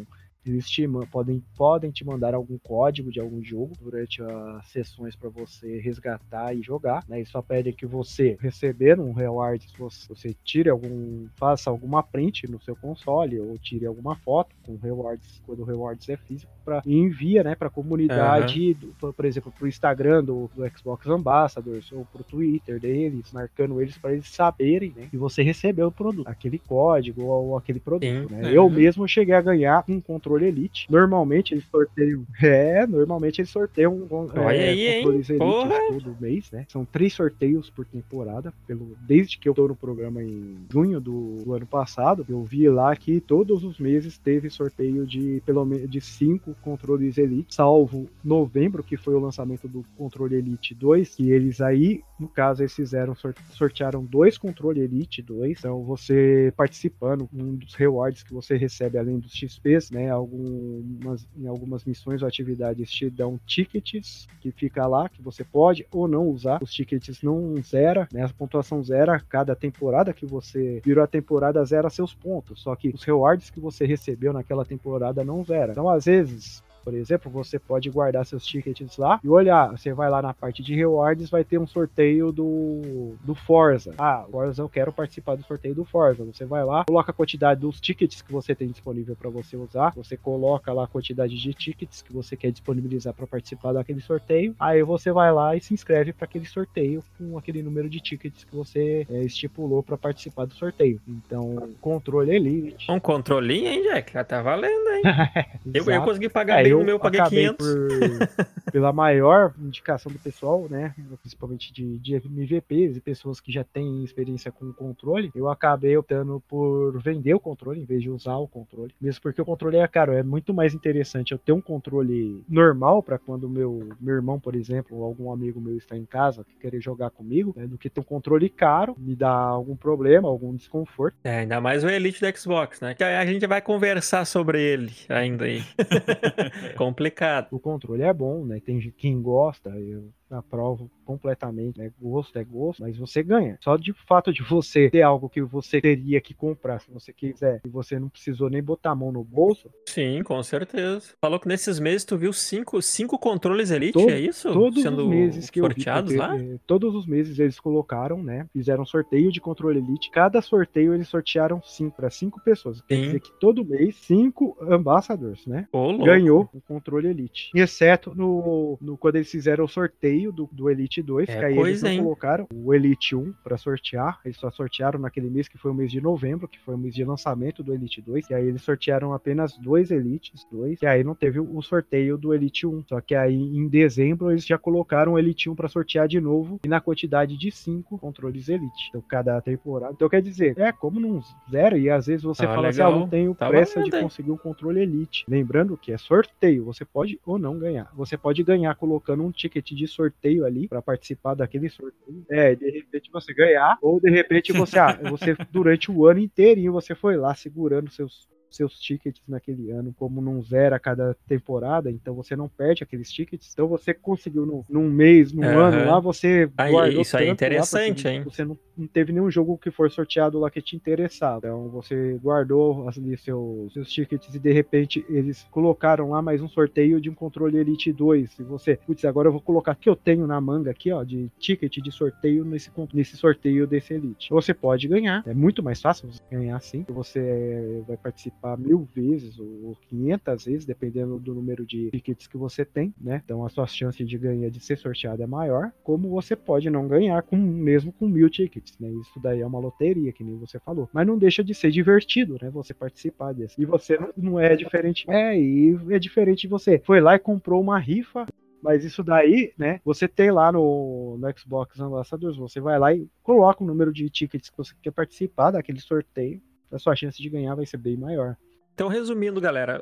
eles 0.46 0.68
te, 0.68 0.86
podem, 1.10 1.42
podem 1.56 1.90
te 1.90 2.04
mandar 2.04 2.34
algum 2.34 2.58
código 2.58 3.10
de 3.10 3.20
algum 3.20 3.42
jogo 3.42 3.72
durante 3.80 4.22
as 4.22 4.66
sessões 4.66 5.16
para 5.16 5.28
você 5.28 5.78
resgatar 5.80 6.54
e 6.54 6.62
jogar. 6.62 7.04
Né? 7.08 7.18
Eles 7.18 7.28
só 7.28 7.42
pedem 7.42 7.72
que 7.72 7.86
você 7.86 8.36
receber 8.40 8.98
um 8.98 9.12
reward, 9.12 9.66
você, 9.78 10.08
você 10.08 10.36
tire 10.44 10.70
algum, 10.70 11.26
faça 11.36 11.70
alguma 11.70 12.02
print 12.02 12.50
no 12.50 12.60
seu 12.60 12.76
console 12.76 13.38
ou 13.40 13.58
tire 13.58 13.86
alguma 13.86 14.16
foto 14.16 14.54
com 14.64 14.76
rewards, 14.76 15.42
quando 15.46 15.60
o 15.60 15.64
rewards 15.64 16.08
é 16.08 16.16
físico, 16.16 16.50
para 16.64 16.82
envia, 16.84 17.44
né, 17.44 17.54
para 17.54 17.68
a 17.68 17.70
comunidade, 17.70 18.76
uhum. 18.82 18.90
do, 19.00 19.12
por 19.12 19.24
exemplo, 19.24 19.52
para 19.52 19.64
o 19.64 19.68
Instagram 19.68 20.24
do, 20.24 20.50
do, 20.54 20.68
Xbox 20.76 21.06
Ambassadors 21.06 21.90
ou 21.92 22.04
para 22.04 22.22
o 22.22 22.24
Twitter 22.24 22.80
deles, 22.80 23.32
marcando 23.32 23.80
eles 23.80 23.96
para 23.96 24.12
eles 24.12 24.28
saberem, 24.28 24.92
né, 24.94 25.06
que 25.10 25.16
você 25.16 25.42
recebeu 25.42 25.88
o 25.88 25.92
produto, 25.92 26.28
aquele 26.28 26.58
código 26.58 27.22
ou 27.22 27.56
aquele 27.56 27.78
produto. 27.78 28.28
Sim, 28.28 28.34
né? 28.34 28.52
É. 28.52 28.56
Eu 28.56 28.68
mesmo 28.68 29.06
cheguei 29.06 29.34
a 29.34 29.40
ganhar 29.40 29.84
um 29.88 30.00
controle 30.00 30.35
controle 30.36 30.46
Elite. 30.46 30.86
Normalmente 30.90 31.54
eles 31.54 31.64
sorteiam. 31.70 32.24
É, 32.46 32.86
normalmente 32.86 33.40
eles 33.40 33.50
sorteiam 33.50 34.06
Olha 34.10 34.56
é, 34.56 34.68
aí, 34.68 34.96
controles 34.96 35.30
hein? 35.30 35.38
Todo 35.38 36.16
mês, 36.20 36.50
né? 36.50 36.64
São 36.68 36.84
três 36.84 37.12
sorteios 37.12 37.70
por 37.70 37.84
temporada. 37.84 38.52
Pelo, 38.66 38.96
desde 39.06 39.38
que 39.38 39.48
eu 39.48 39.54
tô 39.54 39.66
no 39.66 39.74
programa 39.74 40.22
em 40.22 40.56
junho 40.70 41.00
do, 41.00 41.42
do 41.44 41.54
ano 41.54 41.66
passado, 41.66 42.24
eu 42.28 42.42
vi 42.44 42.68
lá 42.68 42.94
que 42.94 43.20
todos 43.20 43.64
os 43.64 43.78
meses 43.78 44.18
teve 44.18 44.48
sorteio 44.50 45.06
de 45.06 45.42
pelo 45.44 45.64
menos 45.64 45.90
de 45.90 46.00
cinco 46.00 46.54
controles 46.62 47.18
Elite, 47.18 47.54
salvo 47.54 48.06
novembro, 48.22 48.82
que 48.82 48.96
foi 48.96 49.14
o 49.14 49.20
lançamento 49.20 49.66
do 49.66 49.84
controle 49.96 50.36
Elite 50.36 50.74
2, 50.74 51.16
que 51.16 51.30
eles 51.30 51.60
aí, 51.60 52.02
no 52.18 52.28
caso, 52.28 52.62
eles 52.62 52.74
fizeram, 52.74 53.14
sortearam 53.50 54.04
dois 54.04 54.38
controles 54.38 54.84
Elite 54.84 55.22
2. 55.22 55.58
Então, 55.58 55.82
você 55.82 56.52
participando, 56.56 57.28
um 57.32 57.54
dos 57.54 57.74
rewards 57.74 58.22
que 58.22 58.32
você 58.32 58.56
recebe 58.56 58.98
além 58.98 59.18
dos 59.18 59.32
XPs, 59.32 59.90
né? 59.90 60.10
Algumas, 60.26 61.26
em 61.36 61.46
algumas 61.46 61.84
missões 61.84 62.22
ou 62.22 62.28
atividades 62.28 62.90
te 62.90 63.08
dão 63.08 63.38
tickets 63.46 64.28
que 64.40 64.50
fica 64.50 64.86
lá, 64.86 65.08
que 65.08 65.22
você 65.22 65.44
pode 65.44 65.86
ou 65.90 66.08
não 66.08 66.28
usar. 66.28 66.62
Os 66.62 66.72
tickets 66.72 67.22
não 67.22 67.54
zera, 67.62 68.08
né? 68.12 68.24
A 68.24 68.28
pontuação 68.28 68.82
zera 68.82 69.20
cada 69.20 69.54
temporada 69.54 70.12
que 70.12 70.26
você 70.26 70.80
virou 70.84 71.02
a 71.02 71.06
temporada 71.06 71.64
zera 71.64 71.88
seus 71.88 72.14
pontos. 72.14 72.60
Só 72.60 72.74
que 72.74 72.88
os 72.88 73.04
rewards 73.04 73.50
que 73.50 73.60
você 73.60 73.86
recebeu 73.86 74.32
naquela 74.32 74.64
temporada 74.64 75.24
não 75.24 75.44
zera. 75.44 75.72
Então, 75.72 75.88
às 75.88 76.04
vezes, 76.04 76.62
por 76.86 76.94
exemplo, 76.94 77.28
você 77.28 77.58
pode 77.58 77.90
guardar 77.90 78.24
seus 78.24 78.46
tickets 78.46 78.96
lá 78.96 79.18
e 79.24 79.28
olhar. 79.28 79.72
Você 79.72 79.92
vai 79.92 80.08
lá 80.08 80.22
na 80.22 80.32
parte 80.32 80.62
de 80.62 80.72
rewards, 80.72 81.28
vai 81.28 81.42
ter 81.42 81.58
um 81.58 81.66
sorteio 81.66 82.30
do, 82.30 83.16
do 83.24 83.34
Forza. 83.34 83.92
Ah, 83.98 84.24
Forza, 84.30 84.62
eu 84.62 84.68
quero 84.68 84.92
participar 84.92 85.34
do 85.34 85.42
sorteio 85.42 85.74
do 85.74 85.84
Forza. 85.84 86.22
Você 86.24 86.44
vai 86.44 86.64
lá, 86.64 86.84
coloca 86.84 87.10
a 87.10 87.12
quantidade 87.12 87.60
dos 87.60 87.80
tickets 87.80 88.22
que 88.22 88.30
você 88.30 88.54
tem 88.54 88.68
disponível 88.68 89.16
para 89.16 89.28
você 89.28 89.56
usar. 89.56 89.92
Você 89.96 90.16
coloca 90.16 90.72
lá 90.72 90.84
a 90.84 90.86
quantidade 90.86 91.36
de 91.36 91.52
tickets 91.54 92.02
que 92.02 92.12
você 92.12 92.36
quer 92.36 92.52
disponibilizar 92.52 93.12
para 93.12 93.26
participar 93.26 93.72
daquele 93.72 94.00
sorteio. 94.00 94.54
Aí 94.56 94.80
você 94.84 95.10
vai 95.10 95.32
lá 95.32 95.56
e 95.56 95.60
se 95.60 95.74
inscreve 95.74 96.12
para 96.12 96.26
aquele 96.26 96.46
sorteio 96.46 97.02
com 97.18 97.36
aquele 97.36 97.64
número 97.64 97.90
de 97.90 97.98
tickets 97.98 98.44
que 98.44 98.54
você 98.54 99.04
é, 99.10 99.24
estipulou 99.24 99.82
para 99.82 99.98
participar 99.98 100.44
do 100.44 100.54
sorteio. 100.54 101.00
Então, 101.08 101.68
controle 101.80 102.30
elite. 102.30 102.88
Um 102.88 103.00
controlinho, 103.00 103.66
hein, 103.66 103.82
Jack? 103.82 104.12
Já 104.12 104.22
tá 104.22 104.40
valendo, 104.40 104.88
hein? 104.90 105.02
eu, 105.74 105.84
eu 105.84 106.02
consegui 106.02 106.28
pagar 106.28 106.60
é, 106.60 106.62
bem 106.62 106.75
eu 106.76 106.80
no 106.80 106.86
meu, 106.86 106.98
paguei 106.98 107.22
500. 107.22 107.66
Por, 107.66 108.46
pela 108.72 108.92
maior 108.92 109.54
indicação 109.58 110.10
do 110.10 110.18
pessoal, 110.18 110.66
né? 110.68 110.94
Principalmente 111.20 111.72
de, 111.72 111.98
de 111.98 112.14
MVPs 112.14 112.96
e 112.96 113.00
pessoas 113.00 113.40
que 113.40 113.52
já 113.52 113.64
têm 113.64 114.04
experiência 114.04 114.52
com 114.52 114.66
o 114.66 114.74
controle, 114.74 115.30
eu 115.34 115.48
acabei 115.48 115.96
optando 115.96 116.42
por 116.48 116.98
vender 117.00 117.34
o 117.34 117.40
controle 117.40 117.80
em 117.80 117.84
vez 117.84 118.02
de 118.02 118.10
usar 118.10 118.36
o 118.36 118.48
controle. 118.48 118.94
Mesmo 119.00 119.22
porque 119.22 119.40
o 119.40 119.44
controle 119.44 119.78
é 119.78 119.88
caro. 119.88 120.12
É 120.12 120.22
muito 120.22 120.52
mais 120.52 120.74
interessante 120.74 121.32
eu 121.32 121.38
ter 121.38 121.52
um 121.52 121.60
controle 121.60 122.44
normal 122.48 123.02
para 123.02 123.18
quando 123.18 123.48
meu, 123.48 123.88
meu 124.00 124.14
irmão, 124.14 124.38
por 124.38 124.54
exemplo, 124.54 124.98
ou 124.98 125.04
algum 125.04 125.32
amigo 125.32 125.60
meu 125.60 125.76
está 125.76 125.96
em 125.96 126.04
casa 126.04 126.44
que 126.44 126.56
querer 126.56 126.80
jogar 126.80 127.10
comigo, 127.10 127.54
né, 127.56 127.66
do 127.66 127.78
que 127.78 127.88
ter 127.88 128.00
um 128.00 128.04
controle 128.04 128.48
caro, 128.48 128.94
me 128.98 129.14
dá 129.14 129.30
algum 129.30 129.76
problema, 129.76 130.28
algum 130.28 130.54
desconforto. 130.54 131.16
É, 131.24 131.38
ainda 131.38 131.60
mais 131.60 131.84
o 131.84 131.88
Elite 131.88 132.20
do 132.20 132.38
Xbox, 132.38 132.80
né? 132.80 132.94
Que 132.94 133.04
a 133.04 133.24
gente 133.24 133.46
vai 133.46 133.60
conversar 133.60 134.24
sobre 134.24 134.60
ele 134.60 134.92
ainda 135.08 135.44
aí. 135.44 135.62
Complicado. 136.74 137.48
O 137.50 137.60
controle 137.60 138.02
é 138.02 138.12
bom, 138.12 138.44
né? 138.44 138.60
Tem 138.60 138.78
quem 138.92 139.20
gosta, 139.20 139.70
eu 139.70 140.12
aprovo 140.30 140.90
completamente, 141.04 141.78
né? 141.78 141.90
Gosto 142.00 142.36
é 142.38 142.44
gosto, 142.44 142.82
mas 142.82 142.96
você 142.96 143.22
ganha. 143.22 143.56
Só 143.62 143.76
de 143.76 143.92
fato 143.92 144.32
de 144.32 144.42
você 144.42 144.90
ter 144.90 145.02
algo 145.02 145.28
que 145.28 145.40
você 145.40 145.80
teria 145.80 146.20
que 146.20 146.34
comprar 146.34 146.80
se 146.80 146.90
você 146.90 147.12
quiser 147.12 147.60
e 147.64 147.68
você 147.68 147.98
não 147.98 148.08
precisou 148.08 148.50
nem 148.50 148.62
botar 148.62 148.90
a 148.90 148.94
mão 148.94 149.12
no 149.12 149.22
bolso. 149.22 149.70
Sim, 149.86 150.22
com 150.24 150.42
certeza. 150.42 151.14
Falou 151.20 151.38
que 151.38 151.46
nesses 151.46 151.78
meses 151.78 152.04
tu 152.04 152.18
viu 152.18 152.32
cinco, 152.32 152.82
cinco 152.82 153.18
controles 153.18 153.70
Elite, 153.70 153.92
Todo, 153.92 154.10
é 154.10 154.18
isso? 154.18 154.52
Todos 154.52 154.82
Sendo 154.82 155.02
os 155.02 155.08
meses 155.08 155.48
que 155.48 155.60
sorteados 155.60 156.12
eu 156.12 156.20
vi, 156.20 156.26
porque, 156.26 156.44
lá? 156.44 156.54
Eh, 156.54 156.58
todos 156.66 156.94
os 156.94 157.06
meses 157.06 157.38
eles 157.38 157.60
colocaram, 157.60 158.22
né? 158.22 158.46
Fizeram 158.52 158.84
sorteio 158.84 159.30
de 159.30 159.40
controle 159.40 159.78
Elite. 159.78 160.10
Cada 160.10 160.42
sorteio 160.42 160.92
eles 160.92 161.08
sortearam 161.08 161.62
cinco 161.62 161.96
para 161.96 162.10
cinco 162.10 162.40
pessoas. 162.42 162.80
Quer 162.82 162.96
Sim. 162.96 163.02
dizer 163.02 163.20
que 163.20 163.32
todo 163.38 163.64
mês 163.64 163.96
cinco 163.96 164.56
ambassadors, 164.60 165.46
né? 165.46 165.68
Ô, 165.72 165.96
ganhou 165.98 166.48
o 166.52 166.60
controle 166.60 167.08
Elite. 167.08 167.50
Exceto 167.54 168.12
no, 168.14 168.76
no 168.80 168.96
quando 168.96 169.16
eles 169.16 169.30
fizeram 169.30 169.64
o 169.64 169.68
sorteio 169.68 170.15
do, 170.32 170.48
do 170.52 170.70
Elite 170.70 171.02
2, 171.02 171.28
é 171.28 171.38
que 171.38 171.44
aí 171.44 171.54
coisa, 171.54 171.86
eles 171.86 171.98
não 171.98 172.04
colocaram 172.04 172.46
o 172.52 172.74
Elite 172.74 173.14
1 173.14 173.32
para 173.44 173.56
sortear. 173.56 174.20
Eles 174.24 174.36
só 174.36 174.50
sortearam 174.50 174.98
naquele 174.98 175.28
mês 175.28 175.48
que 175.48 175.58
foi 175.58 175.70
o 175.70 175.74
mês 175.74 175.90
de 175.90 176.00
novembro, 176.00 176.48
que 176.48 176.58
foi 176.60 176.74
o 176.74 176.78
mês 176.78 176.94
de 176.94 177.04
lançamento 177.04 177.62
do 177.62 177.72
Elite 177.72 178.00
2. 178.00 178.30
E 178.30 178.34
aí 178.34 178.46
eles 178.46 178.62
sortearam 178.62 179.12
apenas 179.12 179.56
dois 179.58 179.90
Elites, 179.90 180.46
dois. 180.50 180.80
E 180.80 180.86
aí 180.86 181.04
não 181.04 181.14
teve 181.14 181.40
o 181.40 181.62
sorteio 181.62 182.16
do 182.16 182.32
Elite 182.32 182.66
1. 182.66 182.84
Só 182.88 183.00
que 183.00 183.14
aí 183.14 183.34
em 183.34 183.68
dezembro 183.68 184.30
eles 184.30 184.46
já 184.46 184.58
colocaram 184.58 185.12
o 185.12 185.18
Elite 185.18 185.50
1 185.50 185.54
para 185.54 185.68
sortear 185.68 186.08
de 186.08 186.20
novo 186.20 186.60
e 186.64 186.68
na 186.68 186.80
quantidade 186.80 187.36
de 187.36 187.50
cinco 187.50 187.98
controles 187.98 188.48
Elite. 188.48 188.88
Então 188.88 189.02
cada 189.06 189.40
temporada. 189.40 189.92
Então 189.94 190.08
quer 190.08 190.22
dizer, 190.22 190.58
é 190.58 190.72
como 190.72 191.00
não 191.00 191.20
zero 191.50 191.76
e 191.76 191.90
às 191.90 192.06
vezes 192.06 192.22
você 192.22 192.44
ah, 192.44 192.48
fala 192.48 192.68
legal. 192.68 192.88
assim, 192.88 192.96
ah, 192.96 193.00
não 193.00 193.08
tenho 193.08 193.34
tá 193.34 193.48
pressa 193.48 193.82
de 193.82 193.90
conseguir 193.90 194.30
um 194.30 194.36
controle 194.36 194.80
Elite. 194.80 195.24
Lembrando 195.28 195.76
que 195.76 195.92
é 195.92 195.98
sorteio, 195.98 196.64
você 196.64 196.84
pode 196.84 197.20
ou 197.24 197.38
não 197.38 197.58
ganhar. 197.58 197.90
Você 197.94 198.16
pode 198.16 198.42
ganhar 198.42 198.74
colocando 198.74 199.24
um 199.24 199.30
ticket 199.30 199.72
de 199.72 199.86
sorteio 199.86 200.05
ali 200.44 200.68
para 200.68 200.82
participar 200.82 201.34
daquele 201.34 201.68
sorteio. 201.68 202.24
É, 202.30 202.54
de 202.54 202.70
repente 202.70 203.10
você 203.12 203.32
ganhar, 203.32 203.78
ou 203.80 204.00
de 204.00 204.10
repente 204.10 204.52
você, 204.52 204.78
ah, 204.78 204.98
você 205.10 205.36
durante 205.50 205.90
o 205.90 206.06
ano 206.06 206.20
inteirinho 206.20 206.72
você 206.72 206.94
foi 206.94 207.16
lá 207.16 207.34
segurando 207.34 207.90
seus 207.90 208.28
seus 208.50 208.78
tickets 208.78 209.22
naquele 209.28 209.70
ano, 209.70 209.94
como 209.98 210.20
não 210.20 210.42
zera 210.42 210.78
cada 210.78 211.16
temporada, 211.26 211.90
então 211.90 212.14
você 212.14 212.34
não 212.36 212.48
perde 212.48 212.82
aqueles 212.82 213.10
tickets. 213.10 213.50
Então 213.52 213.68
você 213.68 213.92
conseguiu 213.92 214.46
no, 214.46 214.64
num 214.68 214.88
mês, 214.88 215.32
num 215.32 215.42
uhum. 215.42 215.58
ano 215.58 215.90
lá, 215.90 216.00
você 216.00 216.50
aí, 216.56 216.70
guardou 216.70 217.02
Isso 217.02 217.16
aí 217.16 217.28
é 217.28 217.30
interessante, 217.30 218.06
lá, 218.06 218.12
hein? 218.12 218.22
Você 218.24 218.44
não, 218.44 218.58
não, 218.76 218.86
teve 218.86 219.12
nenhum 219.12 219.30
jogo 219.30 219.58
que 219.58 219.70
for 219.70 219.90
sorteado 219.90 220.38
lá 220.38 220.50
que 220.50 220.62
te 220.62 220.76
interessava. 220.76 221.38
Então 221.38 221.68
você 221.68 222.18
guardou 222.22 222.88
ali 222.88 223.16
seus, 223.16 223.72
seus 223.72 223.90
tickets 223.90 224.34
e 224.34 224.38
de 224.38 224.52
repente 224.52 225.04
eles 225.08 225.46
colocaram 225.50 226.10
lá 226.10 226.22
mais 226.22 226.40
um 226.40 226.48
sorteio 226.48 227.00
de 227.00 227.10
um 227.10 227.14
controle 227.14 227.58
Elite 227.58 227.92
2. 227.92 228.38
E 228.38 228.42
você, 228.42 228.78
putz, 228.86 229.04
agora 229.04 229.28
eu 229.28 229.32
vou 229.32 229.40
colocar 229.40 229.74
que 229.74 229.88
eu 229.88 229.96
tenho 229.96 230.26
na 230.26 230.40
manga 230.40 230.70
aqui, 230.70 230.92
ó, 230.92 231.02
de 231.02 231.30
ticket 231.38 231.76
de 231.76 231.92
sorteio 231.92 232.44
nesse, 232.44 232.70
nesse 232.92 233.16
sorteio 233.16 233.66
desse 233.66 233.94
Elite. 233.94 234.30
Você 234.30 234.54
pode 234.54 234.88
ganhar, 234.88 235.22
é 235.26 235.34
muito 235.34 235.62
mais 235.62 235.80
fácil 235.80 236.10
você 236.10 236.20
ganhar 236.30 236.56
assim. 236.56 236.84
Você 236.88 237.82
vai 237.86 237.96
participar 237.96 238.35
participar 238.36 238.56
mil 238.56 238.88
vezes 238.94 239.38
ou 239.38 239.76
500 239.88 240.44
vezes, 240.44 240.66
dependendo 240.66 241.18
do 241.18 241.34
número 241.34 241.66
de 241.66 241.90
tickets 241.90 242.26
que 242.26 242.36
você 242.36 242.64
tem, 242.64 242.94
né? 243.00 243.22
Então 243.24 243.44
a 243.44 243.48
sua 243.48 243.66
chance 243.66 244.04
de 244.04 244.18
ganhar, 244.18 244.50
de 244.50 244.60
ser 244.60 244.76
sorteado 244.76 245.22
é 245.22 245.26
maior. 245.26 245.72
Como 245.82 246.08
você 246.08 246.36
pode 246.36 246.68
não 246.70 246.86
ganhar 246.86 247.22
com 247.22 247.36
mesmo 247.36 247.92
com 247.92 248.06
mil 248.06 248.28
tickets, 248.28 248.78
né? 248.78 248.88
Isso 248.90 249.18
daí 249.20 249.40
é 249.40 249.46
uma 249.46 249.58
loteria, 249.58 250.12
que 250.12 250.22
nem 250.22 250.36
você 250.36 250.58
falou. 250.58 250.88
Mas 250.92 251.06
não 251.06 251.18
deixa 251.18 251.42
de 251.42 251.54
ser 251.54 251.70
divertido, 251.70 252.38
né? 252.40 252.50
Você 252.50 252.74
participar 252.74 253.32
desse. 253.32 253.60
E 253.60 253.64
você 253.64 253.98
não, 253.98 254.10
não 254.16 254.40
é 254.40 254.54
diferente. 254.54 255.10
É, 255.10 255.38
e 255.38 255.76
é 255.90 255.98
diferente 255.98 256.42
de 256.42 256.48
você. 256.48 256.80
Foi 256.84 257.00
lá 257.00 257.14
e 257.14 257.18
comprou 257.18 257.60
uma 257.60 257.78
rifa 257.78 258.26
mas 258.62 258.84
isso 258.84 259.04
daí, 259.04 259.52
né? 259.56 259.80
Você 259.84 260.08
tem 260.08 260.32
lá 260.32 260.50
no, 260.50 261.16
no 261.18 261.38
Xbox 261.38 261.78
Ambassadors, 261.78 262.36
você 262.36 262.58
vai 262.58 262.76
lá 262.80 262.92
e 262.92 263.06
coloca 263.22 263.62
o 263.62 263.66
número 263.66 263.92
de 263.92 264.10
tickets 264.10 264.50
que 264.50 264.56
você 264.56 264.74
quer 264.82 264.90
participar 264.90 265.52
daquele 265.52 265.78
sorteio 265.78 266.40
a 266.70 266.78
sua 266.78 266.96
chance 266.96 267.20
de 267.20 267.28
ganhar 267.28 267.54
vai 267.54 267.66
ser 267.66 267.76
bem 267.76 267.96
maior. 267.96 268.36
Então, 268.76 268.88
resumindo, 268.88 269.40
galera, 269.40 269.80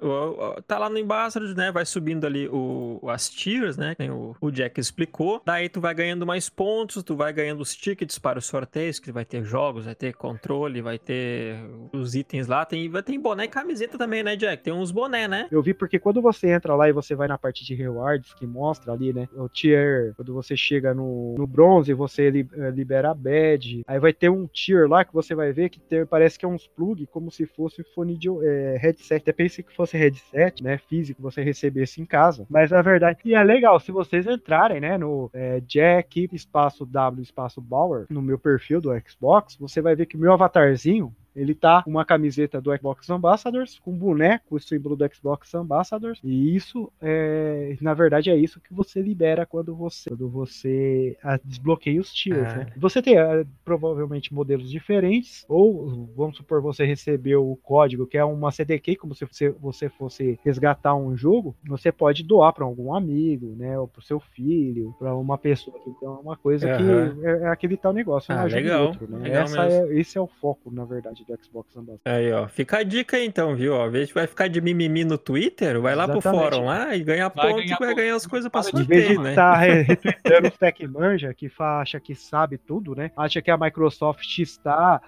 tá 0.69 0.79
lá 0.79 0.89
no 0.89 1.01
Ambassador, 1.01 1.53
né? 1.57 1.73
Vai 1.73 1.85
subindo 1.85 2.25
ali 2.25 2.47
o, 2.47 3.01
as 3.09 3.29
tiers, 3.29 3.77
né? 3.77 3.97
Que 3.97 4.09
o, 4.09 4.51
Jack 4.53 4.81
explicou. 4.81 5.43
Daí 5.45 5.69
tu 5.69 5.81
vai 5.81 5.93
ganhando 5.93 6.25
mais 6.25 6.49
pontos, 6.49 7.03
tu 7.03 7.17
vai 7.17 7.33
ganhando 7.33 7.61
os 7.61 7.75
tickets 7.75 8.21
para 8.21 8.39
os 8.39 8.47
sorteios, 8.47 9.01
que 9.01 9.11
vai 9.11 9.25
ter 9.25 9.43
jogos, 9.43 9.87
vai 9.87 9.97
ter 9.97 10.15
controle, 10.15 10.81
vai 10.81 10.97
ter 10.97 11.57
os 11.93 12.15
itens 12.15 12.47
lá. 12.47 12.65
Tem, 12.65 12.89
vai 12.89 13.03
ter 13.03 13.19
boné 13.19 13.47
e 13.47 13.49
camiseta 13.49 13.99
também, 13.99 14.23
né, 14.23 14.37
Jack? 14.37 14.63
Tem 14.63 14.73
uns 14.73 14.93
boné, 14.93 15.27
né? 15.27 15.49
Eu 15.51 15.61
vi 15.61 15.75
porque 15.75 15.99
quando 15.99 16.23
você 16.23 16.53
entra 16.53 16.77
lá 16.77 16.89
e 16.89 16.93
você 16.93 17.17
vai 17.17 17.27
na 17.27 17.37
parte 17.37 17.65
de 17.65 17.75
rewards, 17.75 18.33
que 18.35 18.47
mostra 18.47 18.93
ali, 18.93 19.13
né? 19.13 19.29
O 19.35 19.49
tier, 19.49 20.15
quando 20.15 20.33
você 20.33 20.57
chega 20.57 20.95
no, 20.95 21.35
no 21.37 21.49
bronze, 21.49 21.93
você 21.93 22.29
eh, 22.29 22.71
libera 22.71 23.11
a 23.11 23.15
badge. 23.15 23.83
Aí 23.89 23.99
vai 23.99 24.13
ter 24.13 24.29
um 24.29 24.47
tier 24.47 24.89
lá 24.89 25.05
que 25.05 25.13
você 25.13 25.35
vai 25.35 25.53
ver 25.53 25.69
que 25.69 25.81
ter, 25.81 26.07
parece 26.07 26.39
que 26.39 26.45
é 26.45 26.49
uns 26.49 26.69
plug, 26.69 27.09
como 27.09 27.29
se 27.29 27.45
fosse 27.45 27.83
fone 27.93 28.17
de 28.17 28.29
é, 28.45 28.84
headset. 28.85 29.23
Até 29.23 29.33
pensei 29.33 29.65
que 29.65 29.75
fosse 29.75 29.97
headset, 29.97 30.63
né? 30.63 30.79
Físico, 30.79 31.23
você 31.23 31.43
recebesse 31.43 32.01
em 32.01 32.07
casa. 32.07 32.47
Mas 32.49 32.71
na 32.71 32.83
verdade, 32.83 33.19
e 33.25 33.35
é 33.35 33.43
legal, 33.43 33.79
se 33.81 33.91
vocês 33.91 34.27
entrarem, 34.27 34.81
né? 34.81 34.99
No 34.99 35.31
é, 35.33 35.61
Jack, 35.61 36.29
espaço 36.33 36.85
W, 36.85 37.23
espaço 37.23 37.61
Bauer, 37.61 38.07
no 38.11 38.23
meu 38.23 38.39
perfil 38.39 38.81
do 38.81 38.91
Xbox, 39.07 39.57
você 39.57 39.81
vai 39.81 39.95
ver 39.95 40.07
que 40.07 40.17
meu 40.17 40.33
avatarzinho 40.33 41.15
ele 41.35 41.55
tá 41.55 41.83
com 41.83 41.91
uma 41.91 42.05
camiseta 42.05 42.61
do 42.61 42.75
Xbox 42.77 43.09
Ambassadors, 43.11 43.79
com 43.81 43.93
um 43.93 43.99
boneco, 43.99 44.57
o 44.57 44.61
símbolo 44.61 44.97
do 44.97 45.09
Xbox 45.13 45.55
Ambassadors. 45.55 46.21
E 46.23 46.55
isso, 46.55 46.93
é, 47.01 47.77
na 47.81 47.95
verdade, 47.95 48.31
é 48.31 48.37
isso 48.37 48.61
que 48.61 48.73
você 48.73 49.03
libera 49.03 49.45
quando 49.45 49.75
você, 49.75 50.11
quando 50.11 50.29
você 50.29 51.17
ah, 51.23 51.39
desbloqueia 51.45 52.01
os 52.01 52.13
tiers. 52.13 52.53
É. 52.53 52.57
Né? 52.59 52.67
Você 52.77 53.03
tem 53.03 53.19
ah, 53.19 53.45
provavelmente 53.65 54.33
modelos 54.33 54.71
diferentes, 54.71 55.45
ou 55.49 56.09
vamos 56.17 56.37
supor 56.37 56.61
você 56.61 56.85
recebeu 56.85 57.51
o 57.51 57.57
código, 57.57 58.07
que 58.07 58.17
é 58.17 58.25
uma 58.25 58.53
CDK, 58.53 58.97
como 58.97 59.15
se 59.15 59.27
você, 59.61 59.89
fosse 59.89 60.39
resgatar 60.45 60.95
um 60.95 61.17
jogo, 61.17 61.57
você 61.67 61.91
pode 61.91 62.23
doar 62.23 62.53
para 62.53 62.65
algum 62.65 62.95
amigo, 62.95 63.55
né, 63.57 63.79
ou 63.79 63.89
para 63.89 64.01
o 64.01 64.03
seu 64.03 64.21
filho, 64.21 64.95
para 64.99 65.15
uma 65.15 65.37
pessoa. 65.37 65.77
Então 65.87 66.17
é 66.17 66.19
uma 66.21 66.37
coisa 66.37 66.71
uhum. 66.71 66.77
que 66.77 67.27
é, 67.27 67.31
é, 67.31 67.49
aquele 67.49 67.77
tal 67.77 67.93
negócio, 67.93 68.33
ah, 68.35 68.45
legal. 68.45 68.89
Outro, 68.89 69.11
né? 69.11 69.19
Legal 69.19 69.43
Essa 69.43 69.67
é, 69.67 69.99
esse 69.99 70.19
é 70.19 70.21
o 70.21 70.27
foco, 70.27 70.71
na 70.71 70.85
verdade 70.85 71.24
do 71.27 71.45
Xbox 71.45 71.77
Ambassador. 71.77 72.01
Aí, 72.05 72.33
ó. 72.33 72.49
Fica 72.49 72.79
a 72.79 72.83
dica 72.83 73.17
aí, 73.17 73.27
então, 73.27 73.55
viu? 73.55 73.75
Ó, 73.75 73.89
vez 73.89 74.11
vai 74.11 74.27
ficar 74.27 74.49
de 74.49 74.61
mimimi 74.61 75.05
no 75.05 75.19
Twitter, 75.19 75.81
vai 75.81 75.95
lá 75.95 76.05
Exatamente. 76.05 76.23
pro 76.23 76.33
fórum 76.33 76.65
lá 76.67 76.95
e 76.95 77.03
ganha 77.03 77.29
vai 77.29 77.49
ponto 77.49 77.63
ganhar 77.63 77.77
e 77.77 77.85
vai 77.85 77.95
ganhar 77.95 78.15
as 78.15 78.27
coisas 78.27 78.51
pra 78.51 78.63
sorteio, 78.63 78.85
de 78.85 78.89
vez 78.89 79.19
né? 79.19 79.35
tá 79.35 79.57
retweetando 79.57 80.49
o 80.49 80.51
Tech 80.51 80.87
Manja, 80.87 81.35
que 81.35 81.51
acha 81.59 82.01
que 82.01 82.15
sabe 82.15 82.59
tudo, 82.59 82.95
né? 82.95 83.11
Acha 83.17 83.41
que 83.41 83.51
a 83.51 83.57
Microsoft 83.57 84.39
está 84.39 85.01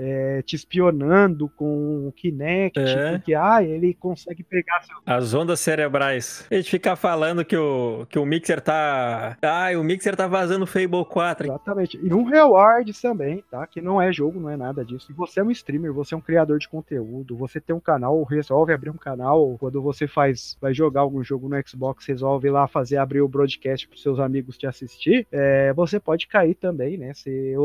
é, 0.00 0.42
te 0.42 0.56
espionando 0.56 1.48
com 1.48 2.08
o 2.08 2.12
Kinect, 2.12 2.78
é. 2.78 3.12
porque 3.12 3.34
ah, 3.34 3.62
ele 3.62 3.94
consegue 3.94 4.42
pegar 4.42 4.80
seu... 4.82 4.96
as 5.04 5.34
ondas 5.34 5.60
cerebrais. 5.60 6.46
A 6.50 6.54
gente 6.54 6.70
fica 6.70 6.96
falando 6.96 7.44
que 7.44 7.56
o, 7.56 8.06
que 8.08 8.18
o 8.18 8.24
Mixer 8.24 8.60
tá. 8.60 9.36
Ah, 9.42 9.68
o 9.78 9.84
Mixer 9.84 10.16
tá 10.16 10.26
vazando 10.26 10.66
Fable 10.66 11.04
4. 11.04 11.46
Exatamente. 11.46 12.00
E 12.02 12.12
um 12.14 12.24
reward 12.24 12.92
também, 13.00 13.44
tá? 13.50 13.66
Que 13.66 13.80
não 13.80 14.00
é 14.00 14.12
jogo, 14.12 14.40
não 14.40 14.48
é 14.48 14.56
nada 14.56 14.84
disso. 14.84 15.12
você 15.14 15.40
é 15.40 15.44
um 15.44 15.50
streamer, 15.50 15.92
você 15.92 16.14
é 16.14 16.18
um 16.18 16.22
criador 16.22 16.58
de 16.58 16.68
conteúdo, 16.68 17.36
você 17.36 17.60
tem 17.60 17.76
um 17.76 17.80
canal, 17.80 18.22
resolve 18.24 18.72
abrir 18.72 18.90
um 18.90 18.96
canal 18.96 19.56
quando 19.58 19.82
você 19.82 20.06
faz, 20.06 20.56
vai 20.60 20.72
jogar 20.72 21.02
algum 21.02 21.22
jogo 21.22 21.48
no 21.48 21.68
Xbox, 21.68 22.06
resolve 22.06 22.48
lá 22.50 22.66
fazer 22.66 22.96
abrir 22.96 23.20
o 23.20 23.28
broadcast 23.28 23.86
para 23.86 23.98
seus 23.98 24.18
amigos 24.18 24.56
te 24.56 24.66
assistir, 24.66 25.26
é, 25.30 25.72
você 25.74 26.00
pode 26.00 26.26
cair 26.26 26.54
também, 26.54 26.96
né? 26.96 27.12
Ser 27.14 27.56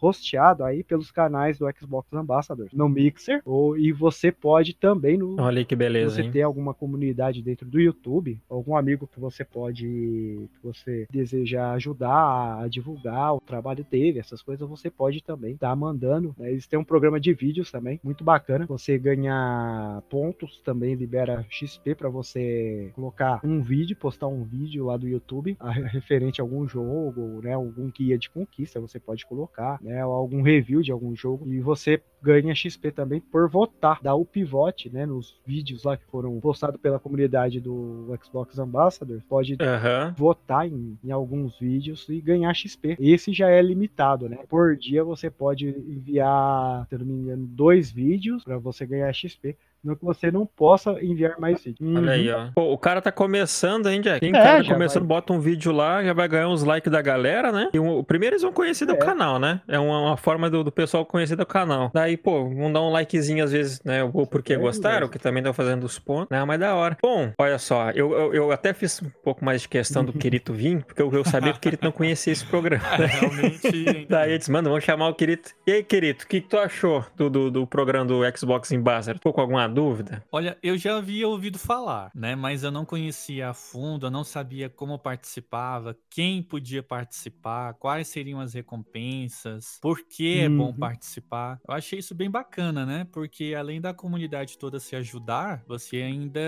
hosteado 0.00 0.64
aí 0.64 0.82
pelos 0.82 1.10
canais 1.10 1.58
do 1.58 1.66
Xbox 1.70 1.83
Xbox 1.84 2.12
Ambassador 2.12 2.68
no 2.72 2.88
Mixer, 2.88 3.40
ou, 3.44 3.76
e 3.76 3.92
você 3.92 4.32
pode 4.32 4.74
também 4.74 5.18
no. 5.18 5.40
Olha 5.40 5.64
que 5.64 5.76
beleza. 5.76 6.16
Você 6.16 6.22
hein? 6.22 6.30
tem 6.30 6.42
alguma 6.42 6.74
comunidade 6.74 7.42
dentro 7.42 7.68
do 7.68 7.80
YouTube, 7.80 8.38
algum 8.48 8.76
amigo 8.76 9.06
que 9.06 9.20
você 9.20 9.44
pode. 9.44 9.84
que 9.84 10.62
você 10.62 11.06
deseja 11.10 11.72
ajudar 11.72 12.62
a 12.62 12.68
divulgar 12.68 13.34
o 13.34 13.40
trabalho 13.40 13.84
dele, 13.88 14.18
essas 14.18 14.42
coisas, 14.42 14.68
você 14.68 14.90
pode 14.90 15.22
também 15.22 15.54
estar 15.54 15.70
tá 15.70 15.76
mandando. 15.76 16.34
Né? 16.38 16.50
Eles 16.52 16.66
têm 16.66 16.78
um 16.78 16.84
programa 16.84 17.20
de 17.20 17.32
vídeos 17.32 17.70
também, 17.70 18.00
muito 18.02 18.24
bacana. 18.24 18.66
Você 18.66 18.98
ganha 18.98 20.02
pontos 20.08 20.60
também, 20.64 20.94
libera 20.94 21.44
XP 21.48 21.94
para 21.94 22.08
você 22.08 22.90
colocar 22.94 23.40
um 23.44 23.62
vídeo, 23.62 23.96
postar 23.96 24.26
um 24.26 24.44
vídeo 24.44 24.86
lá 24.86 24.96
do 24.96 25.08
YouTube 25.08 25.56
a, 25.60 25.70
referente 25.70 26.40
a 26.40 26.44
algum 26.44 26.66
jogo, 26.66 27.40
né? 27.42 27.52
Algum 27.52 27.90
guia 27.90 28.18
de 28.18 28.30
conquista, 28.30 28.80
você 28.80 28.98
pode 28.98 29.26
colocar, 29.26 29.78
né? 29.82 30.04
Ou 30.04 30.12
algum 30.12 30.42
review 30.42 30.82
de 30.82 30.92
algum 30.92 31.14
jogo. 31.14 31.46
E 31.52 31.60
você 31.64 32.00
ganha 32.22 32.54
XP 32.54 32.90
também 32.90 33.20
por 33.20 33.48
votar, 33.48 33.98
dar 34.02 34.14
o 34.14 34.24
pivote, 34.24 34.88
né, 34.88 35.04
nos 35.04 35.38
vídeos 35.46 35.84
lá 35.84 35.96
que 35.96 36.04
foram 36.06 36.38
postados 36.40 36.80
pela 36.80 36.98
comunidade 36.98 37.60
do 37.60 38.16
Xbox 38.22 38.58
Ambassador, 38.58 39.20
pode 39.28 39.54
uhum. 39.54 40.14
votar 40.16 40.66
em, 40.66 40.98
em, 41.04 41.10
alguns 41.10 41.58
vídeos 41.58 42.08
e 42.08 42.20
ganhar 42.20 42.54
XP. 42.54 42.96
Esse 42.98 43.32
já 43.32 43.50
é 43.50 43.60
limitado, 43.60 44.28
né? 44.28 44.38
Por 44.48 44.76
dia 44.76 45.04
você 45.04 45.30
pode 45.30 45.68
enviar, 45.68 46.86
se 46.88 46.96
não 46.96 47.04
me 47.04 47.12
engano, 47.12 47.46
dois 47.46 47.90
vídeos 47.90 48.44
para 48.44 48.58
você 48.58 48.86
ganhar 48.86 49.12
XP 49.12 49.56
no 49.84 49.96
que 49.96 50.04
você 50.04 50.30
não 50.30 50.46
possa 50.46 50.92
enviar 51.02 51.38
mais 51.38 51.62
vídeo. 51.62 51.86
Uhum. 51.86 51.96
Olha 51.98 52.12
aí, 52.12 52.30
ó. 52.30 52.48
Pô, 52.54 52.72
o 52.72 52.78
cara 52.78 53.02
tá 53.02 53.12
começando, 53.12 53.88
hein, 53.88 54.00
Jack? 54.00 54.20
Quem 54.20 54.30
é, 54.30 54.32
cara 54.32 54.64
tá 54.64 54.72
começando, 54.72 55.02
vai... 55.02 55.08
bota 55.08 55.32
um 55.32 55.40
vídeo 55.40 55.72
lá, 55.72 56.02
já 56.02 56.12
vai 56.12 56.26
ganhar 56.26 56.48
uns 56.48 56.64
likes 56.64 56.90
da 56.90 57.02
galera, 57.02 57.52
né? 57.52 57.68
E 57.72 57.78
o, 57.78 58.02
primeiro 58.02 58.34
eles 58.34 58.42
vão 58.42 58.52
conhecer 58.52 58.84
é. 58.84 58.86
do 58.86 58.96
canal, 58.96 59.38
né? 59.38 59.60
É 59.68 59.78
uma, 59.78 60.00
uma 60.00 60.16
forma 60.16 60.48
do, 60.48 60.64
do, 60.64 60.72
pessoal 60.72 61.04
conhecer 61.04 61.36
do 61.36 61.46
canal. 61.46 61.90
Daí, 61.92 62.16
pô, 62.16 62.48
vão 62.48 62.72
dar 62.72 62.82
um 62.82 62.90
likezinho 62.90 63.44
às 63.44 63.52
vezes, 63.52 63.82
né? 63.84 64.02
Ou 64.02 64.26
porque 64.26 64.54
é, 64.54 64.56
gostaram, 64.56 65.08
que 65.08 65.18
também 65.18 65.40
estão 65.40 65.52
fazendo 65.52 65.84
os 65.84 65.98
pontos, 65.98 66.28
né? 66.30 66.42
Mas 66.44 66.58
da 66.58 66.74
hora. 66.74 66.96
Bom, 67.02 67.32
olha 67.38 67.58
só, 67.58 67.90
eu, 67.90 68.12
eu, 68.12 68.34
eu, 68.34 68.52
até 68.52 68.72
fiz 68.72 69.02
um 69.02 69.10
pouco 69.22 69.44
mais 69.44 69.62
de 69.62 69.68
questão 69.68 70.04
do 70.04 70.12
Quirito 70.12 70.52
vir, 70.52 70.82
porque 70.84 71.02
eu, 71.02 71.12
eu 71.12 71.24
sabia 71.24 71.52
que 71.52 71.58
o 71.58 71.60
Quirito 71.60 71.84
não 71.84 71.92
conhecia 71.92 72.32
esse 72.32 72.44
programa. 72.44 72.84
Né? 72.94 73.06
Realmente. 73.06 74.06
Daí 74.08 74.32
eles, 74.32 74.48
mano, 74.48 74.68
vamos 74.68 74.84
chamar 74.84 75.08
o 75.08 75.14
Quirito. 75.14 75.50
E 75.66 75.72
aí, 75.72 75.82
Quirito, 75.82 76.24
o 76.24 76.28
que, 76.28 76.40
que 76.40 76.48
tu 76.48 76.56
achou 76.56 77.04
do, 77.16 77.28
do, 77.28 77.50
do 77.50 77.66
programa 77.66 78.04
do 78.04 78.20
Xbox 78.36 78.70
Ambassador? 78.72 79.16
Ficou 79.16 79.32
com 79.32 79.40
alguma 79.40 79.68
dúvida? 79.74 80.24
Olha, 80.30 80.56
eu 80.62 80.76
já 80.78 80.96
havia 80.96 81.28
ouvido 81.28 81.58
falar, 81.58 82.10
né? 82.14 82.34
Mas 82.34 82.62
eu 82.62 82.70
não 82.70 82.84
conhecia 82.84 83.50
a 83.50 83.54
fundo, 83.54 84.06
eu 84.06 84.10
não 84.10 84.24
sabia 84.24 84.68
como 84.68 84.98
participava, 84.98 85.96
quem 86.08 86.42
podia 86.42 86.82
participar, 86.82 87.74
quais 87.74 88.08
seriam 88.08 88.40
as 88.40 88.54
recompensas, 88.54 89.78
por 89.80 90.02
que 90.06 90.38
uhum. 90.38 90.44
é 90.44 90.48
bom 90.48 90.66
uhum. 90.66 90.78
participar. 90.78 91.60
Eu 91.66 91.74
achei 91.74 91.98
isso 91.98 92.14
bem 92.14 92.30
bacana, 92.30 92.86
né? 92.86 93.06
Porque 93.12 93.54
além 93.56 93.80
da 93.80 93.92
comunidade 93.92 94.58
toda 94.58 94.78
se 94.80 94.96
ajudar, 94.96 95.62
você 95.66 95.96
ainda 95.96 96.40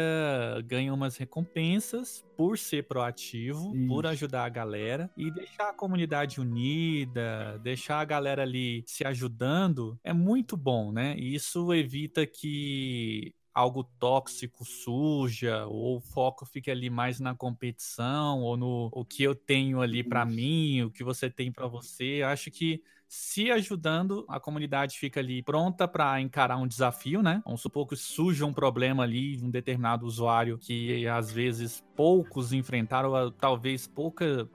ganha 0.64 0.92
umas 0.92 1.16
recompensas 1.16 2.24
por 2.36 2.58
ser 2.58 2.84
proativo, 2.84 3.74
por 3.88 4.06
ajudar 4.06 4.44
a 4.44 4.48
galera 4.48 5.10
e 5.16 5.30
deixar 5.30 5.70
a 5.70 5.72
comunidade 5.72 6.40
unida, 6.40 7.58
deixar 7.62 8.00
a 8.00 8.04
galera 8.04 8.42
ali 8.42 8.84
se 8.86 9.04
ajudando 9.06 9.98
é 10.04 10.12
muito 10.12 10.56
bom, 10.56 10.92
né? 10.92 11.14
E 11.16 11.34
isso 11.34 11.72
evita 11.72 12.26
que 12.26 13.15
algo 13.54 13.82
tóxico 13.98 14.66
suja, 14.66 15.64
ou 15.66 15.96
o 15.96 16.00
foco 16.00 16.44
fica 16.44 16.70
ali 16.70 16.90
mais 16.90 17.18
na 17.18 17.34
competição, 17.34 18.42
ou 18.42 18.54
no 18.54 18.90
o 18.92 19.02
que 19.02 19.22
eu 19.22 19.34
tenho 19.34 19.80
ali 19.80 20.04
para 20.04 20.26
mim, 20.26 20.82
o 20.82 20.90
que 20.90 21.02
você 21.02 21.30
tem 21.30 21.50
para 21.50 21.66
você. 21.66 22.20
Acho 22.22 22.50
que 22.50 22.82
se 23.08 23.50
ajudando, 23.50 24.26
a 24.28 24.38
comunidade 24.38 24.98
fica 24.98 25.20
ali 25.20 25.42
pronta 25.42 25.86
para 25.88 26.20
encarar 26.20 26.58
um 26.58 26.66
desafio, 26.66 27.22
né? 27.22 27.40
Vamos 27.46 27.62
supor 27.62 27.86
que 27.86 27.96
surja 27.96 28.44
um 28.44 28.52
problema 28.52 29.04
ali, 29.04 29.40
um 29.42 29.50
determinado 29.50 30.04
usuário 30.04 30.58
que 30.58 31.06
às 31.06 31.32
vezes 31.32 31.82
poucos 31.94 32.52
enfrentaram, 32.52 33.12
ou 33.12 33.30
talvez 33.30 33.86
pouca 33.86 34.46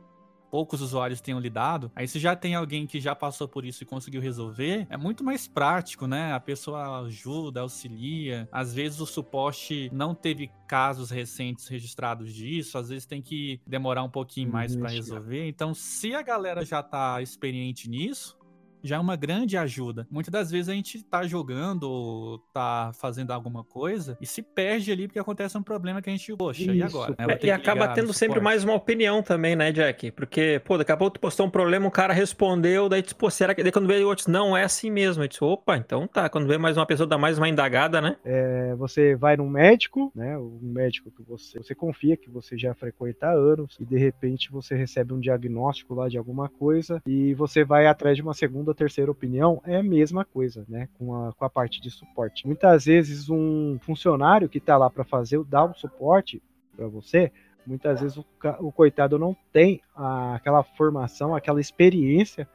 poucos 0.52 0.82
usuários 0.82 1.22
tenham 1.22 1.40
lidado, 1.40 1.90
aí 1.96 2.08
se 2.08 2.20
já 2.20 2.36
tem 2.36 2.54
alguém 2.54 2.86
que 2.86 3.00
já 3.00 3.16
passou 3.16 3.48
por 3.48 3.64
isso 3.64 3.84
e 3.84 3.86
conseguiu 3.86 4.22
resolver, 4.22 4.86
é 4.90 4.98
muito 4.98 5.24
mais 5.24 5.48
prático, 5.48 6.06
né? 6.06 6.34
A 6.34 6.40
pessoa 6.40 7.00
ajuda, 7.06 7.62
auxilia. 7.62 8.50
Às 8.52 8.74
vezes 8.74 9.00
o 9.00 9.06
suporte 9.06 9.90
não 9.94 10.14
teve 10.14 10.52
casos 10.68 11.10
recentes 11.10 11.68
registrados 11.68 12.34
disso, 12.34 12.78
às 12.78 12.90
vezes 12.90 13.06
tem 13.06 13.22
que 13.22 13.62
demorar 13.66 14.04
um 14.04 14.10
pouquinho 14.10 14.52
mais 14.52 14.76
para 14.76 14.90
resolver. 14.90 15.48
Então, 15.48 15.74
se 15.74 16.14
a 16.14 16.22
galera 16.22 16.66
já 16.66 16.84
tá 16.84 17.22
experiente 17.22 17.90
nisso, 17.90 18.38
já 18.84 18.98
é 18.98 19.00
uma 19.00 19.16
grande 19.16 19.58
ajuda. 19.58 20.08
Muitas 20.10 20.32
das 20.32 20.52
vezes 20.52 20.70
a 20.70 20.74
gente 20.74 21.04
tá 21.04 21.24
jogando 21.24 21.84
ou 21.84 22.40
tá 22.54 22.92
fazendo 22.94 23.32
alguma 23.32 23.64
coisa 23.64 24.18
e 24.22 24.26
se 24.26 24.42
perde 24.42 24.92
ali 24.92 25.08
porque 25.08 25.20
acontece 25.20 25.58
um 25.58 25.64
problema 25.64 26.02
que 26.02 26.10
a 26.10 26.14
gente, 26.14 26.36
poxa, 26.36 26.62
Isso. 26.62 26.74
e 26.74 26.84
agora? 26.84 27.16
É, 27.18 27.46
e 27.46 27.52
acaba 27.52 27.88
tendo 27.90 28.14
sempre 28.14 28.40
mais 28.40 28.64
uma 28.64 28.74
opinião 28.74 29.22
também, 29.22 29.56
né, 29.56 29.72
Jack? 29.72 30.12
Porque, 30.12 30.62
pô, 30.66 30.78
daqui 30.78 30.92
a 30.92 30.98
pouco 30.98 31.16
tu 31.16 31.20
postou 31.20 31.46
um 31.46 31.50
problema, 31.50 31.88
o 31.88 31.92
cara 31.92 32.14
respondeu, 32.14 32.90
daí 32.90 33.02
tu, 33.02 33.16
pô, 33.16 33.30
será 33.30 33.54
que. 33.54 33.64
Daí 33.64 33.72
quando 33.72 33.88
veio 33.88 34.08
outros, 34.08 34.28
não 34.28 34.56
é 34.56 34.64
assim 34.64 34.90
mesmo. 34.90 35.24
Eu 35.24 35.28
disse, 35.28 35.44
opa, 35.44 35.78
então 35.78 36.08
tá. 36.08 36.30
Quando 36.30 36.48
vê 36.48 36.58
mais 36.58 36.78
uma 36.78 36.86
pessoa, 36.86 37.08
dá 37.08 37.18
mais 37.18 37.38
uma 37.38 37.50
indagada, 37.50 38.02
né? 38.02 38.18
É, 38.24 38.76
você 38.76 39.16
vai 39.16 39.38
num 39.38 39.50
médico, 39.50 40.12
né? 40.16 40.38
Um 40.38 40.60
médico 40.62 41.12
que 41.12 41.24
você, 41.24 41.60
você 41.60 41.76
confia, 41.76 42.18
que 42.18 42.30
você 42.30 42.58
já 42.58 42.74
frequenta 42.74 43.28
há 43.28 43.32
anos, 43.32 43.78
e 43.80 43.86
de 43.86 43.98
repente 43.98 44.52
você 44.52 44.76
recebe 44.76 45.14
um 45.14 45.20
diagnóstico 45.20 45.94
lá 45.94 46.08
de 46.08 46.18
alguma 46.18 46.50
coisa 46.50 47.02
e 47.06 47.34
você 47.34 47.64
vai 47.64 47.88
atrás 47.88 48.16
de 48.16 48.22
uma 48.22 48.34
segunda 48.34 48.71
segunda 48.72 48.76
terceira 48.76 49.12
opinião, 49.12 49.62
é 49.66 49.78
a 49.78 49.84
mesma 49.84 50.26
coisa, 50.26 50.66
né? 50.68 50.88
Com 50.98 51.16
a, 51.16 51.34
com 51.34 51.46
a 51.46 51.50
parte 51.50 51.82
de 51.82 51.90
suporte. 51.90 52.46
Muitas 52.48 52.86
vezes 52.86 53.30
um 53.30 53.78
funcionário 53.82 54.50
que 54.50 54.58
está 54.58 54.78
lá 54.78 54.90
para 54.90 55.04
fazer, 55.04 55.44
dar 55.44 55.66
um 55.66 55.74
suporte 55.74 56.42
para 56.76 56.88
você, 56.88 57.32
muitas 57.66 58.02
vezes 58.02 58.18
o, 58.18 58.26
o 58.60 58.72
coitado 58.72 59.20
não 59.20 59.36
tem 59.52 59.82
a, 59.96 60.36
aquela 60.36 60.64
formação, 60.64 61.36
aquela 61.36 61.62
experiência 61.62 62.48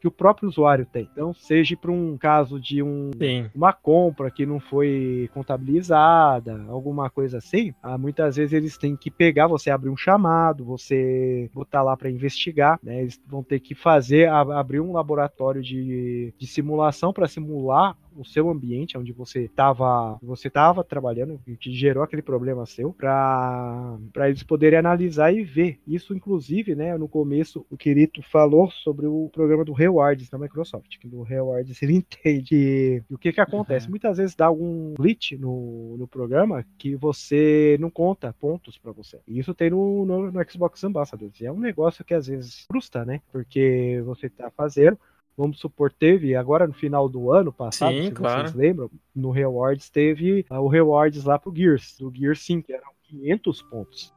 que 0.00 0.08
o 0.08 0.10
próprio 0.10 0.48
usuário 0.48 0.86
tem. 0.86 1.08
Então, 1.12 1.34
seja 1.34 1.76
para 1.76 1.90
um 1.90 2.16
caso 2.16 2.58
de 2.58 2.82
um, 2.82 3.10
uma 3.54 3.72
compra 3.72 4.30
que 4.30 4.46
não 4.46 4.58
foi 4.58 5.28
contabilizada, 5.34 6.64
alguma 6.68 7.10
coisa 7.10 7.38
assim, 7.38 7.74
ah, 7.82 7.98
muitas 7.98 8.36
vezes 8.36 8.52
eles 8.52 8.78
têm 8.78 8.96
que 8.96 9.10
pegar, 9.10 9.46
você 9.46 9.70
abrir 9.70 9.90
um 9.90 9.96
chamado, 9.96 10.64
você 10.64 11.50
botar 11.52 11.82
lá 11.82 11.96
para 11.96 12.10
investigar, 12.10 12.78
né? 12.82 13.02
Eles 13.02 13.20
vão 13.26 13.42
ter 13.42 13.60
que 13.60 13.74
fazer, 13.74 14.28
abrir 14.28 14.80
um 14.80 14.92
laboratório 14.92 15.62
de, 15.62 16.32
de 16.38 16.46
simulação 16.46 17.12
para 17.12 17.28
simular 17.28 17.96
o 18.16 18.24
seu 18.24 18.48
ambiente, 18.48 18.96
onde 18.96 19.12
você 19.12 19.44
estava 19.44 20.18
você 20.22 20.48
tava 20.48 20.84
trabalhando, 20.84 21.40
que 21.58 21.72
gerou 21.72 22.02
aquele 22.02 22.22
problema 22.22 22.66
seu, 22.66 22.92
para 22.92 23.98
eles 24.26 24.42
poderem 24.42 24.78
analisar 24.78 25.32
e 25.32 25.42
ver. 25.42 25.78
Isso, 25.86 26.14
inclusive, 26.14 26.74
né, 26.74 26.96
no 26.96 27.08
começo, 27.08 27.64
o 27.70 27.76
Quirito 27.76 28.22
falou 28.22 28.70
sobre 28.70 29.06
o 29.06 29.28
programa 29.32 29.64
do 29.64 29.72
Rewards 29.72 30.28
da 30.28 30.38
Microsoft, 30.38 30.98
que 30.98 31.08
do 31.08 31.22
Rewards 31.22 31.82
ele 31.82 31.94
entende 31.96 32.60
e, 32.60 33.02
o 33.10 33.18
que 33.18 33.32
que 33.32 33.40
acontece. 33.40 33.86
Uhum. 33.86 33.90
Muitas 33.90 34.18
vezes 34.18 34.34
dá 34.34 34.46
algum 34.46 34.94
glitch 34.94 35.32
no, 35.32 35.96
no 35.96 36.06
programa 36.06 36.64
que 36.78 36.94
você 36.96 37.76
não 37.80 37.90
conta 37.90 38.32
pontos 38.32 38.78
para 38.78 38.92
você. 38.92 39.18
E 39.26 39.38
isso 39.38 39.54
tem 39.54 39.70
no, 39.70 40.04
no, 40.04 40.30
no 40.30 40.50
Xbox 40.50 40.82
Ambassadors. 40.84 41.40
E 41.40 41.46
é 41.46 41.52
um 41.52 41.58
negócio 41.60 42.04
que 42.04 42.14
às 42.14 42.26
vezes 42.26 42.64
frustra, 42.66 43.04
né? 43.04 43.20
Porque 43.32 44.02
você 44.04 44.28
tá 44.28 44.50
fazendo, 44.50 44.98
vamos 45.40 45.58
supor, 45.58 45.90
teve 45.90 46.36
agora 46.36 46.66
no 46.66 46.74
final 46.74 47.08
do 47.08 47.32
ano 47.32 47.50
passado, 47.50 47.96
Sim, 47.96 48.06
se 48.06 48.12
claro. 48.12 48.42
vocês 48.42 48.54
lembram, 48.54 48.90
no 49.14 49.30
Rewards 49.30 49.88
teve 49.88 50.44
uh, 50.50 50.56
o 50.56 50.68
Rewards 50.68 51.24
lá 51.24 51.38
pro 51.38 51.54
Gears, 51.54 51.96
do 51.98 52.12
Gears 52.14 52.40
5, 52.42 52.66
que 52.66 52.72
eram 52.74 52.90
500 53.04 53.62
pontos. 53.62 54.14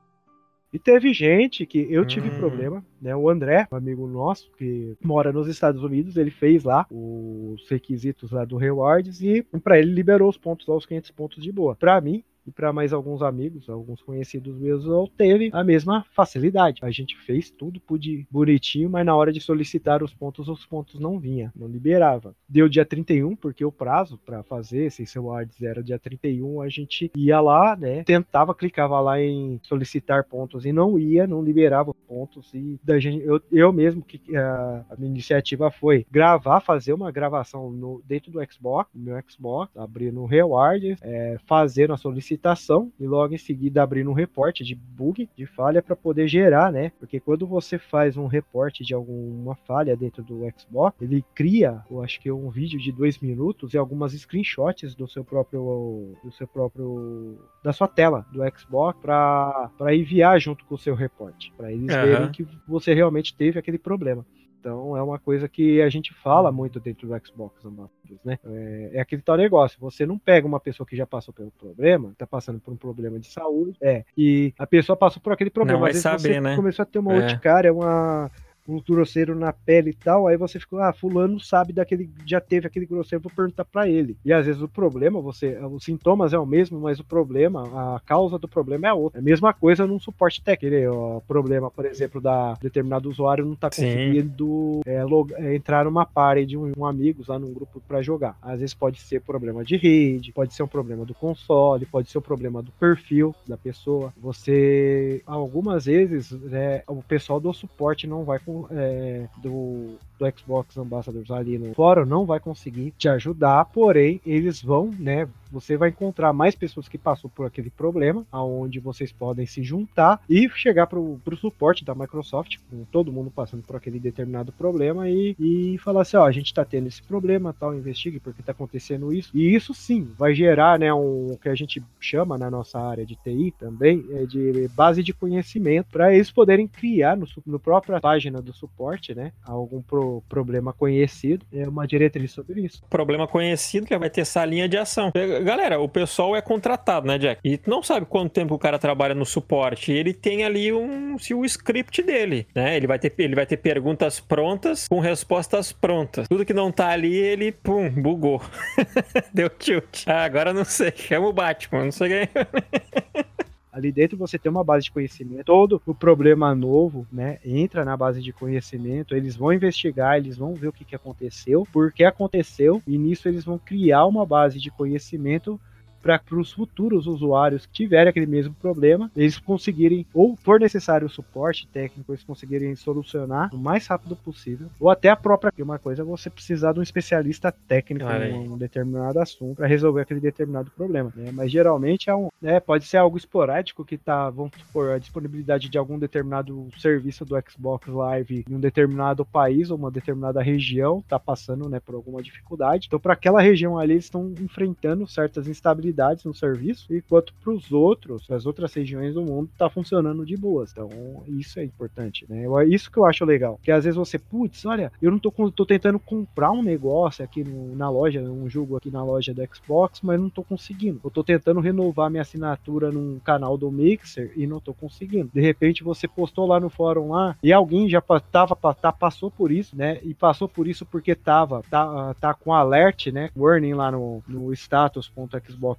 E 0.73 0.79
teve 0.79 1.13
gente 1.13 1.65
que 1.65 1.87
eu 1.89 2.03
tive 2.03 2.29
hum. 2.29 2.35
problema, 2.35 2.85
né? 2.99 3.15
O 3.15 3.29
André, 3.29 3.67
um 3.71 3.75
amigo 3.75 4.07
nosso, 4.07 4.51
que 4.57 4.97
mora 5.03 5.31
nos 5.31 5.47
Estados 5.47 5.83
Unidos, 5.83 6.17
ele 6.17 6.31
fez 6.31 6.63
lá 6.63 6.87
os 6.89 7.69
requisitos 7.69 8.31
lá 8.31 8.43
do 8.43 8.57
Rewards 8.57 9.21
e 9.21 9.43
para 9.63 9.77
ele 9.77 9.93
liberou 9.93 10.27
os 10.27 10.37
pontos 10.37 10.65
lá, 10.65 10.75
os 10.75 10.85
500 10.85 11.11
pontos 11.11 11.43
de 11.43 11.51
boa. 11.51 11.75
Para 11.75 12.01
mim, 12.01 12.23
e 12.45 12.51
para 12.51 12.73
mais 12.73 12.93
alguns 12.93 13.21
amigos, 13.21 13.69
alguns 13.69 14.01
conhecidos 14.01 14.57
meus, 14.57 14.85
eu 14.85 15.09
teve 15.17 15.49
a 15.53 15.63
mesma 15.63 16.05
facilidade. 16.13 16.79
A 16.83 16.91
gente 16.91 17.17
fez 17.17 17.49
tudo, 17.49 17.79
pude 17.79 18.27
bonitinho, 18.29 18.89
mas 18.89 19.05
na 19.05 19.15
hora 19.15 19.31
de 19.31 19.39
solicitar 19.39 20.03
os 20.03 20.13
pontos, 20.13 20.47
os 20.47 20.65
pontos 20.65 20.99
não 20.99 21.19
vinha, 21.19 21.51
não 21.55 21.67
liberava. 21.67 22.35
Deu 22.47 22.67
dia 22.67 22.85
31, 22.85 23.35
porque 23.35 23.63
o 23.63 23.71
prazo 23.71 24.17
para 24.17 24.43
fazer 24.43 24.85
esse 24.85 25.05
seu 25.05 25.31
ads 25.31 25.61
era 25.61 25.83
dia 25.83 25.97
31, 25.97 26.61
a 26.61 26.69
gente 26.69 27.11
ia 27.15 27.39
lá, 27.39 27.75
né, 27.75 28.03
tentava, 28.03 28.53
clicava 28.53 28.99
lá 28.99 29.21
em 29.21 29.59
solicitar 29.63 30.25
pontos 30.25 30.65
e 30.65 30.73
não 30.73 30.99
ia, 30.99 31.25
não 31.25 31.43
liberava 31.43 31.93
pontos 31.93 32.53
e 32.53 32.79
da 32.83 32.99
gente, 32.99 33.25
eu, 33.25 33.41
eu 33.51 33.71
mesmo 33.71 34.01
que 34.01 34.35
a, 34.35 34.85
a 34.89 34.95
minha 34.97 35.09
iniciativa 35.09 35.71
foi 35.71 36.05
gravar, 36.11 36.59
fazer 36.59 36.93
uma 36.93 37.11
gravação 37.11 37.71
no, 37.71 38.01
dentro 38.05 38.31
do 38.31 38.39
Xbox, 38.51 38.89
meu 38.93 39.21
Xbox, 39.27 39.75
abrir 39.75 40.11
no 40.11 40.25
Rewards, 40.25 40.97
é, 41.01 41.37
fazer 41.45 41.91
a 41.91 41.97
solicitação 41.97 42.32
solicitação 42.33 42.91
e 42.99 43.05
logo 43.05 43.33
em 43.33 43.37
seguida 43.37 43.83
abrir 43.83 44.07
um 44.07 44.13
reporte 44.13 44.63
de 44.63 44.75
bug, 44.75 45.29
de 45.35 45.45
falha 45.45 45.81
para 45.81 45.95
poder 45.95 46.27
gerar, 46.27 46.71
né? 46.71 46.91
Porque 46.99 47.19
quando 47.19 47.45
você 47.45 47.77
faz 47.77 48.17
um 48.17 48.27
reporte 48.27 48.83
de 48.83 48.93
alguma 48.93 49.55
falha 49.55 49.95
dentro 49.95 50.23
do 50.23 50.41
Xbox, 50.57 51.01
ele 51.01 51.23
cria, 51.33 51.81
eu 51.89 52.01
acho 52.01 52.19
que 52.19 52.31
um 52.31 52.49
vídeo 52.49 52.79
de 52.79 52.91
dois 52.91 53.19
minutos 53.19 53.73
e 53.73 53.77
algumas 53.77 54.13
screenshots 54.13 54.95
do 54.95 55.07
seu 55.07 55.23
próprio, 55.23 56.15
do 56.23 56.31
seu 56.31 56.47
próprio, 56.47 57.37
da 57.63 57.71
sua 57.71 57.87
tela 57.87 58.25
do 58.31 58.41
Xbox 58.57 58.99
para 59.01 59.95
enviar 59.95 60.39
junto 60.39 60.65
com 60.65 60.75
o 60.75 60.79
seu 60.79 60.95
reporte, 60.95 61.53
para 61.55 61.71
eles 61.71 61.93
uhum. 61.93 62.01
verem 62.01 62.31
que 62.31 62.45
você 62.67 62.93
realmente 62.93 63.35
teve 63.35 63.59
aquele 63.59 63.77
problema. 63.77 64.25
Então 64.63 64.95
é 64.95 65.03
uma 65.03 65.19
coisa 65.19 65.49
que 65.49 65.81
a 65.81 65.89
gente 65.89 66.13
fala 66.13 66.49
muito 66.49 66.79
dentro 66.79 67.05
do 67.05 67.27
Xbox 67.27 67.65
Ambassadors, 67.65 68.23
né? 68.23 68.39
É, 68.45 68.91
é, 68.93 68.99
aquele 69.01 69.21
tal 69.21 69.35
negócio. 69.35 69.77
Você 69.81 70.05
não 70.05 70.17
pega 70.17 70.47
uma 70.47 70.59
pessoa 70.59 70.87
que 70.87 70.95
já 70.95 71.05
passou 71.05 71.33
pelo 71.33 71.51
problema, 71.51 72.13
tá 72.17 72.25
passando 72.25 72.61
por 72.61 72.73
um 72.73 72.77
problema 72.77 73.19
de 73.19 73.27
saúde, 73.27 73.75
é, 73.81 74.05
e 74.17 74.53
a 74.57 74.65
pessoa 74.65 74.95
passou 74.95 75.21
por 75.21 75.33
aquele 75.33 75.49
problema. 75.49 75.79
Não 75.79 75.85
Às 75.85 76.01
vai 76.01 76.17
saber, 76.17 76.41
né? 76.41 76.55
começou 76.55 76.83
a 76.83 76.85
ter 76.85 76.99
uma 76.99 77.13
é. 77.13 77.17
urticária, 77.17 77.73
uma 77.73 78.31
um 78.67 78.81
grosseiro 78.81 79.35
na 79.35 79.51
pele 79.51 79.91
e 79.91 79.93
tal, 79.93 80.27
aí 80.27 80.37
você 80.37 80.59
ficou, 80.59 80.79
ah, 80.79 80.93
fulano 80.93 81.39
sabe 81.39 81.73
daquele, 81.73 82.09
já 82.25 82.39
teve 82.39 82.67
aquele 82.67 82.85
grosseiro, 82.85 83.23
vou 83.23 83.31
perguntar 83.35 83.65
para 83.65 83.87
ele. 83.87 84.17
E 84.23 84.31
às 84.31 84.45
vezes 84.45 84.61
o 84.61 84.67
problema, 84.67 85.21
você, 85.21 85.57
os 85.71 85.83
sintomas 85.83 86.33
é 86.33 86.39
o 86.39 86.45
mesmo, 86.45 86.79
mas 86.79 86.99
o 86.99 87.03
problema, 87.03 87.95
a 87.95 87.99
causa 87.99 88.37
do 88.37 88.47
problema 88.47 88.87
é 88.87 88.93
outra. 88.93 89.19
É 89.19 89.21
a 89.21 89.23
mesma 89.23 89.53
coisa 89.53 89.85
num 89.85 89.99
suporte 89.99 90.41
técnico. 90.41 90.63
O 90.93 91.21
problema, 91.21 91.69
por 91.69 91.85
exemplo, 91.85 92.21
da 92.21 92.53
determinado 92.61 93.09
usuário 93.09 93.45
não 93.45 93.55
tá 93.55 93.69
conseguindo 93.69 94.81
é, 94.85 95.03
log, 95.03 95.33
é, 95.33 95.55
entrar 95.55 95.85
numa 95.85 96.05
party 96.05 96.45
de 96.45 96.57
um, 96.57 96.71
um 96.77 96.85
amigos 96.85 97.27
lá 97.27 97.37
num 97.37 97.53
grupo 97.53 97.81
para 97.87 98.01
jogar. 98.01 98.37
Às 98.41 98.59
vezes 98.59 98.73
pode 98.73 98.99
ser 98.99 99.21
problema 99.21 99.63
de 99.63 99.75
rede, 99.75 100.31
pode 100.31 100.53
ser 100.53 100.63
um 100.63 100.67
problema 100.67 101.05
do 101.05 101.13
console, 101.13 101.85
pode 101.85 102.09
ser 102.09 102.17
um 102.17 102.21
problema 102.21 102.61
do 102.61 102.71
perfil 102.71 103.35
da 103.47 103.57
pessoa. 103.57 104.13
Você, 104.21 105.21
algumas 105.25 105.85
vezes, 105.85 106.33
é, 106.51 106.83
o 106.87 107.01
pessoal 107.01 107.39
do 107.39 107.53
suporte 107.53 108.07
não 108.07 108.23
vai 108.23 108.39
com 108.39 108.52
é, 108.71 109.27
do, 109.41 109.97
do 110.19 110.37
Xbox 110.37 110.77
Ambassadors 110.77 111.31
ali 111.31 111.57
no 111.57 111.73
fórum 111.73 112.05
não 112.05 112.25
vai 112.25 112.39
conseguir 112.39 112.93
te 112.97 113.07
ajudar, 113.09 113.65
porém 113.65 114.21
eles 114.25 114.61
vão, 114.61 114.91
né, 114.97 115.27
você 115.51 115.77
vai 115.77 115.89
encontrar 115.89 116.33
mais 116.33 116.55
pessoas 116.55 116.87
que 116.87 116.97
passou 116.97 117.29
por 117.29 117.45
aquele 117.45 117.69
problema, 117.69 118.25
aonde 118.31 118.79
vocês 118.79 119.11
podem 119.11 119.45
se 119.45 119.63
juntar 119.63 120.19
e 120.27 120.49
chegar 120.49 120.87
para 120.87 120.99
o 120.99 121.19
suporte 121.37 121.85
da 121.85 121.93
Microsoft, 121.93 122.57
com 122.69 122.83
todo 122.85 123.11
mundo 123.11 123.29
passando 123.29 123.61
por 123.61 123.75
aquele 123.75 123.99
determinado 123.99 124.51
problema 124.51 125.07
e, 125.09 125.35
e 125.39 125.77
falar 125.77 126.01
assim, 126.01 126.17
ó, 126.17 126.25
a 126.25 126.31
gente 126.31 126.47
está 126.47 126.65
tendo 126.65 126.87
esse 126.87 127.03
problema, 127.03 127.53
tal, 127.53 127.75
investigue 127.75 128.19
porque 128.19 128.41
está 128.41 128.51
acontecendo 128.51 129.13
isso. 129.13 129.29
E 129.33 129.53
isso 129.53 129.73
sim 129.73 130.09
vai 130.17 130.33
gerar, 130.33 130.79
né, 130.79 130.93
um 130.93 131.37
que 131.41 131.49
a 131.49 131.55
gente 131.55 131.83
chama 131.99 132.37
na 132.37 132.49
nossa 132.49 132.79
área 132.79 133.05
de 133.05 133.15
TI 133.15 133.53
também, 133.59 134.03
é 134.11 134.25
de 134.25 134.67
base 134.69 135.03
de 135.03 135.13
conhecimento 135.13 135.87
para 135.91 136.13
eles 136.13 136.31
poderem 136.31 136.67
criar 136.67 137.15
no, 137.15 137.27
no 137.45 137.59
própria 137.59 137.99
página 138.01 138.41
do 138.43 138.53
suporte, 138.53 139.15
né, 139.15 139.31
algum 139.43 139.81
pro, 139.81 140.21
problema 140.29 140.73
conhecido, 140.73 141.45
é 141.51 141.67
uma 141.67 141.87
diretriz 141.87 142.31
sobre 142.31 142.61
isso. 142.61 142.83
Problema 142.89 143.27
conhecido 143.27 143.87
que 143.87 143.97
vai 143.97 144.09
ter 144.09 144.21
essa 144.21 144.43
linha 144.45 144.67
de 144.67 144.77
ação 144.77 145.11
galera, 145.43 145.79
o 145.79 145.87
pessoal 145.87 146.35
é 146.35 146.41
contratado, 146.41 147.07
né, 147.07 147.17
Jack? 147.17 147.41
E 147.43 147.59
não 147.67 147.81
sabe 147.83 148.05
quanto 148.05 148.31
tempo 148.31 148.55
o 148.55 148.59
cara 148.59 148.79
trabalha 148.79 149.13
no 149.13 149.25
suporte. 149.25 149.91
Ele 149.91 150.13
tem 150.13 150.43
ali 150.43 150.71
um, 150.73 151.17
se 151.17 151.33
o 151.33 151.45
script 151.45 152.01
dele, 152.01 152.47
né? 152.53 152.75
Ele 152.75 152.87
vai 152.87 152.99
ter, 152.99 153.13
ele 153.17 153.35
vai 153.35 153.45
ter 153.45 153.57
perguntas 153.57 154.19
prontas 154.19 154.87
com 154.87 154.99
respostas 154.99 155.71
prontas. 155.71 156.27
Tudo 156.27 156.45
que 156.45 156.53
não 156.53 156.71
tá 156.71 156.89
ali, 156.89 157.15
ele, 157.15 157.51
pum, 157.51 157.89
bugou. 157.89 158.41
Deu 159.33 159.49
tilt. 159.49 160.07
Ah, 160.07 160.23
agora 160.23 160.53
não 160.53 160.65
sei. 160.65 160.93
Chama 160.95 161.27
o 161.27 161.33
Batman, 161.33 161.85
não 161.85 161.91
sei 161.91 162.09
quem. 162.09 162.29
ali 163.73 163.91
dentro 163.91 164.15
você 164.15 164.37
tem 164.37 164.51
uma 164.51 164.63
base 164.63 164.85
de 164.85 164.91
conhecimento. 164.91 165.45
Todo 165.45 165.81
o 165.85 165.95
problema 165.95 166.53
novo, 166.53 167.07
né, 167.11 167.39
entra 167.43 167.83
na 167.83 167.97
base 167.97 168.21
de 168.21 168.31
conhecimento. 168.31 169.15
Eles 169.15 169.35
vão 169.35 169.51
investigar, 169.51 170.17
eles 170.17 170.37
vão 170.37 170.53
ver 170.53 170.67
o 170.67 170.71
que, 170.71 170.85
que 170.85 170.95
aconteceu, 170.95 171.67
por 171.73 171.91
que 171.91 172.03
aconteceu, 172.03 172.81
e 172.85 172.97
nisso 172.97 173.27
eles 173.27 173.43
vão 173.43 173.57
criar 173.57 174.05
uma 174.05 174.25
base 174.25 174.59
de 174.59 174.69
conhecimento 174.69 175.59
para 176.03 176.21
os 176.37 176.51
futuros 176.51 177.07
usuários 177.07 177.65
que 177.65 177.71
tiverem 177.71 178.09
aquele 178.09 178.25
mesmo 178.25 178.53
problema, 178.53 179.09
eles 179.15 179.39
conseguirem, 179.39 180.05
ou 180.13 180.35
for 180.35 180.59
necessário 180.59 181.07
o 181.07 181.09
suporte 181.09 181.65
técnico, 181.67 182.11
eles 182.11 182.23
conseguirem 182.23 182.75
solucionar 182.75 183.49
o 183.55 183.57
mais 183.57 183.87
rápido 183.87 184.15
possível, 184.17 184.67
ou 184.79 184.89
até 184.89 185.09
a 185.09 185.15
própria. 185.15 185.51
Uma 185.63 185.79
coisa 185.79 186.01
é 186.01 186.05
você 186.05 186.29
precisar 186.29 186.73
de 186.73 186.79
um 186.79 186.83
especialista 186.83 187.51
técnico 187.51 188.05
em 188.11 188.49
um 188.49 188.57
determinado 188.57 189.19
assunto 189.19 189.55
para 189.55 189.67
resolver 189.67 190.01
aquele 190.01 190.19
determinado 190.19 190.69
problema. 190.71 191.13
Né? 191.15 191.31
Mas 191.31 191.49
geralmente 191.49 192.09
é 192.09 192.15
um, 192.15 192.27
né, 192.41 192.59
pode 192.59 192.85
ser 192.85 192.97
algo 192.97 193.17
esporádico 193.17 193.85
que 193.85 193.97
tá, 193.97 194.29
vamos 194.29 194.51
supor, 194.57 194.91
a 194.91 194.97
disponibilidade 194.97 195.69
de 195.69 195.77
algum 195.77 195.97
determinado 195.97 196.67
serviço 196.77 197.23
do 197.23 197.35
Xbox 197.49 197.87
Live 197.87 198.43
em 198.49 198.55
um 198.55 198.59
determinado 198.59 199.23
país 199.23 199.71
ou 199.71 199.77
uma 199.77 199.89
determinada 199.89 200.41
região 200.41 201.01
tá 201.07 201.17
passando 201.17 201.69
né, 201.69 201.79
por 201.79 201.95
alguma 201.95 202.21
dificuldade. 202.21 202.87
Então, 202.87 202.99
para 202.99 203.13
aquela 203.13 203.41
região 203.41 203.77
ali, 203.77 203.93
eles 203.93 204.05
estão 204.05 204.33
enfrentando 204.41 205.07
certas 205.07 205.47
instabilidades 205.47 205.92
no 206.25 206.33
serviço, 206.33 206.93
enquanto 206.93 207.33
para 207.43 207.53
os 207.53 207.71
outros, 207.71 208.29
as 208.29 208.45
outras 208.45 208.73
regiões 208.73 209.13
do 209.13 209.21
mundo, 209.21 209.49
está 209.51 209.69
funcionando 209.69 210.25
de 210.25 210.35
boas. 210.35 210.71
Então, 210.71 210.89
isso 211.27 211.59
é 211.59 211.63
importante, 211.63 212.25
né? 212.29 212.45
É 212.45 212.65
isso 212.65 212.91
que 212.91 212.97
eu 212.97 213.05
acho 213.05 213.25
legal. 213.25 213.59
Que 213.61 213.71
às 213.71 213.83
vezes 213.83 213.97
você, 213.97 214.17
putz, 214.17 214.65
olha, 214.65 214.91
eu 215.01 215.11
não 215.11 215.19
tô, 215.19 215.31
tô 215.51 215.65
tentando 215.65 215.99
comprar 215.99 216.51
um 216.51 216.63
negócio 216.63 217.23
aqui 217.23 217.43
no, 217.43 217.75
na 217.75 217.89
loja, 217.89 218.21
um 218.21 218.49
jogo 218.49 218.77
aqui 218.77 218.91
na 218.91 219.03
loja 219.03 219.33
do 219.33 219.43
Xbox, 219.53 220.01
mas 220.01 220.19
não 220.19 220.29
tô 220.29 220.43
conseguindo. 220.43 220.99
Eu 221.03 221.09
tô 221.09 221.23
tentando 221.23 221.59
renovar 221.59 222.09
minha 222.09 222.21
assinatura 222.21 222.91
num 222.91 223.19
canal 223.19 223.57
do 223.57 223.71
Mixer 223.71 224.31
e 224.35 224.47
não 224.47 224.59
tô 224.59 224.73
conseguindo. 224.73 225.29
De 225.33 225.41
repente 225.41 225.83
você 225.83 226.07
postou 226.07 226.45
lá 226.45 226.59
no 226.59 226.69
fórum 226.69 227.11
lá 227.11 227.35
e 227.41 227.51
alguém 227.51 227.89
já 227.89 228.01
tava, 228.01 228.55
tá, 228.55 228.91
passou 228.91 229.29
por 229.29 229.51
isso, 229.51 229.75
né? 229.75 229.99
E 230.03 230.13
passou 230.13 230.47
por 230.47 230.67
isso 230.67 230.85
porque 230.85 231.15
tava, 231.15 231.63
tá, 231.69 232.13
tá 232.15 232.33
com 232.33 232.53
alert, 232.53 233.07
né? 233.07 233.29
Warning 233.35 233.73
lá 233.73 233.91
no, 233.91 234.23
no 234.27 234.53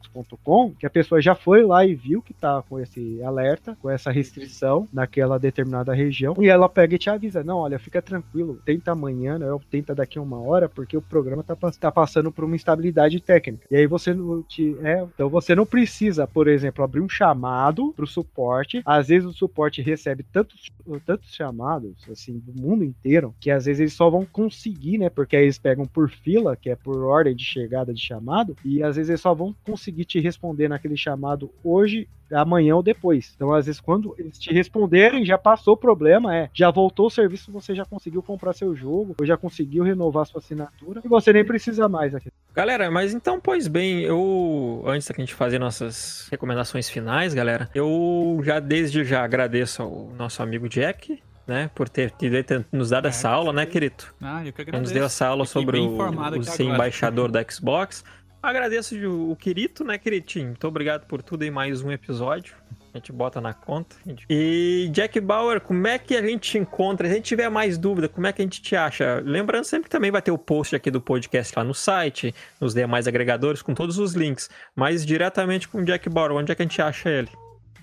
status.xbox.com, 0.05 0.73
que 0.79 0.87
a 0.87 0.91
pessoa 0.91 1.21
já 1.21 1.35
foi 1.35 1.63
lá 1.63 1.85
e 1.85 1.95
viu 1.95 2.23
que 2.23 2.33
tá 2.33 2.63
com 2.69 2.79
esse 2.79 3.23
alerta, 3.23 3.77
com 3.81 3.91
essa 3.91 4.11
restrição 4.11 4.89
naquela 4.93 5.39
determinada 5.39 5.95
região, 5.95 6.35
e 6.39 6.49
ela 6.49 6.69
pega 6.69 6.95
e 6.95 6.99
te 6.99 7.11
avisa: 7.11 7.43
não, 7.43 7.59
olha, 7.59 7.79
fica 7.79 8.01
tranquilo, 8.01 8.61
tenta 8.65 8.93
amanhã, 8.93 9.39
né? 9.39 9.47
Tenta 9.71 9.95
daqui 9.95 10.19
a 10.19 10.23
uma 10.23 10.41
hora, 10.41 10.69
porque 10.69 10.97
o 10.97 11.03
programa 11.03 11.43
tá, 11.43 11.57
tá 11.79 11.91
passando 11.91 12.31
por 12.31 12.45
uma 12.45 12.57
instabilidade 12.57 13.21
técnica. 13.21 13.67
E 13.71 13.77
aí 13.77 13.87
você 13.87 14.15
não 14.15 14.43
te. 14.43 14.77
É, 14.83 15.03
então 15.15 15.29
você 15.29 15.55
não 15.55 15.67
precisa, 15.67 16.27
por 16.27 16.49
exemplo, 16.49 16.85
abrir 16.85 17.01
um 17.01 17.09
chamado 17.09 17.93
pro 17.95 18.07
suporte. 18.07 18.83
Às 18.85 19.09
vezes 19.09 19.29
o 19.29 19.33
suporte 19.33 19.83
recebe 19.83 20.23
tantos, 20.23 20.71
tantos 21.05 21.35
chamados, 21.35 21.93
assim, 22.11 22.39
do 22.39 22.61
mundo 22.61 22.85
inteiro, 22.85 23.35
que 23.41 23.51
às 23.51 23.65
vezes 23.65 23.81
eles 23.81 23.93
só 23.93 24.11
vão 24.11 24.25
conseguir, 24.25 24.99
né? 24.99 25.09
Porque 25.09 25.37
aí 25.37 25.45
eles 25.45 25.59
pegam 25.59 25.87
por 25.87 26.11
fila, 26.11 26.57
que 26.57 26.71
é 26.71 26.77
por 26.77 27.03
ordem 27.03 27.35
de 27.35 27.45
chegada 27.45 27.93
de 27.93 28.01
chamado, 28.01 28.57
e 28.65 28.83
às 28.83 28.97
vezes 28.97 29.11
eles 29.11 29.21
só 29.21 29.35
vão 29.35 29.55
conseguir 29.65 29.94
te 30.03 30.19
responder 30.19 30.67
naquele 30.67 30.97
chamado 30.97 31.51
hoje 31.63 32.09
amanhã 32.33 32.77
ou 32.77 32.83
depois. 32.83 33.33
Então, 33.37 33.53
às 33.53 33.67
vezes, 33.67 33.81
quando 33.81 34.15
eles 34.19 34.39
te 34.39 34.53
responderem, 34.53 35.25
já 35.25 35.37
passou 35.37 35.75
o 35.75 35.77
problema, 35.77 36.35
é, 36.35 36.51
já 36.55 36.71
voltou 36.71 37.07
o 37.07 37.11
serviço, 37.11 37.53
você 37.53 37.75
já 37.75 37.85
conseguiu 37.85 38.23
comprar 38.23 38.55
seu 38.55 38.75
jogo, 38.75 39.15
ou 39.19 39.27
já 39.27 39.37
conseguiu 39.37 39.85
renovar 39.85 40.27
sua 40.27 40.39
assinatura, 40.39 41.03
e 41.05 41.09
você 41.09 41.33
nem 41.33 41.45
precisa 41.45 41.89
mais 41.89 42.15
aqui. 42.15 42.31
Galera, 42.55 42.91
mas 42.91 43.13
então, 43.13 43.41
pois 43.41 43.69
bem, 43.69 44.01
eu, 44.01 44.83
antes 44.87 45.07
da 45.07 45.15
gente 45.17 45.35
fazer 45.35 45.59
nossas 45.59 46.29
recomendações 46.31 46.89
finais, 46.89 47.35
galera, 47.35 47.69
eu 47.75 48.41
já 48.43 48.59
desde 48.61 49.05
já 49.05 49.25
agradeço 49.25 49.83
ao 49.83 50.11
nosso 50.17 50.43
amigo 50.43 50.69
Jack, 50.69 51.21
né, 51.47 51.71
por 51.75 51.89
ter, 51.89 52.11
ter 52.13 52.65
nos 52.73 52.91
dado 52.91 53.07
é, 53.07 53.09
essa 53.09 53.29
aula, 53.29 53.53
né, 53.53 53.67
querido? 53.67 54.05
Ah, 54.21 54.45
eu 54.45 54.53
que 54.53 54.63
agradeço. 54.63 54.83
Nos 54.83 54.93
deu 54.93 55.05
essa 55.05 55.27
aula 55.27 55.45
sobre 55.45 55.79
o, 55.79 55.99
o 56.39 56.43
ser 56.43 56.65
embaixador 56.65 57.31
da 57.31 57.45
Xbox. 57.47 58.03
Agradeço 58.45 58.95
o 59.31 59.35
Quirito, 59.37 59.83
né, 59.83 59.97
Quiritinho? 59.97 60.49
Muito 60.49 60.69
obrigado 60.69 61.07
por 61.07 61.23
tudo 61.23 61.45
em 61.45 61.51
mais 61.51 61.81
um 61.81 61.91
episódio. 61.91 62.55
A 62.93 62.99
gente 62.99 63.11
bota 63.11 63.41
na 63.41 63.55
conta. 63.55 63.97
E 64.29 64.87
Jack 64.93 65.19
Bauer, 65.19 65.63
como 65.63 65.87
é 65.87 65.99
que 65.99 66.15
a 66.15 66.21
gente 66.21 66.51
te 66.51 66.59
encontra? 66.59 67.07
Se 67.07 67.15
a 67.15 67.17
gente 67.17 67.25
tiver 67.25 67.49
mais 67.49 67.79
dúvida, 67.79 68.07
como 68.07 68.27
é 68.27 68.35
que 68.35 68.43
a 68.43 68.45
gente 68.45 68.61
te 68.61 68.77
acha? 68.77 69.23
Lembrando 69.25 69.65
sempre 69.65 69.85
que 69.85 69.91
também 69.91 70.11
vai 70.11 70.21
ter 70.21 70.31
o 70.31 70.37
post 70.37 70.77
aqui 70.77 70.91
do 70.91 71.01
podcast 71.01 71.55
lá 71.57 71.65
no 71.65 71.73
site, 71.73 72.35
nos 72.61 72.75
demais 72.75 73.09
agregadores, 73.09 73.63
com 73.63 73.73
todos 73.73 73.99
os 73.99 74.13
links. 74.13 74.51
Mas 74.77 75.07
diretamente 75.07 75.67
com 75.67 75.79
o 75.79 75.85
Jack 75.85 76.07
Bauer, 76.11 76.33
onde 76.33 76.53
é 76.53 76.55
que 76.55 76.61
a 76.61 76.67
gente 76.67 76.83
acha 76.83 77.09
ele? 77.09 77.31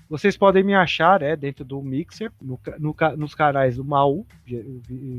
Vocês 0.08 0.36
podem 0.36 0.62
me 0.62 0.76
achar 0.76 1.22
é, 1.22 1.34
dentro 1.34 1.64
do 1.64 1.82
Mixer, 1.82 2.30
no, 2.40 2.60
no, 2.78 2.94
nos 3.16 3.34
canais 3.34 3.76
do 3.76 3.84
Maú. 3.84 4.24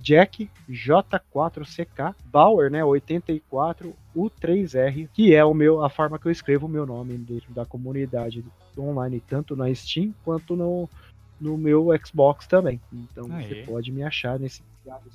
Jack 0.00 0.50
J4CK 0.70 2.14
Bauer, 2.26 2.70
né, 2.70 2.84
84 2.84 3.94
U3R, 4.14 5.08
que 5.12 5.34
é 5.34 5.44
o 5.44 5.54
meu 5.54 5.82
a 5.82 5.88
forma 5.88 6.18
que 6.18 6.26
eu 6.26 6.32
escrevo 6.32 6.66
o 6.66 6.68
meu 6.68 6.86
nome 6.86 7.16
dentro 7.16 7.52
da 7.52 7.64
comunidade 7.64 8.44
online, 8.78 9.22
tanto 9.26 9.56
na 9.56 9.72
Steam 9.74 10.14
quanto 10.24 10.54
no, 10.54 10.88
no 11.44 11.58
meu 11.58 11.88
Xbox 12.04 12.46
também. 12.46 12.80
Então 12.90 13.30
Aê. 13.30 13.46
você 13.46 13.54
pode 13.66 13.92
me 13.92 14.02
achar 14.02 14.38
nesse 14.38 14.62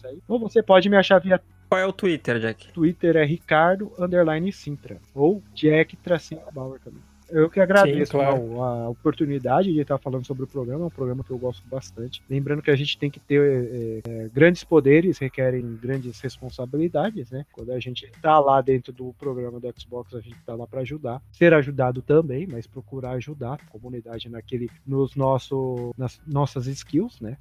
aí. 0.05 0.19
Ou 0.27 0.39
você 0.39 0.61
pode 0.61 0.87
me 0.89 0.95
achar 0.95 1.19
via. 1.19 1.41
Qual 1.67 1.81
é 1.81 1.85
o 1.85 1.93
Twitter, 1.93 2.39
Jack? 2.39 2.71
Twitter 2.71 3.15
é 3.15 3.25
Ricardo 3.25 3.91
Underline 3.99 4.51
Sintra. 4.51 4.99
Ou 5.13 5.43
Jack 5.53 5.95
Tracinho 5.97 6.41
Bauer 6.53 6.79
também. 6.79 7.01
Eu 7.31 7.49
que 7.49 7.59
agradeço 7.59 8.11
Sim, 8.11 8.17
claro. 8.17 8.61
a 8.61 8.89
oportunidade 8.89 9.71
de 9.71 9.79
estar 9.79 9.97
falando 9.97 10.25
sobre 10.25 10.43
o 10.43 10.47
programa, 10.47 10.83
é 10.83 10.87
um 10.87 10.91
programa 10.91 11.23
que 11.23 11.31
eu 11.31 11.37
gosto 11.37 11.65
bastante. 11.67 12.21
Lembrando 12.29 12.61
que 12.61 12.71
a 12.71 12.75
gente 12.75 12.97
tem 12.97 13.09
que 13.09 13.19
ter 13.19 13.39
é, 13.41 14.01
é, 14.09 14.29
grandes 14.29 14.63
poderes, 14.63 15.17
requerem 15.17 15.77
grandes 15.81 16.19
responsabilidades, 16.19 17.31
né? 17.31 17.45
Quando 17.51 17.71
a 17.71 17.79
gente 17.79 18.05
está 18.05 18.39
lá 18.39 18.61
dentro 18.61 18.91
do 18.91 19.13
programa 19.13 19.59
do 19.59 19.73
Xbox, 19.79 20.13
a 20.13 20.21
gente 20.21 20.37
está 20.37 20.55
lá 20.55 20.65
para 20.65 20.81
ajudar. 20.81 21.21
Ser 21.31 21.53
ajudado 21.53 22.01
também, 22.01 22.47
mas 22.47 22.65
procurar 22.65 23.11
ajudar 23.11 23.53
a 23.53 23.71
comunidade 23.71 24.29
naquele, 24.29 24.69
nos 24.85 25.15
nosso, 25.15 25.93
nas 25.97 26.19
nossas 26.25 26.67
skills, 26.67 27.19
né? 27.19 27.37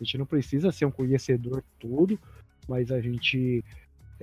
A 0.00 0.04
gente 0.04 0.18
não 0.18 0.26
precisa 0.26 0.72
ser 0.72 0.84
um 0.84 0.90
conhecedor 0.90 1.62
tudo, 1.78 2.18
mas 2.68 2.90
a 2.90 3.00
gente 3.00 3.64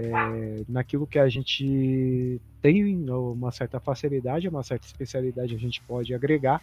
é, 0.05 0.63
naquilo 0.67 1.07
que 1.07 1.19
a 1.19 1.27
gente 1.29 2.39
tem 2.61 3.09
uma 3.09 3.51
certa 3.51 3.79
facilidade, 3.79 4.47
uma 4.47 4.63
certa 4.63 4.85
especialidade, 4.85 5.55
a 5.55 5.57
gente 5.57 5.81
pode 5.81 6.13
agregar, 6.13 6.61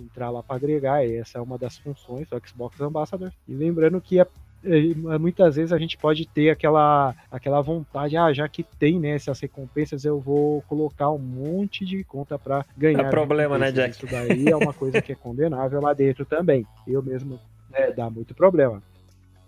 entrar 0.00 0.30
lá 0.30 0.42
para 0.42 0.56
agregar, 0.56 1.04
e 1.04 1.16
essa 1.16 1.38
é 1.38 1.40
uma 1.40 1.56
das 1.56 1.78
funções 1.78 2.28
do 2.28 2.40
Xbox 2.46 2.80
Ambassador. 2.80 3.32
E 3.46 3.54
lembrando 3.54 4.00
que 4.00 4.20
é, 4.20 4.26
é, 4.64 5.18
muitas 5.18 5.56
vezes 5.56 5.72
a 5.72 5.78
gente 5.78 5.96
pode 5.96 6.26
ter 6.26 6.50
aquela, 6.50 7.14
aquela 7.30 7.60
vontade, 7.60 8.16
ah, 8.16 8.32
já 8.32 8.48
que 8.48 8.62
tem 8.62 8.98
né, 8.98 9.10
essas 9.10 9.40
recompensas, 9.40 10.04
eu 10.04 10.20
vou 10.20 10.62
colocar 10.62 11.10
um 11.10 11.18
monte 11.18 11.84
de 11.84 12.02
conta 12.04 12.38
para 12.38 12.64
ganhar. 12.76 13.06
É 13.06 13.10
problema, 13.10 13.56
né, 13.56 13.72
Jack? 13.72 13.96
Isso 13.96 14.06
daí 14.06 14.48
é 14.48 14.56
uma 14.56 14.72
coisa 14.74 15.00
que 15.00 15.12
é 15.12 15.14
condenável 15.14 15.80
lá 15.80 15.94
dentro 15.94 16.24
também. 16.24 16.66
Eu 16.86 17.02
mesmo 17.02 17.38
é, 17.72 17.92
dá 17.92 18.10
muito 18.10 18.34
problema. 18.34 18.82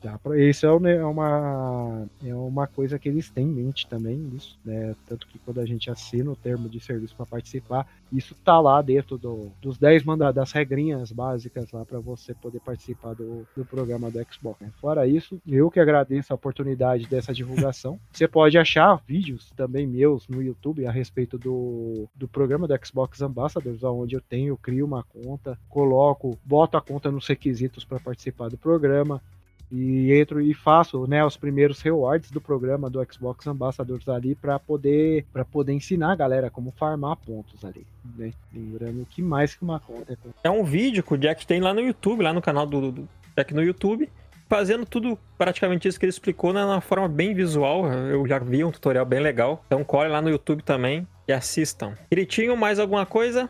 Dá 0.02 0.18
pra, 0.18 0.38
isso 0.38 0.64
é, 0.66 0.96
é 0.96 1.04
uma, 1.04 2.06
é 2.24 2.34
uma 2.34 2.66
coisa 2.66 2.98
que 2.98 3.08
eles 3.08 3.28
têm 3.28 3.46
em 3.46 3.52
mente 3.52 3.86
também, 3.86 4.30
isso, 4.34 4.58
né? 4.64 4.94
Tanto 5.06 5.26
que 5.26 5.38
quando 5.38 5.60
a 5.60 5.66
gente 5.66 5.90
assina 5.90 6.30
o 6.30 6.36
termo 6.36 6.70
de 6.70 6.80
serviço 6.80 7.14
para 7.14 7.26
participar, 7.26 7.86
isso 8.10 8.34
tá 8.42 8.58
lá 8.58 8.80
dentro 8.80 9.18
do, 9.18 9.52
dos 9.60 9.76
10 9.76 10.04
mandados, 10.04 10.36
das 10.36 10.52
regrinhas 10.52 11.12
básicas 11.12 11.70
lá 11.70 11.84
para 11.84 12.00
você 12.00 12.32
poder 12.34 12.60
participar 12.60 13.14
do, 13.14 13.46
do 13.54 13.64
programa 13.64 14.10
do 14.10 14.18
Xbox. 14.32 14.60
Né? 14.60 14.72
Fora 14.80 15.06
isso, 15.06 15.40
eu 15.46 15.70
que 15.70 15.78
agradeço 15.78 16.32
a 16.32 16.36
oportunidade 16.36 17.06
dessa 17.06 17.32
divulgação. 17.34 18.00
Você 18.12 18.26
pode 18.26 18.58
achar 18.58 19.00
vídeos 19.06 19.50
também 19.56 19.86
meus 19.86 20.28
no 20.28 20.42
YouTube 20.42 20.86
a 20.86 20.90
respeito 20.90 21.38
do, 21.38 22.08
do 22.14 22.28
programa 22.28 22.66
do 22.66 22.86
Xbox 22.86 23.20
Ambassadors, 23.22 23.82
onde 23.82 24.16
eu 24.16 24.20
tenho, 24.20 24.56
crio 24.56 24.86
uma 24.86 25.02
conta, 25.02 25.58
coloco, 25.68 26.38
boto 26.44 26.76
a 26.76 26.82
conta 26.82 27.10
nos 27.10 27.26
requisitos 27.26 27.84
para 27.84 28.00
participar 28.00 28.48
do 28.48 28.58
programa 28.58 29.22
e 29.70 30.12
entro 30.12 30.40
e 30.40 30.52
faço 30.52 31.06
né, 31.06 31.24
os 31.24 31.36
primeiros 31.36 31.80
rewards 31.80 32.30
do 32.30 32.40
programa 32.40 32.90
do 32.90 33.04
Xbox 33.10 33.46
Ambassadors 33.46 34.08
ali 34.08 34.34
para 34.34 34.58
poder 34.58 35.24
para 35.32 35.44
poder 35.44 35.72
ensinar 35.72 36.12
a 36.12 36.16
galera 36.16 36.50
como 36.50 36.72
farmar 36.72 37.16
pontos 37.16 37.64
ali. 37.64 37.86
Né? 38.16 38.32
Lembrando 38.52 39.06
que 39.08 39.22
mais 39.22 39.54
que 39.54 39.62
uma 39.62 39.78
conta. 39.78 40.12
É, 40.12 40.48
é 40.48 40.50
um 40.50 40.64
vídeo 40.64 41.02
que 41.02 41.14
o 41.14 41.18
Jack 41.18 41.46
tem 41.46 41.60
lá 41.60 41.72
no 41.72 41.80
YouTube, 41.80 42.22
lá 42.22 42.32
no 42.32 42.42
canal 42.42 42.66
do, 42.66 42.90
do 42.90 43.08
Jack 43.36 43.54
no 43.54 43.62
YouTube, 43.62 44.10
fazendo 44.48 44.84
tudo 44.84 45.16
praticamente 45.38 45.86
isso 45.86 45.98
que 45.98 46.04
ele 46.04 46.10
explicou 46.10 46.52
né, 46.52 46.80
forma 46.80 47.08
bem 47.08 47.32
visual. 47.32 47.86
Eu 47.86 48.26
já 48.26 48.38
vi 48.38 48.64
um 48.64 48.72
tutorial 48.72 49.06
bem 49.06 49.20
legal. 49.20 49.64
Então 49.66 49.84
colhe 49.84 50.10
lá 50.10 50.20
no 50.20 50.28
YouTube 50.28 50.62
também 50.62 51.06
e 51.28 51.32
assistam. 51.32 51.94
Quiritinho, 52.08 52.56
mais 52.56 52.80
alguma 52.80 53.06
coisa? 53.06 53.48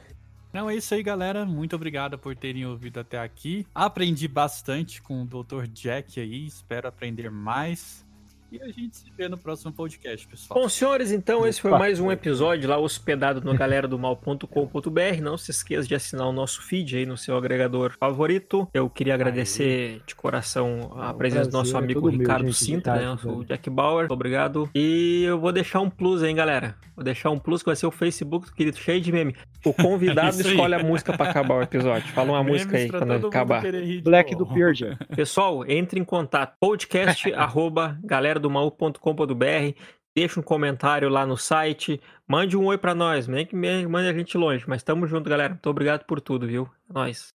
Não, 0.53 0.69
é 0.69 0.75
isso 0.75 0.95
aí, 0.95 1.03
galera. 1.03 1.45
Muito 1.47 1.77
obrigado 1.77 2.19
por 2.19 2.35
terem 2.35 2.67
ouvido 2.67 2.99
até 2.99 3.19
aqui. 3.19 3.67
Aprendi 3.75 4.27
bastante 4.27 5.01
com 5.01 5.23
o 5.23 5.25
Dr. 5.25 5.67
Jack 5.69 6.19
aí. 6.19 6.47
Espero 6.47 6.89
aprender 6.89 7.31
mais. 7.31 8.05
E 8.53 8.61
a 8.61 8.67
gente 8.67 8.97
se 8.97 9.05
vê 9.17 9.29
no 9.29 9.39
próximo 9.39 9.73
podcast, 9.73 10.27
pessoal. 10.27 10.61
Bom, 10.61 10.69
senhores, 10.69 11.13
então 11.13 11.47
esse 11.47 11.61
foi 11.61 11.71
mais 11.71 12.01
um 12.01 12.11
episódio 12.11 12.69
lá 12.69 12.77
hospedado 12.79 13.41
no 13.41 13.55
galera 13.55 13.87
do 13.87 13.97
mal.com.br. 13.97 15.23
Não 15.23 15.39
se 15.39 15.53
esqueça 15.53 15.87
de 15.87 15.95
assinar 15.95 16.27
o 16.27 16.33
nosso 16.33 16.61
feed 16.63 16.97
aí 16.97 17.07
no 17.07 17.17
seu 17.17 17.37
agregador 17.37 17.95
favorito. 17.97 18.67
Eu 18.75 18.91
queria 18.91 19.15
agradecer 19.15 19.93
Aí. 19.93 20.03
de 20.05 20.17
coração 20.17 20.91
a 20.97 21.11
ah, 21.11 21.15
presença 21.15 21.49
do 21.49 21.53
nosso 21.53 21.77
é 21.77 21.79
amigo 21.79 22.09
é 22.09 22.13
Ricardo 22.13 22.43
meu, 22.43 22.53
Sintra, 22.53 22.97
né, 22.97 23.19
o 23.25 23.45
Jack 23.45 23.71
Bauer. 23.71 24.11
Obrigado. 24.11 24.69
E 24.75 25.23
eu 25.29 25.39
vou 25.39 25.53
deixar 25.53 25.79
um 25.79 25.89
plus 25.89 26.21
aí, 26.25 26.35
galera. 26.35 26.75
Vou 26.97 27.05
deixar 27.05 27.31
um 27.31 27.39
plus 27.39 27.63
que 27.63 27.67
vai 27.67 27.77
ser 27.77 27.87
o 27.87 27.93
Facebook, 27.93 28.53
querido, 28.53 28.77
cheio 28.77 29.01
de 29.01 29.13
meme. 29.13 29.37
O 29.65 29.73
convidado 29.73 30.41
escolhe 30.43 30.75
a 30.75 30.83
música 30.83 31.17
para 31.17 31.31
acabar 31.31 31.55
o 31.55 31.63
episódio. 31.63 32.09
Fala 32.13 32.33
uma 32.33 32.43
Memes 32.43 32.65
música 32.65 32.77
aí 32.77 32.91
quando 32.91 33.29
acabar. 33.29 33.63
Black 34.03 34.35
do 34.35 34.45
Purge. 34.45 34.97
Pessoal, 35.15 35.65
entre 35.71 36.01
em 36.01 36.05
contato 36.05 36.57
podcast 36.59 37.33
arroba 37.35 37.97
galera 38.03 38.40
do 38.41 38.51
mal.com.br 38.51 39.75
deixa 40.15 40.41
um 40.41 40.43
comentário 40.43 41.09
lá 41.09 41.25
no 41.25 41.37
site, 41.37 42.01
mande 42.27 42.57
um 42.57 42.65
oi 42.67 42.77
para 42.77 42.95
nós, 42.95 43.29
nem 43.29 43.47
que 43.47 43.55
mande 43.55 44.09
a 44.09 44.13
gente 44.13 44.37
longe, 44.37 44.65
mas 44.67 44.83
tamo 44.83 45.07
junto, 45.07 45.31
galera. 45.31 45.51
Muito 45.51 45.71
obrigado 45.71 46.05
por 46.05 46.21
tudo, 46.21 46.47
viu? 46.47 46.69
É 46.89 46.93
nóis. 46.93 47.33